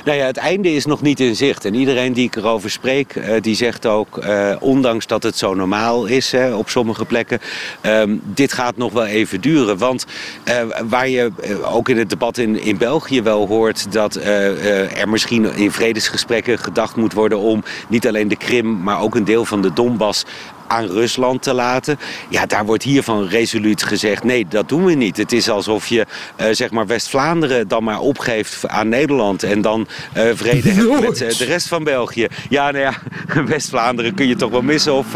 Nou 0.05 0.19
ja, 0.19 0.25
het 0.25 0.37
einde 0.37 0.75
is 0.75 0.87
nog 0.87 1.03
niet 1.03 1.21
in 1.21 1.37
zicht. 1.37 1.64
En 1.64 1.75
iedereen 1.75 2.12
die 2.12 2.27
ik 2.27 2.37
erover 2.37 2.71
spreek, 2.71 3.17
eh, 3.17 3.43
die 3.43 3.55
zegt 3.55 3.87
ook... 3.87 4.19
eh, 4.19 4.57
ondanks 4.61 5.07
dat 5.07 5.23
het 5.23 5.37
zo 5.37 5.55
normaal 5.55 6.07
is 6.07 6.33
hè, 6.33 6.55
op 6.55 6.69
sommige 6.69 7.05
plekken... 7.05 7.41
ehm, 7.81 8.17
dit 8.23 8.53
gaat 8.53 8.77
nog 8.77 8.93
wel 8.93 9.07
even 9.07 9.41
duren. 9.41 9.79
Want 9.79 10.07
eh, 10.45 10.55
waar 10.88 11.09
je 11.09 11.31
ook 11.62 11.88
in 11.88 11.99
het 11.99 12.11
debat 12.11 12.38
in, 12.38 12.62
in 12.62 12.79
België 12.79 13.23
wel 13.23 13.47
hoort... 13.47 13.93
dat 13.93 14.14
er 14.14 15.09
misschien 15.09 15.55
in 15.55 15.73
vredesgesprekken 15.73 16.59
gedacht 16.59 16.97
moet 16.97 17.12
worden... 17.12 17.38
om 17.38 17.64
niet 17.88 18.07
alleen 18.07 18.29
de 18.29 18.37
Krim, 18.37 18.83
maar 18.83 19.01
ook 19.01 19.14
een 19.14 19.25
deel 19.25 19.45
van 19.45 19.62
de 19.62 19.73
Donbass 19.73 20.25
aan 20.68 20.87
Rusland 20.87 21.42
te 21.42 21.54
laten. 21.54 21.98
Ja, 22.28 22.46
daar 22.46 22.64
wordt 22.64 22.83
hiervan 22.83 23.26
resoluut 23.26 23.83
gezegd... 23.83 24.24
nee, 24.24 24.46
dat 24.48 24.68
doen 24.68 24.85
we 24.85 24.94
niet. 24.94 25.16
Het 25.16 25.33
is 25.33 25.48
alsof 25.48 25.87
je 25.87 26.07
eh, 26.37 26.46
zeg 26.50 26.70
maar 26.70 26.87
West-Vlaanderen 26.87 27.68
dan 27.68 27.85
maar 27.85 28.00
opgeeft 28.00 28.68
aan 28.68 28.88
Nederland... 28.88 29.42
en 29.42 29.61
dan 29.61 29.88
eh, 30.12 30.24
vrede 30.35 30.70
hebt 30.70 31.00
met 31.00 31.20
eh, 31.20 31.38
de 31.38 31.44
rest 31.44 31.68
van 31.68 31.85
België. 31.85 32.26
Ja, 32.48 32.70
nou 32.70 32.85
ja, 32.85 32.94
West-Vlaanderen 33.44 34.14
kun 34.14 34.26
je 34.26 34.37
toch 34.37 34.50
wel 34.50 34.62
missen 34.62 34.94
of... 34.94 35.07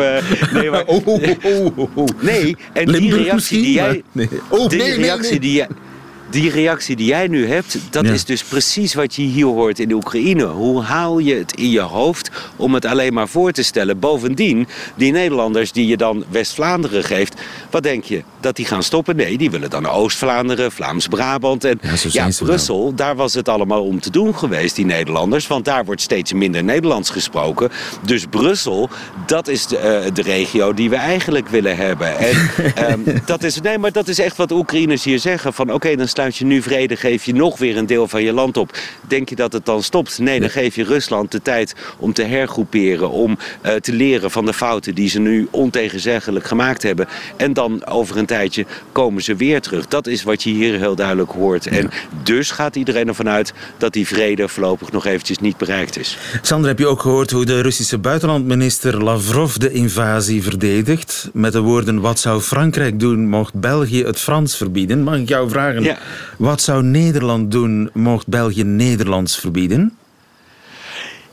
nee, 0.53 0.71
maar, 0.71 0.85
Oh, 0.93 1.07
oh, 1.07 1.89
oh, 1.95 2.07
nee, 2.21 2.57
en 2.73 2.87
die 2.87 3.17
reactie 3.17 3.63
die 3.63 3.73
jij... 3.73 4.03
nee. 4.13 4.29
Oh, 4.49 4.69
die 4.69 4.95
reactie 4.95 5.31
nee. 5.31 5.41
die 5.41 5.53
jij... 5.53 5.69
Die 6.33 6.51
reactie 6.51 6.97
die 6.97 7.07
jij 7.07 7.27
nu 7.27 7.47
hebt, 7.47 7.79
dat 7.91 8.07
Ja. 8.07 8.13
is 8.13 8.25
dus 8.25 8.43
precies 8.45 8.95
wat 8.95 9.15
je 9.15 9.23
hier 9.23 9.45
hoort 9.45 9.79
in 9.79 9.89
de 9.89 9.95
Oekraïne. 9.95 10.45
Hoe 10.45 10.83
haal 10.83 11.19
je 11.19 11.35
het 11.35 11.53
in 11.53 11.71
je 11.71 11.81
hoofd 11.81 12.31
om 12.57 12.75
het 12.75 12.85
alleen 12.85 13.13
maar 13.13 13.29
voor 13.29 13.53
te 13.53 13.63
stellen? 13.63 13.99
Bovendien, 13.99 14.67
die 14.95 15.13
Nederlanders 15.13 15.73
die 15.73 15.87
je 15.87 15.97
dan 15.97 16.25
West-Vlaanderen 16.31 17.05
geeft, 17.05 17.41
wat 17.71 17.83
denk 17.83 18.05
je? 18.05 18.23
Dat 18.41 18.57
die 18.57 18.65
gaan 18.67 18.83
stoppen? 18.83 19.17
Nee, 19.17 19.39
die 19.39 19.51
willen 19.51 19.71
dan 19.71 19.87
Oost-Vlaanderen, 19.89 20.73
Vlaams-Brabant. 20.73 21.65
En 21.65 21.81
Ja. 22.11 22.29
Brussel, 22.39 22.95
daar 22.95 23.17
was 23.17 23.35
het 23.35 23.49
allemaal 23.49 23.85
om 23.85 24.01
te 24.01 24.11
doen 24.11 24.37
geweest, 24.39 24.77
die 24.77 24.85
Nederlanders. 24.85 25.47
Want 25.47 25.65
daar 25.65 25.85
wordt 25.85 26.01
steeds 26.01 26.33
minder 26.33 26.65
Nederlands 26.65 27.11
gesproken. 27.11 27.71
Dus 28.05 28.27
Brussel, 28.31 28.89
dat 29.27 29.49
is 29.49 29.67
de, 29.67 29.77
eh, 29.79 30.15
de 30.15 30.23
regio 30.23 30.75
die 30.75 30.91
we 30.91 30.97
eigenlijk 30.97 31.49
willen 31.49 31.77
hebben. 31.77 32.19
En 32.19 32.37
ehm, 32.75 33.01
dat, 33.27 33.43
is, 33.43 33.61
nee, 33.61 33.79
maar 33.79 33.93
dat 33.93 34.09
is 34.09 34.19
echt 34.19 34.37
wat 34.37 34.49
de 34.49 34.55
Oekraïners 34.55 35.05
hier 35.05 35.19
zeggen. 35.19 35.53
Van 35.53 35.73
oké, 35.73 35.97
dan 35.97 36.09
sluit 36.23 36.37
je 36.37 36.45
nu 36.45 36.63
vrede, 36.63 36.97
geef 36.97 37.25
je 37.25 37.35
nog 37.35 37.59
weer 37.59 37.77
een 37.77 37.87
deel 37.87 38.09
van 38.09 38.23
je 38.23 38.33
land 38.33 38.57
op. 38.57 38.79
Denk 39.09 39.29
je 39.29 39.37
dat 39.37 39.53
het 39.53 39.67
dan 39.67 39.83
stopt? 39.83 40.19
Nee, 40.19 40.41
dan 40.41 40.51
geef 40.51 40.75
je 40.75 40.85
Rusland 40.85 41.31
de 41.31 41.43
tijd 41.43 41.75
om 41.99 42.13
te 42.13 42.23
hergroeperen. 42.23 43.11
Om 43.11 43.39
eh, 43.61 43.75
te 43.75 43.93
leren 43.93 44.31
van 44.31 44.47
de 44.47 44.53
fouten 44.53 44.95
die 44.95 45.09
ze 45.09 45.21
nu 45.21 45.49
ontegenzeggelijk 45.51 46.47
gemaakt 46.47 46.83
hebben. 46.83 47.09
En 47.37 47.53
dan 47.53 47.87
over 47.87 48.17
een 48.17 48.27
tijdje 48.27 48.67
komen 48.93 49.23
ze 49.23 49.37
weer 49.37 49.61
terug. 49.61 49.89
Dat 49.89 50.07
is 50.07 50.23
wat 50.23 50.43
je 50.43 50.51
hier 50.51 50.79
heel 50.79 50.95
duidelijk 50.95 51.31
hoort. 51.31 51.67
En 51.67 51.91
dus 52.23 52.51
gaat 52.51 52.77
iedereen 52.77 53.09
ervan 53.09 53.29
uit 53.29 53.53
dat 53.79 53.93
die 53.93 54.07
vrede 54.07 54.49
voorlopig 54.49 54.93
nog 54.93 55.07
eventjes 55.07 55.39
niet 55.39 55.57
bereikt 55.57 55.99
is. 55.99 56.19
Sander, 56.43 56.69
heb 56.69 56.79
je 56.79 56.87
ook 56.87 57.01
gehoord 57.01 57.31
hoe 57.31 57.45
de 57.45 57.61
Russische 57.61 57.99
buitenlandminister 57.99 59.03
Lavrov 59.03 59.55
de 59.55 59.73
invasie 59.73 60.43
verdedigt? 60.43 61.31
Met 61.33 61.53
de 61.53 61.61
woorden, 61.61 62.01
wat 62.01 62.19
zou 62.19 62.41
Frankrijk 62.41 63.01
doen 63.01 63.29
mocht 63.29 63.55
België 63.55 64.05
het 64.05 64.19
Frans 64.19 64.57
verbieden? 64.57 65.03
Mag 65.03 65.17
ik 65.17 65.29
jou 65.29 65.49
vragen, 65.49 65.83
Ja. 65.83 65.99
Wat 66.39 66.61
zou 66.61 66.83
Nederland 66.83 67.51
doen 67.51 67.91
mocht 67.93 68.27
België 68.27 68.65
Nederlands 68.65 69.39
verbieden? 69.39 69.97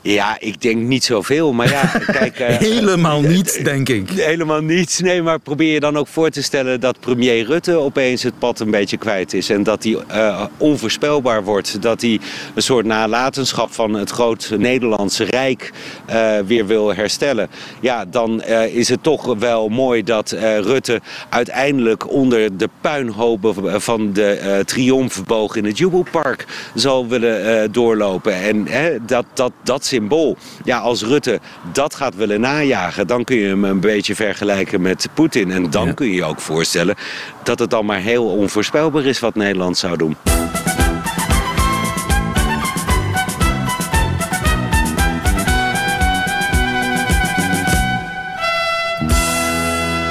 Ja, 0.02 0.36
ik 0.40 0.60
denk 0.60 0.82
niet 0.82 1.04
zoveel. 1.04 1.52
Maar 1.52 1.68
ja, 1.68 1.82
kijk... 2.18 2.38
eh, 2.38 2.56
Helemaal 2.56 3.20
niet, 3.20 3.64
denk 3.64 3.88
ik. 3.88 4.10
Helemaal 4.10 4.60
niets. 4.60 5.00
Nee, 5.00 5.22
maar 5.22 5.38
probeer 5.38 5.72
je 5.72 5.80
dan 5.80 5.96
ook 5.98 6.06
voor 6.08 6.30
te 6.30 6.42
stellen 6.42 6.80
dat 6.80 7.00
premier 7.00 7.46
Rutte 7.46 7.74
opeens 7.76 8.22
het 8.22 8.38
pad 8.38 8.60
een 8.60 8.70
beetje 8.70 8.96
kwijt 8.96 9.32
is. 9.34 9.50
En 9.50 9.62
dat 9.62 9.82
hij 9.84 9.96
eh, 10.08 10.44
onvoorspelbaar 10.56 11.44
wordt. 11.44 11.82
Dat 11.82 12.00
hij 12.00 12.20
een 12.54 12.62
soort 12.62 12.86
nalatenschap 12.86 13.72
van 13.72 13.94
het 13.94 14.10
groot 14.10 14.54
Nederlandse 14.58 15.24
Rijk 15.24 15.72
eh, 16.06 16.38
weer 16.46 16.66
wil 16.66 16.94
herstellen. 16.94 17.48
Ja, 17.80 18.04
dan 18.04 18.42
eh, 18.42 18.74
is 18.74 18.88
het 18.88 19.02
toch 19.02 19.34
wel 19.38 19.68
mooi 19.68 20.02
dat 20.04 20.32
eh, 20.32 20.58
Rutte 20.58 21.00
uiteindelijk 21.28 22.10
onder 22.10 22.56
de 22.56 22.68
puinhopen 22.80 23.80
van 23.82 24.12
de 24.12 24.24
eh 24.32 24.58
triomfboog 24.58 25.56
in 25.56 25.64
het 25.64 25.78
Jubelpark 25.78 26.46
zal 26.74 27.06
willen 27.08 27.62
eh, 27.62 27.68
doorlopen. 27.70 28.34
En 28.34 28.66
dat, 29.06 29.24
dat, 29.34 29.52
dat 29.62 29.84
symbool, 29.90 30.36
ja, 30.64 30.78
als 30.78 31.02
Rutte 31.02 31.40
dat 31.72 31.94
gaat 31.94 32.14
willen 32.14 32.40
najagen, 32.40 33.06
dan 33.06 33.24
kun 33.24 33.36
je 33.36 33.48
hem 33.48 33.64
een 33.64 33.80
beetje 33.80 34.14
vergelijken 34.14 34.80
met 34.80 35.08
Poetin. 35.14 35.50
En 35.50 35.70
dan 35.70 35.86
Ja. 35.86 35.92
kun 35.92 36.06
je 36.06 36.14
je 36.14 36.24
ook 36.24 36.40
voorstellen 36.40 36.94
dat 37.42 37.58
het 37.58 37.70
dan 37.70 37.86
maar 37.86 38.00
heel 38.00 38.24
onvoorspelbaar 38.26 39.04
is 39.04 39.18
wat 39.20 39.34
Nederland 39.34 39.78
zou 39.78 39.96
doen. 39.96 40.16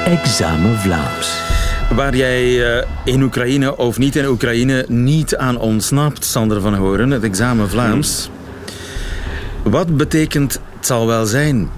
Examen 0.06 0.80
Vlaams. 0.80 1.42
Waar 1.96 2.15
jij 2.15 2.74
eh, 2.78 2.86
in 3.04 3.22
Oekraïne 3.22 3.78
of 3.78 3.98
niet 3.98 4.15
in 4.15 4.26
Oekraïne 4.26 4.86
niet 4.88 5.38
aan 5.38 5.58
ontsnapt, 5.58 6.26
Sander 6.26 6.62
van 6.62 6.74
Horen, 6.74 7.12
het 7.12 7.24
examen 7.24 7.70
Vlaams. 7.70 8.30
Wat 9.63 9.98
betekent 9.98 10.54
het 10.76 10.86
zal 10.86 11.08
wel 11.08 11.26
zijn? 11.26 11.69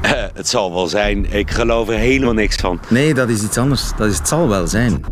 Eh, 0.00 0.12
het 0.34 0.48
zal 0.48 0.72
wel 0.74 0.86
zijn, 0.86 1.32
ik 1.32 1.50
geloof 1.50 1.88
er 1.88 1.94
helemaal 1.94 2.34
niks 2.34 2.56
van. 2.56 2.80
Nee, 2.88 3.14
dat 3.14 3.28
is 3.28 3.42
iets 3.42 3.58
anders. 3.58 3.90
Dat 3.96 4.06
is 4.10 4.18
het 4.18 4.28
zal 4.28 4.48
wel 4.48 4.66
zijn. 4.66 5.04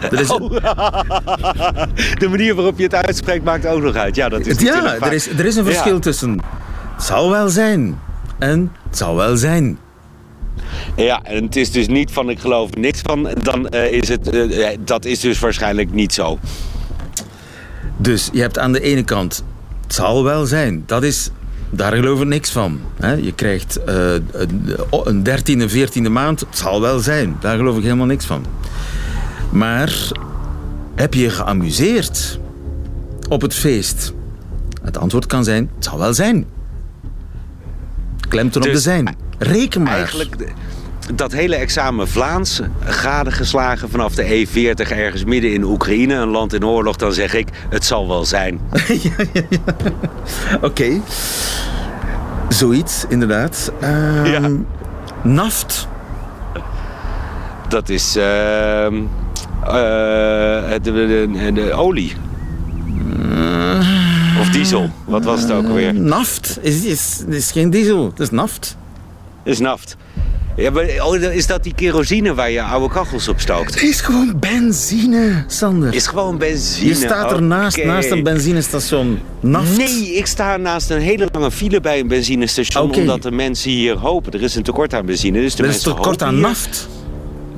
Er 0.00 0.20
is, 0.20 0.28
De 2.20 2.26
manier 2.28 2.54
waarop 2.54 2.78
je 2.78 2.82
het 2.84 2.94
uitspreekt 2.94 3.44
maakt 3.44 3.66
ook 3.66 3.82
nog 3.82 3.94
uit. 3.94 4.16
Ja, 4.16 4.28
dat 4.28 4.46
is 4.46 4.60
ja, 4.60 4.94
er 5.00 5.12
is, 5.12 5.28
er 5.28 5.44
is 5.44 5.56
een 5.56 5.64
verschil 5.64 5.94
Ja. 5.94 6.00
tussen 6.00 6.40
het 6.96 7.04
zal 7.04 7.30
wel 7.30 7.48
zijn 7.48 7.98
en 8.38 8.72
het 8.88 8.98
zal 8.98 9.16
wel 9.16 9.36
zijn. 9.36 9.78
Ja, 10.96 11.22
en 11.22 11.44
het 11.44 11.56
is 11.56 11.70
dus 11.70 11.86
niet 11.86 12.12
van 12.12 12.30
ik 12.30 12.38
geloof 12.38 12.70
er 12.74 12.80
niks 12.80 13.00
van. 13.00 13.28
Dan 13.42 13.68
eh, 13.68 13.92
is 13.92 14.08
het, 14.08 14.28
eh, 14.30 14.68
dat 14.80 15.04
is 15.04 15.20
dus 15.20 15.38
waarschijnlijk 15.38 15.92
niet 15.92 16.14
zo. 16.14 16.38
Dus 17.96 18.28
je 18.32 18.40
hebt 18.40 18.58
aan 18.58 18.72
de 18.72 18.80
ene 18.80 19.02
kant 19.04 19.44
het 19.86 19.94
zal 19.94 20.24
wel 20.24 20.46
zijn. 20.46 20.82
Dat 20.86 21.02
is, 21.02 21.30
daar 21.70 21.92
geloof 21.92 22.20
ik 22.20 22.26
niks 22.26 22.50
van. 22.50 22.80
hè. 22.96 23.12
Je 23.12 23.32
krijgt 23.32 23.84
eh, 23.84 24.12
een- 25.04 25.22
dertiende, 25.22 25.68
veertiende 25.68 26.08
maand. 26.08 26.40
Het 26.40 26.58
zal 26.58 26.80
wel 26.80 26.98
zijn. 26.98 27.36
Daar 27.40 27.56
geloof 27.56 27.76
ik 27.76 27.82
helemaal 27.82 28.06
niks 28.06 28.24
van. 28.24 28.44
Maar 29.50 29.92
heb 30.94 31.14
je 31.14 31.20
je 31.20 31.30
geamuseerd 31.30 32.38
op 33.28 33.40
het 33.42 33.54
feest? 33.54 34.12
Het 34.82 34.98
antwoord 34.98 35.26
kan 35.26 35.44
zijn, 35.44 35.70
het 35.74 35.84
zal 35.84 35.98
wel 35.98 36.14
zijn. 36.14 36.46
Op 38.56 38.62
Dus 38.62 38.72
de 38.72 38.78
zijn. 38.90 39.16
Reken 39.38 39.82
maar. 39.82 39.92
Eigenlijk 39.96 40.36
dat 41.14 41.32
hele 41.32 41.56
examen 41.56 42.08
Vlaams 42.08 42.60
gadegeslagen 42.84 43.90
vanaf 43.90 44.14
de 44.14 44.46
E40 44.46 44.90
ergens 44.90 45.24
midden 45.24 45.52
in 45.52 45.62
Oekraïne, 45.64 46.14
een 46.14 46.28
land 46.28 46.54
in 46.54 46.66
oorlog, 46.66 46.96
dan 46.96 47.12
zeg 47.12 47.34
ik 47.34 47.48
het 47.68 47.84
zal 47.84 48.08
wel 48.08 48.24
zijn. 48.24 48.60
Oké. 50.60 51.00
Zoiets, 52.48 53.04
inderdaad. 53.08 53.72
Ehm, 53.80 54.24
Ja. 54.24 54.50
Naft. 55.22 55.88
Dat 57.68 57.88
is 57.88 58.16
ehm, 58.16 58.94
eh, 59.64 59.70
de, 59.72 60.80
de, 60.82 61.28
de- 61.32 61.52
de 61.52 61.72
olie. 61.72 62.12
Of 64.40 64.48
diesel. 64.50 64.90
Wat 65.04 65.24
was 65.24 65.42
het 65.42 65.50
ook 65.52 65.66
alweer? 65.66 65.94
Naft 65.94 66.58
is, 66.62 66.84
is, 66.84 67.24
is 67.28 67.50
geen 67.50 67.70
diesel, 67.70 68.04
het 68.06 68.20
is 68.20 68.30
naft. 68.30 68.76
is 69.44 69.58
naft. 69.58 69.96
Ja, 70.56 70.70
maar 70.70 70.84
oh, 70.84 71.22
is 71.22 71.46
dat 71.46 71.62
die 71.62 71.74
kerosine 71.74 72.34
waar 72.34 72.50
je 72.50 72.62
oude 72.62 72.94
kachels 72.94 73.28
op 73.28 73.40
stookt? 73.40 73.74
Het 73.74 73.82
is 73.82 74.00
gewoon 74.00 74.34
benzine, 74.40 75.44
Sander. 75.46 75.94
Is 75.94 76.06
gewoon 76.06 76.38
benzine. 76.38 76.88
Je 76.88 76.94
staat 76.94 77.32
ernaast, 77.32 77.78
Oké. 77.78 77.86
naast 77.86 78.10
een 78.10 78.22
benzinestation. 78.22 79.20
Naft. 79.40 79.76
Nee, 79.76 80.14
ik 80.14 80.26
sta 80.26 80.56
naast 80.56 80.90
een 80.90 81.00
hele 81.00 81.28
lange 81.32 81.50
file 81.50 81.80
bij 81.80 82.00
een 82.00 82.08
benzinestation... 82.08 82.94
Omdat 82.94 83.22
de 83.22 83.30
mensen 83.30 83.70
hier 83.70 83.96
hopen. 83.96 84.32
Er 84.32 84.42
is 84.42 84.54
een 84.54 84.62
tekort 84.62 84.94
aan 84.94 85.06
benzine. 85.06 85.40
Dus 85.40 85.54
de 85.54 85.62
Er 85.62 85.68
is 85.68 85.74
mensen 85.74 85.94
tekort 85.94 86.22
aan 86.22 86.40
naft. 86.40 86.88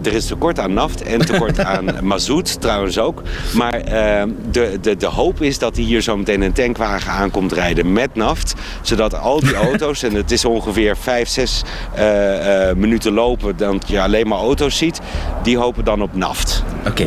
Er 0.03 0.13
is 0.13 0.27
tekort 0.27 0.59
aan 0.59 0.73
naft 0.73 1.03
en 1.03 1.19
tekort 1.19 1.59
aan 1.75 1.85
mazoet 2.03 2.61
trouwens 2.61 2.99
ook. 2.99 3.23
Maar 3.55 3.75
eh, 3.81 4.23
de, 4.51 4.79
de, 4.81 4.97
de 4.97 5.07
hoop 5.07 5.43
is 5.43 5.59
dat 5.59 5.77
hier 5.77 6.01
zo 6.01 6.17
meteen 6.17 6.43
een 6.43 6.53
tankwagen 6.53 7.13
aankomt 7.13 7.53
rijden 7.53 7.93
met 7.93 8.15
naft. 8.15 8.55
Zodat 8.83 9.15
al 9.15 9.41
die 9.41 9.55
auto's, 9.69 10.03
en 10.03 10.15
het 10.15 10.31
is 10.31 10.45
ongeveer 10.45 10.97
5, 10.97 11.29
6 11.29 11.63
eh, 11.95 12.69
eh, 12.71 12.77
minuten 12.77 13.13
lopen... 13.13 13.57
dat 13.57 13.85
je 13.87 14.01
alleen 14.01 14.29
maar 14.29 14.39
auto's 14.39 14.77
ziet, 14.77 15.01
die 15.43 15.59
hopen 15.59 15.85
dan 15.85 16.03
op 16.03 16.15
naft. 16.17 16.63
Oké. 16.87 17.07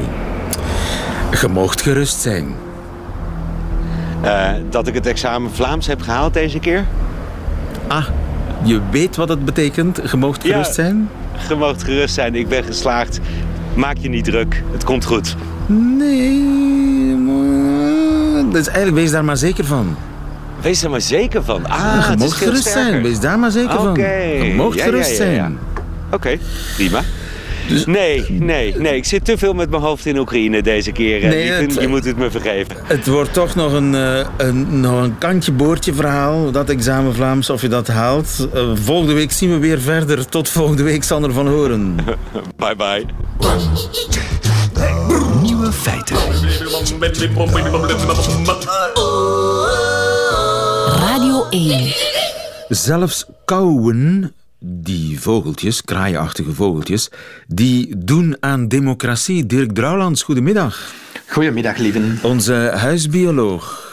Je 1.42 1.48
moogt 1.48 1.82
gerust 1.82 2.22
zijn. 2.22 2.56
Eh, 4.22 4.50
dat 4.70 4.88
ik 4.88 4.94
het 4.94 5.06
examen 5.06 5.52
Vlaams 5.52 5.88
heb 5.88 6.02
gehaald 6.02 6.34
deze 6.34 6.60
keer. 6.60 6.86
Ah, 7.88 8.06
je 8.64 8.80
weet 8.92 9.16
wat 9.16 9.30
het 9.30 9.46
betekent. 9.46 10.02
Je 10.12 10.18
moogt 10.18 10.44
Ja. 10.44 10.52
gerust 10.52 10.74
zijn. 10.74 11.10
Je 11.50 11.56
mag 11.56 11.84
gerust 11.84 12.14
zijn, 12.14 12.36
ik 12.36 12.48
ben 12.48 12.64
geslaagd. 12.64 13.20
Maak 13.74 13.98
je 14.00 14.10
niet 14.10 14.24
druk, 14.24 14.64
het 14.72 14.84
komt 14.84 15.06
goed. 15.06 15.36
Nee, 15.98 17.16
maar... 17.16 18.52
Dus 18.52 18.68
eigenlijk 18.68 18.96
wees 18.98 19.12
daar 19.12 19.26
maar 19.26 19.38
zeker 19.38 19.66
van. 19.66 19.96
Wees 20.62 20.84
er 20.84 20.90
maar 20.90 21.02
zeker 21.02 21.44
van. 21.44 21.66
Ah, 21.66 22.08
je 22.12 22.18
veel 22.18 22.30
gerust 22.30 22.68
zijn. 22.68 23.02
Wees 23.02 23.20
daar 23.20 23.40
maar 23.40 23.52
zeker 23.52 23.76
van. 23.76 23.90
Oké. 23.90 24.02
Je 24.02 24.56
Ja, 24.56 24.70
ja, 24.74 24.84
gerust 24.84 25.18
ja, 25.18 25.26
ja. 25.26 25.32
zijn. 25.34 25.58
Oké, 26.12 26.38
prima. 26.76 27.02
Dus- 27.68 27.86
Nee, 27.86 28.26
nee, 28.30 28.76
nee. 28.78 28.96
Ik 28.96 29.06
zit 29.06 29.26
te 29.26 29.38
veel 29.38 29.54
met 29.54 29.70
mijn 29.70 29.82
hoofd 29.82 30.06
in 30.06 30.18
Oekraïne 30.18 30.62
deze 30.62 30.92
keer. 30.92 31.30
Lieven. 31.30 31.56
het- 31.64 31.74
je 31.82 31.88
moet 31.88 32.06
het 32.06 32.18
me 32.18 32.32
vergeven. 32.32 32.76
Het 32.84 33.08
wordt 33.08 33.34
toch 33.34 33.56
nog 33.56 33.74
een, 33.74 33.96
eh, 33.96 34.26
een, 34.38 34.80
nog 34.80 35.04
een 35.04 35.18
kantje 35.18 35.52
boordje 35.52 35.94
verhaal, 35.94 36.52
dat 36.52 36.70
examen 36.70 37.14
Vlaams, 37.16 37.50
of 37.50 37.62
je 37.62 37.68
dat 37.68 37.88
haalt. 37.88 38.48
Eh, 38.54 38.70
volgende 38.74 39.14
week 39.14 39.32
zien 39.32 39.50
we 39.52 39.58
weer 39.58 39.82
verder. 39.82 40.28
Tot 40.30 40.50
volgende 40.50 40.84
week, 40.84 41.04
Sander 41.04 41.34
van 41.34 41.48
Horen. 41.48 41.96
Bye 42.58 42.76
bye. 42.76 43.06
Nieuwe 45.42 45.72
feiten. 45.72 46.16
Radio 51.00 51.46
1. 51.50 51.94
Zelfs 52.70 53.26
kauwen, 53.46 54.34
die 54.64 55.20
vogeltjes, 55.20 55.82
kraaienachtige 55.84 56.54
vogeltjes, 56.54 57.10
die 57.48 57.98
doen 57.98 58.38
aan 58.40 58.68
democratie. 58.68 59.46
Dirk 59.46 59.72
Drouwlands, 59.72 60.24
goedemiddag. 60.24 60.94
Goedemiddag, 61.28 61.78
lieven. 61.78 62.20
Onze 62.24 62.54
huisbioloog. 62.76 63.90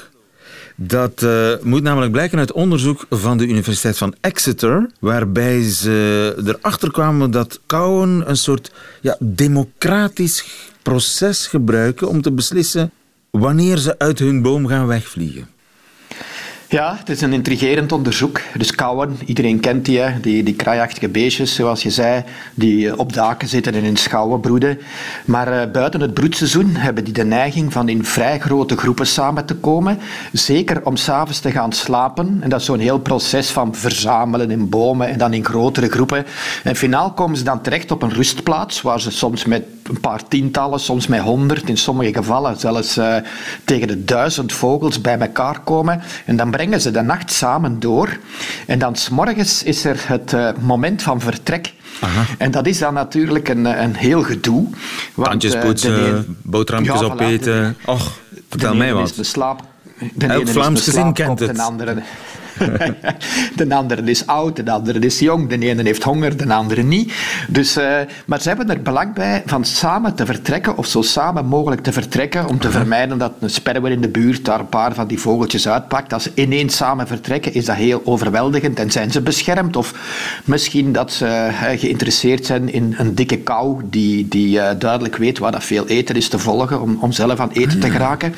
Dat 0.75 1.23
eh, 1.23 1.53
moet 1.63 1.83
namelijk 1.83 2.13
blijken 2.13 2.39
uit 2.39 2.53
onderzoek 2.53 3.07
van 3.11 3.39
de 3.39 3.47
Universiteit 3.47 3.97
van 3.97 4.15
Exeter, 4.21 4.91
waarbij 5.01 5.63
ze 5.63 6.35
erachter 6.47 6.91
kwamen 6.91 7.31
dat 7.31 7.61
kauwen 7.67 8.31
een 8.31 8.37
soort 8.37 8.73
ja, 9.01 9.17
democratisch 9.21 10.45
proces 10.83 11.47
gebruiken 11.47 12.09
om 12.09 12.23
te 12.23 12.33
beslissen 12.33 12.91
wanneer 13.31 13.77
ze 13.77 13.99
uit 13.99 14.19
hun 14.19 14.43
boom 14.43 14.67
gaan 14.67 14.87
wegvliegen. 14.87 15.49
Ja, 16.71 16.97
het 16.99 17.09
is 17.09 17.21
een 17.21 17.33
intrigerend 17.33 17.93
onderzoek. 17.93 18.41
Dus 18.57 18.75
kauwen, 18.75 19.19
iedereen 19.27 19.61
kent 19.61 19.85
die, 19.85 19.99
hè? 19.99 20.21
die, 20.21 20.43
die 20.43 20.55
kraaiachtige 20.55 21.09
beestjes, 21.09 21.55
zoals 21.55 21.83
je 21.83 21.91
zei, 21.91 22.25
die 22.55 22.91
eh, 22.91 22.99
op 22.99 23.13
daken 23.13 23.49
zitten 23.49 23.75
en 23.75 23.83
in 23.83 23.97
schouwen 23.97 24.41
broeden. 24.41 24.79
Maar 25.25 25.53
eh, 25.53 25.71
buiten 25.71 26.01
het 26.01 26.15
broedseizoen 26.15 26.75
hebben 26.75 27.05
die 27.05 27.13
de 27.13 27.25
neiging 27.25 27.73
van 27.73 27.89
in 27.89 28.05
vrij 28.05 28.39
grote 28.39 28.77
groepen 28.77 29.07
samen 29.07 29.45
te 29.45 29.55
komen. 29.55 29.99
Zeker 30.33 30.85
om 30.85 30.97
s'avonds 30.97 31.41
te 31.41 31.51
gaan 31.51 31.73
slapen. 31.73 32.39
En 32.41 32.49
dat 32.49 32.61
is 32.61 32.67
zo'n 32.67 32.79
heel 32.79 32.99
proces 32.99 33.51
van 33.51 33.75
verzamelen 33.75 34.51
in 34.51 34.69
bomen 34.69 35.09
en 35.09 35.19
dan 35.19 35.33
in 35.33 35.45
grotere 35.45 35.89
groepen. 35.89 36.25
En 36.65 36.77
finaal 36.77 37.13
komen 37.13 37.37
ze 37.37 37.45
dan 37.45 37.63
terecht 37.63 37.91
op 37.91 38.03
een 38.03 38.13
rustplaats, 38.13 38.83
waar 38.83 39.01
ze 39.01 39.11
soms 39.11 39.45
met 39.45 39.63
een 39.83 40.01
paar 40.01 40.29
tientallen, 40.29 40.81
soms 40.81 41.07
met 41.07 41.21
honderd, 41.21 41.69
in 41.69 41.77
sommige 41.77 42.13
gevallen 42.13 42.59
zelfs 42.59 42.97
eh, 42.97 43.17
tegen 43.65 43.89
de 43.89 44.05
duizend 44.05 44.53
vogels 44.53 45.01
bij 45.01 45.19
elkaar 45.19 45.61
komen. 45.61 46.01
En 46.25 46.37
dan 46.37 46.51
brengen 46.59 46.81
ze 46.81 46.90
de 46.90 47.03
nacht 47.03 47.33
samen 47.33 47.81
door. 47.81 48.18
En 48.66 48.79
dan 48.79 48.97
s'morgens 48.97 49.62
is 49.62 49.85
er 49.85 50.05
het 50.07 50.33
eh, 50.33 50.51
moment 50.61 51.03
van 51.03 51.21
vertrek. 51.21 51.73
En 52.38 52.51
dat 52.51 52.66
is 52.66 52.79
dan 52.79 52.94
natuurlijk 52.94 53.49
een, 53.49 53.66
eh, 53.66 53.83
een 53.83 53.94
heel 53.94 54.23
gedoe. 54.23 54.68
want, 55.14 55.29
Tandjes 55.29 55.55
eh, 55.55 55.61
poetsen, 55.61 56.37
boterhammetjes 56.42 57.01
Ja, 57.01 57.07
opeten. 57.07 57.77
Och, 57.87 58.18
vertel 58.49 58.75
mij 58.75 58.94
wat. 58.94 59.14
De 59.14 59.25
slaap, 59.25 59.61
de 60.14 60.27
Elk 60.27 60.49
Vlaams 60.49 60.83
gezin 60.83 61.12
kent 61.12 61.38
het. 61.38 61.57
De 61.57 61.62
andere, 61.62 62.03
de 63.57 63.75
andere 63.75 64.03
is 64.03 64.27
oud, 64.27 64.64
de 64.64 64.71
andere 64.71 64.99
is 64.99 65.18
jong, 65.18 65.49
de 65.49 65.59
ene 65.59 65.83
heeft 65.83 66.03
honger, 66.03 66.37
de 66.37 66.55
andere 66.55 66.83
niet. 66.83 67.12
Dus, 67.49 67.77
eh, 67.77 67.97
maar 68.27 68.40
ze 68.40 68.49
hebben 68.49 68.71
er 68.71 68.83
belang 68.83 69.14
bij 69.14 69.42
van 69.47 69.64
samen 69.64 70.14
te 70.14 70.27
vertrekken, 70.27 70.77
of 70.77 70.87
zo 70.87 71.03
samen 71.03 71.47
mogelijk 71.47 71.83
te 71.83 71.92
vertrekken, 71.92 72.47
om 72.47 72.59
te 72.59 72.71
vermijden 72.71 73.18
dat 73.18 73.33
een 73.40 73.51
sperwer 73.51 73.90
in 73.90 74.01
de 74.01 74.09
buurt 74.09 74.44
daar 74.44 74.61
een 74.61 74.68
paar 74.68 74.94
van 74.94 75.07
die 75.07 75.18
vogeltjes 75.18 75.68
uitpakt. 75.68 76.12
Als 76.12 76.23
ze 76.23 76.33
ineens 76.35 76.77
samen 76.77 77.07
vertrekken, 77.07 77.55
is 77.55 77.64
dat 77.64 77.77
heel 77.77 78.01
overweldigend 78.05 78.79
en 78.79 78.90
zijn 78.90 79.11
ze 79.11 79.21
beschermd. 79.21 79.77
Of 79.77 79.94
misschien 80.44 80.92
dat 80.92 81.12
ze 81.12 81.27
eh, 81.27 81.79
geïnteresseerd 81.79 82.47
zijn 82.47 82.73
in 82.73 82.94
een 82.99 83.14
dikke 83.14 83.38
kou 83.38 83.83
die, 83.85 84.29
die 84.29 84.61
eh, 84.61 84.79
duidelijk 84.79 85.16
weet 85.16 85.38
waar 85.38 85.53
dat 85.53 85.64
veel 85.64 85.87
eten 85.87 86.16
is 86.16 86.29
te 86.29 86.38
volgen 86.38 86.81
om, 86.81 86.99
om 87.01 87.12
zelf 87.12 87.40
aan 87.40 87.51
eten 87.51 87.81
te 87.81 87.90
geraken. 87.90 88.35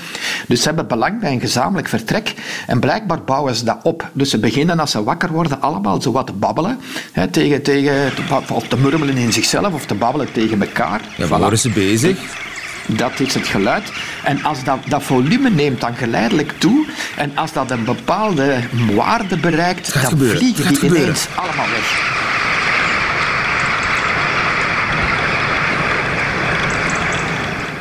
Dus 0.49 0.61
ze 0.61 0.67
hebben 0.67 0.87
belang 0.87 1.21
bij 1.21 1.33
een 1.33 1.41
gezamenlijk 1.41 1.89
vertrek 1.89 2.35
en 2.67 2.81
blijkbaar 2.81 3.23
bouwen 3.23 3.55
ze 3.55 3.65
dat 3.65 3.79
op. 3.83 4.10
Dus 4.13 4.31
ze 4.31 4.39
beginnen 4.39 4.81
als 4.81 4.91
ze 4.91 5.03
wakker 5.05 5.31
worden 5.33 5.61
allemaal 5.61 6.03
zo 6.03 6.13
wat 6.13 6.27
te 6.27 6.33
babbelen, 6.33 6.79
hè, 7.13 7.27
tegen, 7.29 7.63
tegen, 7.63 8.13
of 8.53 8.69
te 8.69 8.77
murmelen 8.77 9.17
in 9.17 9.33
zichzelf 9.33 9.73
of 9.73 9.87
te 9.87 9.95
babbelen 9.95 10.33
tegen 10.33 10.61
elkaar. 10.63 11.01
Ja, 11.17 11.27
Voilà. 11.27 11.29
waar 11.29 11.41
worden 11.41 11.59
ze 11.59 11.71
bezig? 11.71 12.19
Dat 12.87 13.21
is 13.21 13.35
het 13.35 13.47
geluid. 13.47 13.93
En 14.25 14.43
als 14.45 14.65
dat, 14.65 14.79
dat 14.89 15.03
volume 15.03 15.51
neemt 15.51 15.81
dan 15.81 15.95
geleidelijk 15.95 16.53
toe, 16.59 16.87
en 17.17 17.31
als 17.37 17.53
dat 17.53 17.71
een 17.71 17.85
bepaalde 17.85 18.57
waarde 18.95 19.37
bereikt, 19.37 19.93
dan 19.95 20.03
gebeuren. 20.03 20.39
vliegen 20.39 20.69
die 20.69 20.85
ineens 20.85 21.27
allemaal 21.35 21.67
weg. 21.67 22.19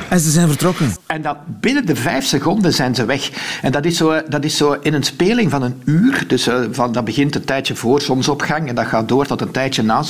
En 0.10 0.20
ze 0.20 0.32
zijn 0.32 0.48
vertrokken. 0.48 0.96
En 1.06 1.22
dat 1.22 1.38
binnen 1.46 1.86
de 1.86 1.96
vijf 1.96 2.26
seconden 2.26 2.74
zijn 2.74 2.96
ze 2.96 3.06
weg. 3.06 3.32
En 3.62 3.72
dat 3.72 3.86
is 3.86 3.98
zo, 3.98 4.22
dat 4.30 4.44
is 4.44 4.58
zo 4.58 4.78
in 4.82 4.94
een 4.94 5.04
speling 5.04 5.52
van 5.52 5.62
een 5.62 5.82
uur. 5.86 6.24
Dus 6.28 6.48
eh, 6.48 6.62
van, 6.72 6.92
dat 6.92 7.06
begint 7.06 7.36
een 7.36 7.46
tijdje 7.46 7.76
voor 7.76 8.02
zonsopgang 8.02 8.68
en 8.68 8.76
dat 8.76 8.86
gaat 8.86 9.08
door 9.08 9.26
tot 9.26 9.42
een 9.42 9.52
tijdje 9.52 9.84
na 9.84 10.04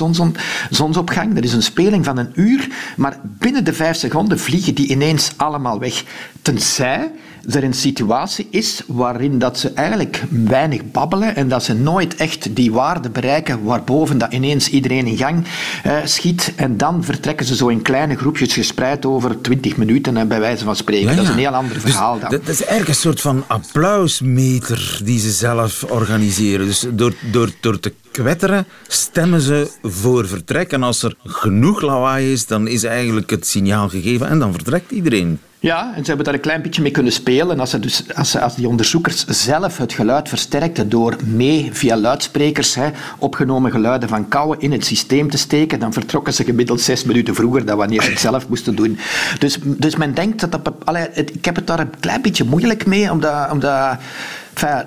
zonsopgang. 0.70 1.34
Dat 1.34 1.44
is 1.44 1.54
een 1.54 1.64
speling 1.64 2.06
van 2.06 2.18
een 2.18 2.32
uur. 2.34 2.68
Maar 2.98 3.20
binnen 3.24 3.64
de 3.64 3.74
vijf 3.74 3.98
seconden 3.98 4.40
vliegen 4.40 4.76
die 4.76 4.88
ineens 4.88 5.32
allemaal 5.36 5.80
weg. 5.80 6.04
Tenzij 6.42 7.12
er 7.56 7.64
een 7.64 7.74
situatie 7.74 8.48
is 8.50 8.82
waarin 8.88 9.40
dat 9.40 9.60
ze 9.60 9.72
eigenlijk 9.74 10.24
weinig 10.30 10.92
babbelen 10.92 11.36
en 11.36 11.48
dat 11.48 11.64
ze 11.64 11.74
nooit 11.74 12.16
echt 12.16 12.56
die 12.56 12.72
waarde 12.72 13.10
bereiken 13.10 13.64
waarboven 13.64 14.18
dat 14.18 14.34
ineens 14.34 14.70
iedereen 14.70 15.06
in 15.06 15.18
gang 15.18 15.46
eh, 15.84 15.98
schiet. 16.04 16.54
En 16.56 16.78
dan 16.78 17.04
vertrekken 17.04 17.46
ze 17.46 17.56
zo 17.56 17.68
in 17.68 17.82
kleine 17.82 18.16
groepjes 18.16 18.54
gespreid 18.54 19.06
over 19.06 19.42
twintig 19.42 19.78
minuten, 19.78 20.18
eh, 20.18 20.26
bij 20.26 20.40
wijze 20.40 20.64
van 20.64 20.76
spreken. 20.76 21.10
Ja, 21.10 21.16
Dat 21.16 21.24
is 21.24 21.30
een 21.30 21.38
heel 21.38 21.56
ander 21.56 21.74
Dus 21.74 21.84
verhaal 21.84 22.20
dan. 22.20 22.30
Dat, 22.30 22.46
dat 22.46 22.54
is 22.54 22.62
eigenlijk 22.62 22.90
een 22.90 22.96
soort 22.96 23.22
van 23.22 23.44
applausmeter 23.48 25.00
die 25.04 25.20
ze 25.20 25.32
zelf 25.32 25.84
organiseren. 25.84 26.66
Dus 26.66 26.86
door, 26.94 27.14
door, 27.32 27.50
door 27.60 27.80
te 27.80 27.94
kwetteren 28.12 28.66
stemmen 28.88 29.42
ze 29.42 29.72
voor 29.84 30.28
vertrek. 30.28 30.72
En 30.72 30.84
als 30.84 31.04
er 31.04 31.16
genoeg 31.24 31.82
lawaai 31.82 32.32
is, 32.32 32.46
dan 32.46 32.68
is 32.68 32.84
eigenlijk 32.84 33.30
het 33.30 33.48
signaal 33.48 33.90
gegeven 33.90 34.28
en 34.28 34.40
dan 34.40 34.54
vertrekt 34.54 34.92
iedereen. 34.92 35.40
Ja, 35.62 35.94
en 35.96 36.02
ze 36.02 36.08
hebben 36.08 36.26
daar 36.26 36.34
een 36.34 36.40
klein 36.40 36.62
beetje 36.62 36.82
mee 36.82 36.92
kunnen 36.92 37.12
spelen. 37.12 37.52
En 37.52 37.60
als, 37.60 37.70
ze 37.70 37.80
dus, 37.80 38.04
als, 38.16 38.32
ze, 38.32 38.42
als 38.42 38.56
die 38.56 38.68
onderzoekers 38.68 39.26
zelf 39.26 39.78
het 39.78 39.94
geluid 39.94 40.30
versterkten 40.30 40.90
door 40.90 41.16
mee 41.24 41.70
via 41.74 41.98
luidsprekers 41.98 42.76
hè, 42.76 42.90
opgenomen 43.18 43.72
geluiden 43.72 44.10
van 44.10 44.28
kauwen 44.28 44.60
in 44.60 44.72
het 44.72 44.86
systeem 44.86 45.30
te 45.30 45.38
steken, 45.38 45.80
dan 45.80 45.94
vertrokken 45.94 46.34
ze 46.34 46.44
gemiddeld 46.44 46.82
zes 46.82 47.04
minuten 47.04 47.36
vroeger 47.36 47.66
dan 47.66 47.78
wanneer 47.78 48.02
ze 48.02 48.10
het 48.10 48.20
zelf 48.20 48.48
moesten 48.50 48.76
doen. 48.76 49.00
Dus, 49.40 49.58
dus 49.64 49.96
men 49.96 50.14
denkt 50.14 50.40
dat 50.40 50.52
dat... 50.52 50.74
Ik 51.14 51.46
heb 51.46 51.56
het 51.56 51.68
daar 51.68 51.80
een 51.80 52.00
klein 52.00 52.22
beetje 52.22 52.44
moeilijk 52.44 52.86
mee, 52.86 53.12
omdat... 53.12 53.52
omdat 53.52 53.98
enfin, 54.54 54.86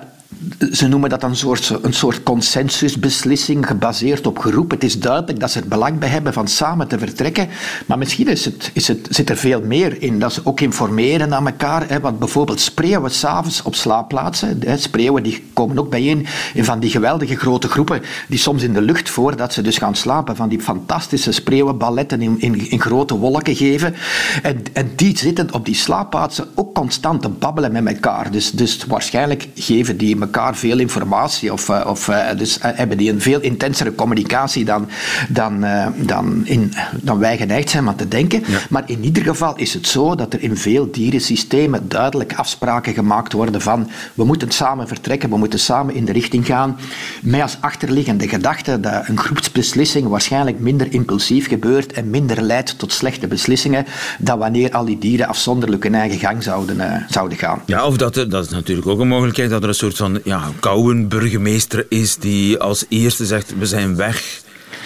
ze 0.71 0.87
noemen 0.87 1.09
dat 1.09 1.23
een 1.23 1.35
soort, 1.35 1.79
een 1.81 1.93
soort 1.93 2.23
consensusbeslissing 2.23 3.67
gebaseerd 3.67 4.27
op 4.27 4.39
groep. 4.39 4.71
Het 4.71 4.83
is 4.83 4.99
duidelijk 4.99 5.39
dat 5.39 5.51
ze 5.51 5.59
er 5.59 5.67
belang 5.67 5.99
bij 5.99 6.09
hebben 6.09 6.33
van 6.33 6.47
samen 6.47 6.87
te 6.87 6.99
vertrekken. 6.99 7.47
Maar 7.85 7.97
misschien 7.97 8.27
is 8.27 8.45
het, 8.45 8.71
is 8.73 8.87
het, 8.87 9.07
zit 9.09 9.29
er 9.29 9.37
veel 9.37 9.61
meer 9.61 10.01
in. 10.01 10.19
Dat 10.19 10.33
ze 10.33 10.41
ook 10.43 10.59
informeren 10.59 11.33
aan 11.33 11.47
elkaar. 11.47 11.89
Hè, 11.89 11.99
want 11.99 12.19
bijvoorbeeld 12.19 12.59
spreeuwen 12.59 13.11
s'avonds 13.11 13.61
op 13.61 13.75
slaapplaatsen. 13.75 14.59
Hè, 14.65 14.77
spreeuwen 14.77 15.23
die 15.23 15.43
komen 15.53 15.79
ook 15.79 15.89
bijeen 15.89 16.25
in 16.53 16.65
van 16.65 16.79
die 16.79 16.89
geweldige 16.89 17.35
grote 17.35 17.67
groepen 17.67 18.01
die 18.27 18.39
soms 18.39 18.63
in 18.63 18.73
de 18.73 18.81
lucht, 18.81 19.09
voordat 19.09 19.53
ze 19.53 19.61
dus 19.61 19.77
gaan 19.77 19.95
slapen, 19.95 20.35
van 20.35 20.49
die 20.49 20.61
fantastische 20.61 21.31
spreeuwenballetten 21.31 22.21
in, 22.21 22.35
in, 22.39 22.69
in 22.69 22.81
grote 22.81 23.17
wolken 23.17 23.55
geven. 23.55 23.95
En, 24.41 24.63
en 24.73 24.91
die 24.95 25.17
zitten 25.17 25.53
op 25.53 25.65
die 25.65 25.75
slaapplaatsen 25.75 26.47
ook 26.55 26.75
constant 26.75 27.21
te 27.21 27.29
babbelen 27.29 27.71
met 27.71 27.93
elkaar. 27.93 28.31
Dus, 28.31 28.51
dus 28.51 28.85
waarschijnlijk 28.85 29.47
geven 29.55 29.97
die 29.97 30.15
elkaar 30.23 30.55
veel 30.55 30.79
informatie 30.79 31.53
of, 31.53 31.69
eh, 31.69 31.85
of 31.87 32.07
uh, 32.07 32.17
dus 32.37 32.57
uh, 32.57 32.63
hebben 32.63 32.97
die 32.97 33.11
een 33.11 33.21
veel 33.21 33.41
intensere 33.41 33.95
communicatie 33.95 34.65
dan, 34.65 34.89
dan, 35.29 35.65
dan, 35.95 36.41
in, 36.45 36.73
dan 37.01 37.19
wij 37.19 37.37
geneigd 37.37 37.69
zijn 37.69 37.87
aan 37.87 37.95
te 37.95 38.07
denken. 38.07 38.43
Ja. 38.47 38.59
Maar 38.69 38.83
in 38.85 39.03
ieder 39.03 39.23
geval 39.23 39.55
is 39.55 39.73
het 39.73 39.87
zo 39.87 40.15
dat 40.15 40.33
er 40.33 40.41
in 40.41 40.57
veel 40.57 40.91
dierensystemen 40.91 41.89
duidelijk 41.89 42.33
afspraken 42.33 42.93
gemaakt 42.93 43.33
worden 43.33 43.61
van 43.61 43.89
we 44.13 44.23
moeten 44.23 44.51
samen 44.51 44.87
vertrekken, 44.87 45.29
we 45.29 45.37
moeten 45.37 45.59
samen 45.59 45.95
in 45.95 46.05
de 46.05 46.11
richting 46.11 46.45
gaan. 46.45 46.77
Met 47.21 47.41
als 47.41 47.57
achterliggende 47.59 48.27
gedachte 48.27 48.79
dat 48.79 49.07
een 49.07 49.19
groepsbeslissing 49.19 50.07
waarschijnlijk 50.07 50.59
minder 50.59 50.93
impulsief 50.93 51.47
gebeurt 51.47 51.93
en 51.93 52.09
minder 52.09 52.41
leidt 52.41 52.77
tot 52.79 52.91
slechte 52.91 53.27
beslissingen 53.27 53.85
dan 54.19 54.39
wanneer 54.39 54.71
al 54.71 54.85
die 54.85 54.97
dieren 54.97 55.27
afzonderlijk 55.27 55.83
hun 55.83 55.95
eigen 55.95 56.19
gang 56.19 56.43
zouden, 56.43 57.05
zouden 57.09 57.37
gaan. 57.37 57.61
Ja, 57.65 57.85
of 57.85 57.97
dat, 57.97 58.13
dat 58.13 58.45
is 58.45 58.49
natuurlijk 58.49 58.87
ook 58.87 58.99
een 58.99 59.07
mogelijkheid 59.07 59.49
dat 59.49 59.63
er 59.63 59.69
een 59.69 59.75
soort 59.75 59.97
van 59.97 60.12
ja, 60.23 60.51
koude 60.59 61.01
burgemeester 61.01 61.85
is 61.89 62.15
die 62.15 62.59
als 62.59 62.85
eerste 62.89 63.25
zegt 63.25 63.57
we 63.57 63.65
zijn 63.65 63.95
weg. 63.95 64.41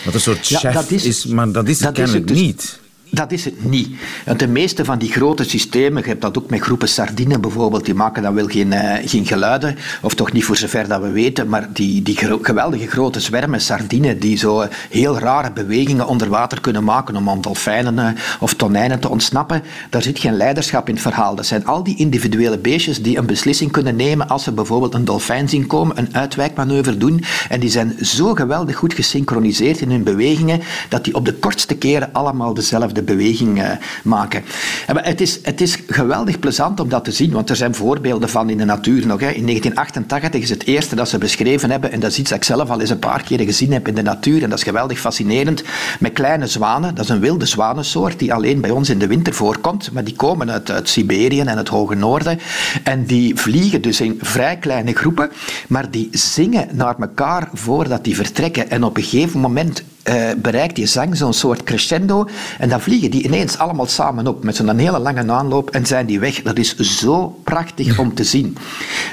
Wat 0.05 0.13
een 0.13 0.19
soort 0.19 0.45
chef 0.45 0.61
ja, 0.61 0.83
is, 0.87 1.03
is, 1.03 1.25
maar 1.25 1.51
dat 1.51 1.67
is 1.67 1.77
dat 1.77 1.93
kennelijk 1.93 2.29
is 2.29 2.37
dus, 2.37 2.45
niet. 2.45 2.79
Dat 3.09 3.31
is 3.31 3.45
het 3.45 3.65
niet. 3.65 3.89
Want 4.25 4.39
de 4.39 4.47
meeste 4.47 4.85
van 4.85 4.97
die 4.97 5.11
grote 5.11 5.43
systemen, 5.43 6.01
je 6.01 6.07
hebt 6.07 6.21
dat 6.21 6.37
ook 6.37 6.49
met 6.49 6.59
groepen 6.59 6.87
sardinen 6.87 7.41
bijvoorbeeld, 7.41 7.85
die 7.85 7.93
maken 7.93 8.23
dan 8.23 8.33
wel 8.33 8.47
geen, 8.47 8.71
uh, 8.71 8.93
geen 9.05 9.25
geluiden, 9.25 9.75
of 10.01 10.13
toch 10.13 10.31
niet 10.31 10.43
voor 10.43 10.57
zover 10.57 10.87
dat 10.87 11.01
we 11.01 11.09
weten, 11.09 11.49
maar 11.49 11.69
die, 11.73 12.01
die 12.01 12.17
geweldige 12.41 12.87
grote 12.87 13.19
zwermen 13.19 13.61
sardinen 13.61 14.19
die 14.19 14.37
zo 14.37 14.67
heel 14.89 15.19
rare 15.19 15.51
bewegingen 15.51 16.07
onder 16.07 16.29
water 16.29 16.61
kunnen 16.61 16.83
maken 16.83 17.15
om 17.15 17.29
aan 17.29 17.41
dolfijnen 17.41 17.97
uh, 17.97 18.07
of 18.39 18.53
tonijnen 18.53 18.99
te 18.99 19.09
ontsnappen, 19.09 19.63
daar 19.89 20.01
zit 20.01 20.19
geen 20.19 20.37
leiderschap 20.37 20.87
in 20.87 20.93
het 20.93 21.03
verhaal. 21.03 21.35
Dat 21.35 21.45
zijn 21.45 21.65
al 21.65 21.83
die 21.83 21.97
individuele 21.97 22.57
beestjes 22.57 23.01
die 23.01 23.17
een 23.17 23.25
beslissing 23.25 23.71
kunnen 23.71 23.95
nemen 23.95 24.29
als 24.29 24.43
ze 24.43 24.51
bijvoorbeeld 24.51 24.93
een 24.93 25.05
dolfijn 25.05 25.49
zien 25.49 25.67
komen, 25.67 25.97
een 25.97 26.15
uitwijkmanoeuvre 26.15 26.97
doen, 26.97 27.23
en 27.49 27.59
die 27.59 27.69
zijn 27.69 27.95
zo 28.01 28.33
geweldig 28.33 28.75
goed 28.75 28.93
gesynchroniseerd 28.93 29.81
in 29.81 29.91
hun 29.91 30.03
bewegingen, 30.03 30.61
dat 30.89 31.03
die 31.03 31.15
op 31.15 31.25
de 31.25 31.33
kortste 31.33 31.75
keren 31.75 32.09
allemaal 32.13 32.53
dezelfde 32.53 32.96
de 32.97 33.03
beweging 33.03 33.61
uh, 33.61 33.69
maken. 34.03 34.43
En 34.87 34.97
het, 35.03 35.21
is, 35.21 35.39
het 35.43 35.61
is 35.61 35.77
geweldig 35.87 36.39
plezant 36.39 36.79
om 36.79 36.89
dat 36.89 37.03
te 37.03 37.11
zien, 37.11 37.31
want 37.31 37.49
er 37.49 37.55
zijn 37.55 37.75
voorbeelden 37.75 38.29
van 38.29 38.49
in 38.49 38.57
de 38.57 38.65
natuur 38.65 39.07
nog. 39.07 39.21
In 39.21 39.45
1988 39.45 40.41
is 40.41 40.49
het 40.49 40.65
eerste 40.65 40.95
dat 40.95 41.09
ze 41.09 41.17
beschreven 41.17 41.71
hebben, 41.71 41.91
en 41.91 41.99
dat 41.99 42.11
is 42.11 42.19
iets 42.19 42.29
dat 42.29 42.37
ik 42.37 42.43
zelf 42.43 42.69
al 42.69 42.81
eens 42.81 42.89
een 42.89 42.99
paar 42.99 43.23
keren 43.23 43.45
gezien 43.45 43.73
heb 43.73 43.87
in 43.87 43.95
de 43.95 44.01
natuur, 44.01 44.43
en 44.43 44.49
dat 44.49 44.57
is 44.57 44.63
geweldig 44.63 44.99
fascinerend, 44.99 45.63
met 45.99 46.13
kleine 46.13 46.47
zwanen. 46.47 46.95
Dat 46.95 47.03
is 47.03 47.09
een 47.09 47.19
wilde 47.19 47.45
zwanensoort 47.45 48.19
die 48.19 48.33
alleen 48.33 48.61
bij 48.61 48.71
ons 48.71 48.89
in 48.89 48.99
de 48.99 49.07
winter 49.07 49.33
voorkomt, 49.33 49.91
maar 49.91 50.03
die 50.03 50.15
komen 50.15 50.51
uit, 50.51 50.71
uit 50.71 50.89
Siberië 50.89 51.39
en 51.39 51.57
het 51.57 51.67
hoge 51.67 51.95
noorden. 51.95 52.39
En 52.83 53.05
die 53.05 53.35
vliegen 53.35 53.81
dus 53.81 54.01
in 54.01 54.19
vrij 54.21 54.57
kleine 54.57 54.93
groepen, 54.93 55.29
maar 55.67 55.91
die 55.91 56.09
zingen 56.11 56.67
naar 56.71 56.95
elkaar 56.99 57.49
voordat 57.53 58.03
die 58.03 58.15
vertrekken. 58.15 58.69
En 58.69 58.83
op 58.83 58.97
een 58.97 59.03
gegeven 59.03 59.39
moment 59.39 59.83
uh, 60.09 60.29
bereikt 60.37 60.75
die 60.75 60.85
zang 60.85 61.17
zo'n 61.17 61.33
soort 61.33 61.63
crescendo. 61.63 62.27
En 62.57 62.69
dan 62.69 62.81
vliegen 62.81 63.11
die 63.11 63.23
ineens 63.23 63.57
allemaal 63.57 63.85
samen 63.85 64.27
op 64.27 64.43
met 64.43 64.55
zo'n 64.55 64.77
hele 64.77 64.99
lange 64.99 65.31
aanloop 65.31 65.69
en 65.69 65.85
zijn 65.85 66.05
die 66.05 66.19
weg. 66.19 66.41
Dat 66.41 66.57
is 66.57 66.75
zo 66.75 67.39
prachtig 67.43 67.99
om 67.99 68.13
te 68.13 68.23
zien. 68.23 68.57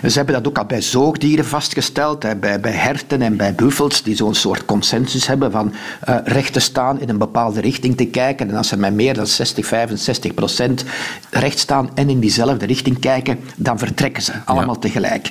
Ze 0.03 0.17
hebben 0.17 0.35
dat 0.35 0.49
ook 0.49 0.59
al 0.59 0.65
bij 0.65 0.81
zoogdieren 0.81 1.45
vastgesteld, 1.45 2.23
hè, 2.23 2.37
bij, 2.37 2.61
bij 2.61 2.73
herten 2.73 3.23
en 3.23 3.37
bij 3.37 3.55
buffels, 3.55 4.03
die 4.03 4.17
zo'n 4.17 4.35
soort 4.35 4.65
consensus 4.65 5.27
hebben 5.27 5.51
van 5.51 5.73
uh, 6.09 6.17
recht 6.25 6.53
te 6.53 6.61
staan, 6.61 7.01
in 7.01 7.09
een 7.09 7.19
bepaalde 7.19 7.61
richting 7.61 7.97
te 7.97 8.07
kijken. 8.07 8.49
En 8.49 8.57
als 8.57 8.69
ze 8.69 8.77
met 8.77 8.95
meer 8.95 9.15
dan 9.15 9.27
60, 9.27 9.67
65 9.67 10.35
procent 10.35 10.85
recht 11.31 11.59
staan 11.59 11.91
en 11.95 12.09
in 12.09 12.21
diezelfde 12.21 12.67
richting 12.67 12.99
kijken, 12.99 13.39
dan 13.57 13.79
vertrekken 13.79 14.23
ze 14.23 14.33
allemaal 14.45 14.75
ja. 14.75 14.81
tegelijk. 14.81 15.31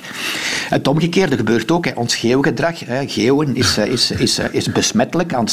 Het 0.68 0.88
omgekeerde 0.88 1.36
gebeurt 1.36 1.70
ook. 1.70 1.84
Hè. 1.84 1.92
Ons 1.94 2.14
geeuwgedrag, 2.14 2.80
hè. 2.80 3.08
geeuwen 3.08 3.56
is, 3.56 3.76
eh, 3.76 3.86
is, 3.86 4.10
is, 4.10 4.38
is 4.38 4.72
besmettelijk 4.72 5.34
aan 5.34 5.48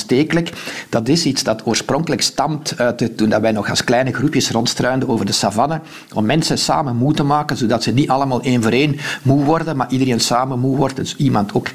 dat 0.89 1.07
is 1.07 1.25
iets 1.25 1.43
dat 1.43 1.65
oorspronkelijk 1.65 2.21
stamt 2.21 2.73
uit 2.77 3.17
toen 3.17 3.29
dat 3.29 3.41
wij 3.41 3.51
nog 3.51 3.69
als 3.69 3.83
kleine 3.83 4.13
groepjes 4.13 4.49
rondstruinden 4.49 5.09
over 5.09 5.25
de 5.25 5.31
savanne, 5.31 5.81
om 6.13 6.25
mensen 6.25 6.57
samen 6.57 6.95
moe 6.95 7.13
te 7.13 7.23
maken, 7.23 7.57
zodat 7.57 7.83
ze 7.83 7.91
niet 7.91 8.09
allemaal 8.09 8.41
één 8.41 8.61
voor 8.61 8.71
één 8.71 8.97
moe 9.21 9.43
worden, 9.43 9.77
maar 9.77 9.91
iedereen 9.91 10.19
samen 10.19 10.59
moe 10.59 10.77
wordt. 10.77 10.95
Dus 10.95 11.15
iemand 11.15 11.53
ook, 11.53 11.67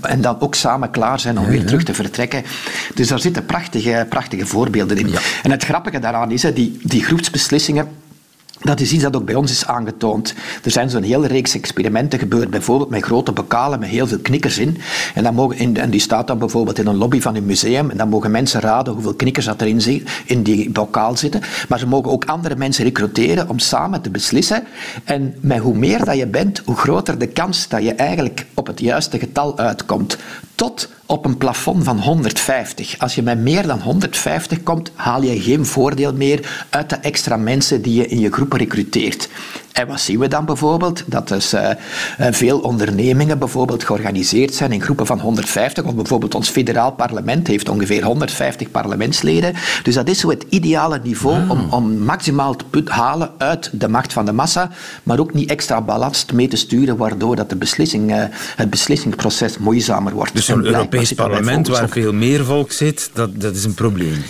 en 0.00 0.20
dan 0.20 0.40
ook 0.40 0.54
samen 0.54 0.90
klaar 0.90 1.20
zijn 1.20 1.38
om 1.38 1.46
weer 1.46 1.64
terug 1.64 1.82
te 1.82 1.94
vertrekken. 1.94 2.42
Dus 2.94 3.08
daar 3.08 3.20
zitten 3.20 3.46
prachtige, 3.46 4.06
prachtige 4.08 4.46
voorbeelden 4.46 4.98
in. 4.98 5.14
En 5.42 5.50
het 5.50 5.64
grappige 5.64 5.98
daaraan 5.98 6.30
is, 6.30 6.40
die, 6.54 6.78
die 6.82 7.04
groepsbeslissingen 7.04 7.88
dat 8.62 8.80
is 8.80 8.92
iets 8.92 9.02
dat 9.02 9.16
ook 9.16 9.24
bij 9.24 9.34
ons 9.34 9.50
is 9.50 9.66
aangetoond. 9.66 10.34
Er 10.64 10.70
zijn 10.70 10.90
zo'n 10.90 11.02
hele 11.02 11.26
reeks 11.26 11.54
experimenten 11.54 12.18
gebeurd, 12.18 12.50
bijvoorbeeld 12.50 12.90
met 12.90 13.02
grote 13.02 13.32
bokalen 13.32 13.78
met 13.78 13.88
heel 13.88 14.06
veel 14.06 14.18
knikkers 14.18 14.58
in. 14.58 14.78
En, 15.14 15.22
dan 15.22 15.34
mogen 15.34 15.56
in, 15.56 15.76
en 15.76 15.90
die 15.90 16.00
staat 16.00 16.26
dan 16.26 16.38
bijvoorbeeld 16.38 16.78
in 16.78 16.86
een 16.86 16.96
lobby 16.96 17.20
van 17.20 17.34
een 17.34 17.46
museum. 17.46 17.90
En 17.90 17.96
dan 17.96 18.08
mogen 18.08 18.30
mensen 18.30 18.60
raden 18.60 18.92
hoeveel 18.92 19.14
knikkers 19.14 19.46
dat 19.46 19.60
erin 19.60 19.80
zit, 19.80 20.10
in 20.24 20.42
die 20.42 20.70
bokaal 20.70 21.16
zitten. 21.16 21.40
Maar 21.68 21.78
ze 21.78 21.86
mogen 21.86 22.10
ook 22.10 22.24
andere 22.24 22.56
mensen 22.56 22.84
recruteren 22.84 23.48
om 23.48 23.58
samen 23.58 24.00
te 24.00 24.10
beslissen. 24.10 24.64
En 25.04 25.34
met 25.40 25.58
hoe 25.58 25.76
meer 25.76 26.04
dat 26.04 26.16
je 26.16 26.26
bent, 26.26 26.62
hoe 26.64 26.76
groter 26.76 27.18
de 27.18 27.26
kans 27.26 27.68
dat 27.68 27.82
je 27.82 27.94
eigenlijk 27.94 28.46
op 28.54 28.66
het 28.66 28.80
juiste 28.80 29.18
getal 29.18 29.58
uitkomt. 29.58 30.16
Tot 30.54 30.88
op 31.10 31.24
een 31.24 31.36
plafond 31.36 31.84
van 31.84 32.00
150. 32.00 32.98
Als 32.98 33.14
je 33.14 33.22
met 33.22 33.38
meer 33.38 33.66
dan 33.66 33.80
150 33.80 34.62
komt, 34.62 34.90
haal 34.94 35.22
je 35.22 35.40
geen 35.40 35.66
voordeel 35.66 36.12
meer 36.12 36.66
uit 36.70 36.90
de 36.90 36.96
extra 36.96 37.36
mensen 37.36 37.82
die 37.82 37.94
je 37.94 38.06
in 38.06 38.20
je 38.20 38.32
groep 38.32 38.52
recruteert. 38.52 39.28
En 39.72 39.86
wat 39.86 40.00
zien 40.00 40.18
we 40.18 40.28
dan 40.28 40.44
bijvoorbeeld? 40.44 41.02
Dat 41.06 41.28
dus 41.28 41.54
uh, 41.54 41.70
veel 42.18 42.58
ondernemingen 42.58 43.38
bijvoorbeeld 43.38 43.84
georganiseerd 43.84 44.54
zijn 44.54 44.72
in 44.72 44.82
groepen 44.82 45.06
van 45.06 45.20
150, 45.20 45.84
of 45.84 45.94
bijvoorbeeld 45.94 46.34
ons 46.34 46.48
federaal 46.48 46.92
parlement 46.92 47.46
heeft 47.46 47.68
ongeveer 47.68 48.04
150 48.04 48.70
parlementsleden. 48.70 49.54
Dus 49.82 49.94
dat 49.94 50.08
is 50.08 50.18
zo 50.18 50.30
het 50.30 50.44
ideale 50.48 51.00
niveau 51.02 51.48
om, 51.48 51.66
om 51.70 51.98
maximaal 51.98 52.56
te 52.56 52.64
put 52.70 52.88
halen 52.88 53.30
uit 53.38 53.70
de 53.72 53.88
macht 53.88 54.12
van 54.12 54.24
de 54.24 54.32
massa, 54.32 54.70
maar 55.02 55.18
ook 55.18 55.34
niet 55.34 55.50
extra 55.50 55.80
ballast 55.80 56.32
mee 56.32 56.48
te 56.48 56.56
sturen, 56.56 56.96
waardoor 56.96 57.36
dat 57.36 57.50
de 57.50 57.56
beslissing, 57.56 58.10
uh, 58.10 58.24
het 58.56 58.70
beslissingsproces 58.70 59.58
moeizamer 59.58 60.12
wordt. 60.12 60.34
Dus 60.34 60.48
een 60.48 60.64
Europees 60.64 61.12
parlement 61.12 61.68
waar 61.68 61.88
veel 61.88 62.12
meer 62.12 62.44
volk 62.44 62.72
zit, 62.72 63.10
dat, 63.12 63.40
dat 63.40 63.54
is 63.54 63.64
een 63.64 63.74
probleem 63.74 64.22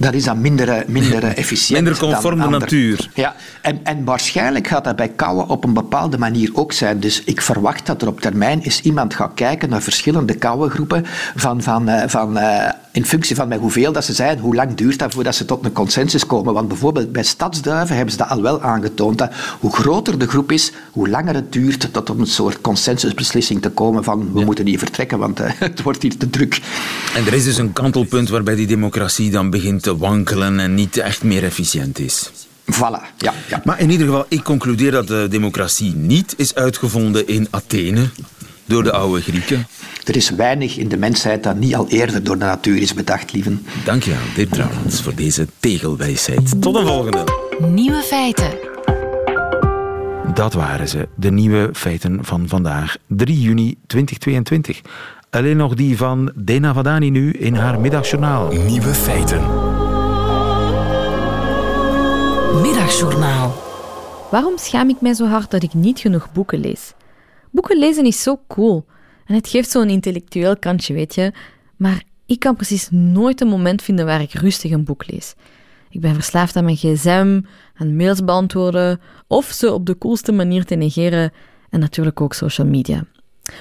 dat 0.00 0.14
is 0.14 0.24
dan 0.24 0.40
minder, 0.40 0.84
minder 0.86 1.24
efficiënt. 1.42 1.82
Minder 1.82 1.98
conform 1.98 2.40
de 2.40 2.48
natuur. 2.48 3.08
Ja, 3.14 3.34
en, 3.62 3.80
en 3.82 4.04
waarschijnlijk 4.04 4.66
gaat 4.70 4.84
dat 4.84 4.96
bij 4.96 5.08
kouwen 5.08 5.48
op 5.48 5.64
een 5.64 5.72
bepaalde 5.72 6.18
manier 6.18 6.50
ook 6.52 6.72
zijn. 6.72 7.00
Dus 7.00 7.24
ik 7.24 7.40
verwacht 7.40 7.86
dat 7.86 8.02
er 8.02 8.08
op 8.08 8.20
termijn 8.20 8.60
eens 8.60 8.80
iemand 8.80 9.14
gaat 9.14 9.34
kijken 9.34 9.68
naar 9.68 9.82
verschillende 9.82 10.34
kouwengroepen 10.34 11.02
van, 11.36 11.62
van, 11.62 11.88
eh, 11.88 12.08
van, 12.08 12.38
uh, 12.38 12.68
in 12.92 13.06
functie 13.06 13.36
van 13.36 13.52
hoeveel 13.52 13.92
dat 13.92 14.04
ze 14.04 14.12
zijn, 14.12 14.38
hoe 14.38 14.54
lang 14.54 14.74
duurt 14.74 14.98
dat 14.98 15.14
voordat 15.14 15.34
ze 15.34 15.44
tot 15.44 15.64
een 15.64 15.72
consensus 15.72 16.26
komen. 16.26 16.54
Want 16.54 16.68
bijvoorbeeld 16.68 17.12
bij 17.12 17.22
stadsduiven 17.22 17.94
hebben 17.94 18.12
ze 18.12 18.18
dat 18.18 18.28
al 18.28 18.42
wel 18.42 18.62
aangetoond. 18.62 19.18
Dat 19.18 19.32
hoe 19.60 19.72
groter 19.72 20.18
de 20.18 20.26
groep 20.26 20.52
is, 20.52 20.72
hoe 20.92 21.08
langer 21.08 21.34
het 21.34 21.52
duurt 21.52 21.92
tot 21.92 22.10
op 22.10 22.18
een 22.18 22.26
soort 22.26 22.60
consensusbeslissing 22.60 23.62
te 23.62 23.70
komen 23.70 24.04
van 24.04 24.32
we 24.32 24.38
ja. 24.38 24.44
moeten 24.44 24.66
hier 24.66 24.78
vertrekken, 24.78 25.18
want 25.18 25.40
uh, 25.40 25.46
het 25.68 25.82
wordt 25.82 26.02
hier 26.02 26.16
te 26.16 26.30
druk. 26.30 26.60
En 27.14 27.26
er 27.26 27.34
is 27.34 27.44
dus 27.44 27.58
een 27.58 27.72
kantelpunt 27.72 28.28
waarbij 28.28 28.54
die 28.54 28.66
democratie 28.66 29.30
dan 29.30 29.50
begint 29.50 29.82
te 29.82 29.96
wankelen 29.96 30.60
en 30.60 30.74
niet 30.74 30.96
echt 30.96 31.22
meer 31.22 31.44
efficiënt 31.44 31.98
is. 31.98 32.30
Voilà, 32.74 33.14
ja, 33.18 33.34
ja. 33.48 33.60
Maar 33.64 33.80
in 33.80 33.90
ieder 33.90 34.06
geval, 34.06 34.26
ik 34.28 34.42
concludeer 34.42 34.90
dat 34.90 35.06
de 35.06 35.26
democratie 35.30 35.94
niet 35.94 36.34
is 36.36 36.54
uitgevonden 36.54 37.28
in 37.28 37.46
Athene 37.50 38.08
door 38.64 38.82
de 38.82 38.92
oude 38.92 39.20
Grieken. 39.20 39.66
Er 40.04 40.16
is 40.16 40.30
weinig 40.30 40.76
in 40.76 40.88
de 40.88 40.96
mensheid 40.96 41.42
dat 41.42 41.56
niet 41.56 41.74
al 41.74 41.88
eerder 41.88 42.24
door 42.24 42.38
de 42.38 42.44
natuur 42.44 42.76
is 42.76 42.94
bedacht, 42.94 43.32
lieven. 43.32 43.66
Dank 43.84 44.02
je 44.02 44.10
wel, 44.34 44.46
trouwens, 44.46 45.02
voor 45.02 45.14
deze 45.14 45.46
tegelwijsheid. 45.60 46.62
Tot 46.62 46.74
de 46.74 46.86
volgende. 46.86 47.24
Nieuwe 47.58 48.02
feiten. 48.02 48.50
Dat 50.34 50.52
waren 50.52 50.88
ze, 50.88 51.08
de 51.16 51.30
nieuwe 51.30 51.70
feiten 51.72 52.18
van 52.22 52.48
vandaag, 52.48 52.96
3 53.06 53.40
juni 53.40 53.76
2022. 53.86 54.80
Alleen 55.30 55.56
nog 55.56 55.74
die 55.74 55.96
van 55.96 56.32
Dena 56.34 56.74
Vadani 56.74 57.10
nu 57.10 57.30
in 57.30 57.54
haar 57.54 57.80
middagjournaal. 57.80 58.52
Nieuwe 58.52 58.94
feiten. 58.94 59.40
Middagjournaal. 62.54 63.52
Waarom 64.30 64.58
schaam 64.58 64.88
ik 64.88 65.00
mij 65.00 65.14
zo 65.14 65.26
hard 65.26 65.50
dat 65.50 65.62
ik 65.62 65.74
niet 65.74 65.98
genoeg 65.98 66.32
boeken 66.32 66.60
lees? 66.60 66.92
Boeken 67.50 67.78
lezen 67.78 68.04
is 68.04 68.22
zo 68.22 68.40
cool. 68.48 68.86
En 69.26 69.34
het 69.34 69.48
geeft 69.48 69.70
zo'n 69.70 69.88
intellectueel 69.88 70.56
kantje, 70.56 70.94
weet 70.94 71.14
je. 71.14 71.32
Maar 71.76 72.02
ik 72.26 72.38
kan 72.38 72.56
precies 72.56 72.88
nooit 72.90 73.40
een 73.40 73.48
moment 73.48 73.82
vinden 73.82 74.06
waar 74.06 74.20
ik 74.20 74.32
rustig 74.32 74.70
een 74.70 74.84
boek 74.84 75.10
lees. 75.10 75.34
Ik 75.90 76.00
ben 76.00 76.14
verslaafd 76.14 76.56
aan 76.56 76.64
mijn 76.64 76.76
gsm, 76.76 77.40
aan 77.76 77.96
mails 77.96 78.24
beantwoorden 78.24 79.00
of 79.26 79.46
ze 79.46 79.72
op 79.72 79.86
de 79.86 79.98
coolste 79.98 80.32
manier 80.32 80.64
te 80.64 80.74
negeren 80.74 81.32
en 81.70 81.80
natuurlijk 81.80 82.20
ook 82.20 82.34
social 82.34 82.66
media. 82.66 83.04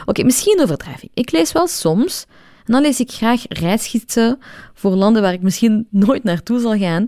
Oké, 0.05 0.23
misschien 0.23 0.59
overdrijf 0.61 1.03
ik. 1.03 1.11
Ik 1.13 1.31
lees 1.31 1.51
wel 1.51 1.67
soms 1.67 2.25
en 2.65 2.73
dan 2.73 2.81
lees 2.81 2.99
ik 2.99 3.11
graag 3.11 3.43
reisgidsen 3.47 4.39
voor 4.73 4.91
landen 4.91 5.21
waar 5.21 5.33
ik 5.33 5.41
misschien 5.41 5.87
nooit 5.89 6.23
naartoe 6.23 6.59
zal 6.59 6.77
gaan. 6.77 7.07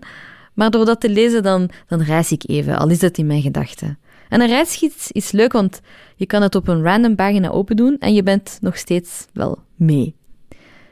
Maar 0.53 0.71
door 0.71 0.85
dat 0.85 0.99
te 1.01 1.09
lezen, 1.09 1.43
dan, 1.43 1.69
dan 1.87 2.01
reis 2.01 2.31
ik 2.31 2.43
even, 2.45 2.77
al 2.77 2.89
is 2.89 3.01
het 3.01 3.17
in 3.17 3.25
mijn 3.25 3.41
gedachten. 3.41 3.99
En 4.29 4.41
een 4.41 4.47
reisgids 4.47 5.11
is 5.11 5.31
leuk, 5.31 5.51
want 5.51 5.81
je 6.15 6.25
kan 6.25 6.41
het 6.41 6.55
op 6.55 6.67
een 6.67 6.83
random 6.83 7.15
pagina 7.15 7.49
open 7.49 7.75
doen 7.75 7.97
en 7.99 8.13
je 8.13 8.23
bent 8.23 8.57
nog 8.61 8.77
steeds 8.77 9.25
wel 9.33 9.59
mee. 9.75 10.15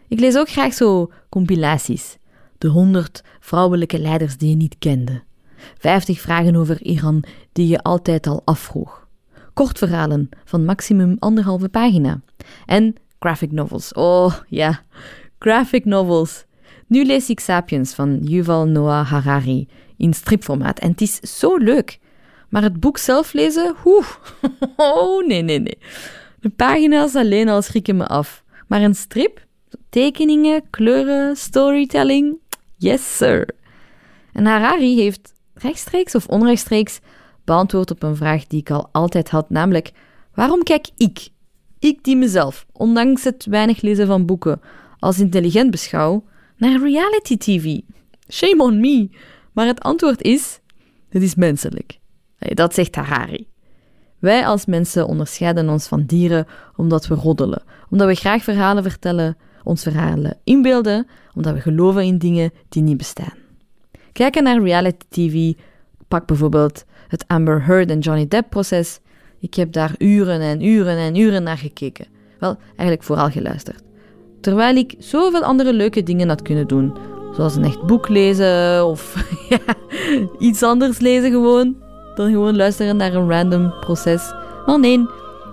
Ik 0.07 0.19
lees 0.19 0.37
ook 0.37 0.49
graag 0.49 0.73
zo 0.73 1.11
compilaties. 1.29 2.17
De 2.57 2.67
100 2.67 3.23
vrouwelijke 3.39 3.99
leiders 3.99 4.37
die 4.37 4.49
je 4.49 4.55
niet 4.55 4.75
kende. 4.79 5.23
50 5.77 6.21
vragen 6.21 6.55
over 6.55 6.81
Iran 6.81 7.23
die 7.51 7.67
je 7.67 7.81
altijd 7.81 8.27
al 8.27 8.41
afvroeg. 8.45 9.07
Kortverhalen 9.53 10.29
van 10.45 10.65
maximum 10.65 11.15
anderhalve 11.19 11.69
pagina. 11.69 12.21
En 12.65 12.95
graphic 13.19 13.51
novels. 13.51 13.93
Oh 13.93 14.33
ja, 14.47 14.83
graphic 15.39 15.85
novels. 15.85 16.45
Nu 16.89 17.05
lees 17.05 17.29
ik 17.29 17.39
Sapiens 17.39 17.93
van 17.93 18.19
Yuval 18.21 18.65
Noah 18.65 19.09
Harari 19.09 19.67
in 19.97 20.13
stripformaat 20.13 20.79
en 20.79 20.91
het 20.91 21.01
is 21.01 21.19
zo 21.19 21.57
leuk. 21.57 21.99
Maar 22.49 22.61
het 22.61 22.79
boek 22.79 22.97
zelf 22.97 23.33
lezen, 23.33 23.75
oeh, 23.85 24.07
oh 24.75 25.25
nee, 25.25 25.41
nee, 25.41 25.59
nee. 25.59 25.77
De 26.39 26.49
pagina's 26.49 27.15
alleen 27.15 27.49
al 27.49 27.61
schrikken 27.61 27.97
me 27.97 28.07
af. 28.07 28.43
Maar 28.67 28.81
een 28.81 28.95
strip, 28.95 29.45
tekeningen, 29.89 30.69
kleuren, 30.69 31.35
storytelling, 31.35 32.37
yes 32.77 33.17
sir. 33.17 33.49
En 34.33 34.45
Harari 34.45 34.95
heeft 34.95 35.33
rechtstreeks 35.53 36.15
of 36.15 36.27
onrechtstreeks 36.27 36.99
beantwoord 37.43 37.91
op 37.91 38.03
een 38.03 38.15
vraag 38.15 38.47
die 38.47 38.59
ik 38.59 38.71
al 38.71 38.89
altijd 38.91 39.29
had, 39.29 39.49
namelijk 39.49 39.91
waarom 40.33 40.63
kijk 40.63 40.87
ik, 40.97 41.29
ik 41.79 42.03
die 42.03 42.15
mezelf, 42.15 42.65
ondanks 42.71 43.23
het 43.23 43.45
weinig 43.45 43.81
lezen 43.81 44.07
van 44.07 44.25
boeken, 44.25 44.61
als 44.99 45.19
intelligent 45.19 45.71
beschouw, 45.71 46.23
naar 46.59 46.81
reality 46.81 47.37
TV? 47.37 47.79
Shame 48.31 48.63
on 48.63 48.79
me. 48.79 49.09
Maar 49.53 49.67
het 49.67 49.79
antwoord 49.79 50.21
is, 50.21 50.59
het 51.09 51.21
is 51.21 51.35
menselijk. 51.35 51.99
Dat 52.39 52.73
zegt 52.73 52.95
Harari. 52.95 53.47
Wij 54.19 54.45
als 54.45 54.65
mensen 54.65 55.07
onderscheiden 55.07 55.69
ons 55.69 55.87
van 55.87 56.05
dieren 56.05 56.47
omdat 56.75 57.07
we 57.07 57.15
roddelen, 57.15 57.63
omdat 57.89 58.07
we 58.07 58.15
graag 58.15 58.43
verhalen 58.43 58.83
vertellen, 58.83 59.37
ons 59.63 59.83
verhalen 59.83 60.37
inbeelden, 60.43 61.07
omdat 61.33 61.53
we 61.53 61.61
geloven 61.61 62.03
in 62.03 62.17
dingen 62.17 62.51
die 62.69 62.81
niet 62.81 62.97
bestaan. 62.97 63.37
Kijken 64.11 64.43
naar 64.43 64.61
reality 64.61 65.05
TV, 65.09 65.53
pak 66.07 66.25
bijvoorbeeld 66.25 66.85
het 67.07 67.27
Amber 67.27 67.65
Heard 67.65 67.89
en 67.89 67.99
Johnny 67.99 68.27
Depp 68.27 68.49
proces. 68.49 68.99
Ik 69.39 69.53
heb 69.53 69.71
daar 69.71 69.95
uren 69.97 70.41
en 70.41 70.65
uren 70.65 70.97
en 70.97 71.15
uren 71.15 71.43
naar 71.43 71.57
gekeken. 71.57 72.07
Wel, 72.39 72.57
eigenlijk 72.67 73.03
vooral 73.03 73.29
geluisterd. 73.29 73.83
Terwijl 74.41 74.75
ik 74.75 74.95
zoveel 74.97 75.43
andere 75.43 75.73
leuke 75.73 76.03
dingen 76.03 76.27
had 76.27 76.41
kunnen 76.41 76.67
doen. 76.67 76.93
Zoals 77.35 77.55
een 77.55 77.63
echt 77.63 77.85
boek 77.85 78.09
lezen 78.09 78.85
of 78.85 79.15
ja, 79.49 79.75
iets 80.39 80.63
anders 80.63 80.99
lezen 80.99 81.31
gewoon. 81.31 81.75
Dan 82.15 82.31
gewoon 82.31 82.55
luisteren 82.55 82.97
naar 82.97 83.13
een 83.13 83.29
random 83.29 83.73
proces. 83.79 84.33
Maar 84.65 84.79
nee, 84.79 85.07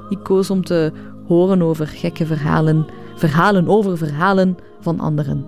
ik 0.09 0.19
koos 0.23 0.51
om 0.51 0.65
te 0.65 0.93
horen 1.27 1.63
over 1.63 1.87
gekke 1.87 2.27
verhalen. 2.27 2.87
Verhalen 3.17 3.69
over 3.69 3.99
verhalen 3.99 4.57
van 4.81 5.01
anderen. 5.01 5.45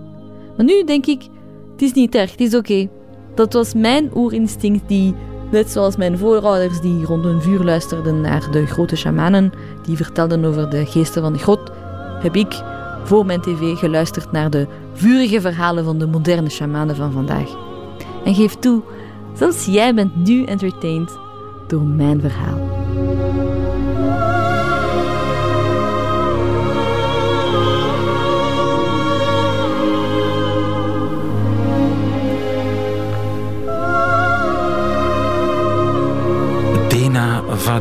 Maar 0.57 0.65
nu 0.65 0.83
denk 0.83 1.05
ik, 1.05 1.21
het 1.71 1.81
is 1.81 1.93
niet 1.93 2.15
erg, 2.15 2.31
het 2.31 2.41
is 2.41 2.55
oké. 2.55 2.89
Dat 3.35 3.53
was 3.53 3.73
mijn 3.73 4.09
oerinstinct 4.15 4.87
die, 4.87 5.15
net 5.51 5.69
zoals 5.69 5.95
mijn 5.95 6.17
voorouders 6.17 6.81
die 6.81 7.05
rond 7.05 7.25
een 7.25 7.41
vuur 7.41 7.63
luisterden 7.63 8.21
naar 8.21 8.51
de 8.51 8.65
grote 8.65 8.95
shamanen, 8.95 9.51
die 9.83 9.95
vertelden 9.95 10.45
over 10.45 10.69
de 10.69 10.85
geesten 10.85 11.21
van 11.21 11.33
de 11.33 11.39
grot, 11.39 11.71
heb 12.21 12.35
ik 12.35 12.61
voor 13.03 13.25
mijn 13.25 13.41
tv 13.41 13.77
geluisterd 13.77 14.31
naar 14.31 14.49
de 14.49 14.67
vurige 14.93 15.41
verhalen 15.41 15.83
van 15.83 15.97
de 15.97 16.07
moderne 16.07 16.49
shamanen 16.49 16.95
van 16.95 17.11
vandaag. 17.11 17.49
En 18.25 18.35
geef 18.35 18.55
toe, 18.55 18.81
zelfs 19.33 19.65
jij 19.65 19.93
bent 19.93 20.15
nu 20.15 20.43
entertained 20.43 21.17
door 21.67 21.83
mijn 21.83 22.21
verhaal. 22.21 22.57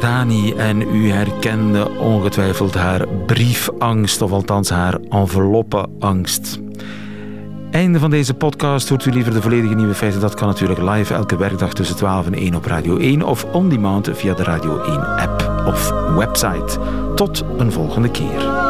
Vadani 0.01 0.53
en 0.53 0.95
u 0.95 1.11
herkende 1.11 1.91
ongetwijfeld 1.91 2.75
haar 2.75 3.09
briefangst, 3.27 4.23
of 4.23 4.33
althans 4.33 4.71
haar 4.71 4.99
enveloppenangst. 5.09 6.61
Einde 7.71 7.99
van 7.99 8.11
deze 8.11 8.35
podcast. 8.35 8.89
Hoort 8.89 9.05
u 9.05 9.11
liever 9.11 9.33
de 9.33 9.43
volledige 9.43 9.75
nieuwe 9.75 9.95
feiten? 9.95 10.21
Dat 10.21 10.35
kan 10.35 10.49
natuurlijk 10.49 10.81
live 10.81 11.15
elke 11.15 11.37
werkdag 11.37 11.73
tussen 11.73 11.97
12 11.97 12.27
en 12.27 12.35
1 12.35 12.55
op 12.55 12.65
Radio 12.65 12.97
1 12.97 13.23
of 13.23 13.45
on 13.45 13.69
demand 13.69 14.09
via 14.13 14.35
de 14.35 14.43
Radio 14.43 14.83
1 14.83 15.17
app 15.17 15.65
of 15.67 15.93
website. 16.17 16.79
Tot 17.15 17.45
een 17.59 17.73
volgende 17.73 18.11
keer. 18.11 18.68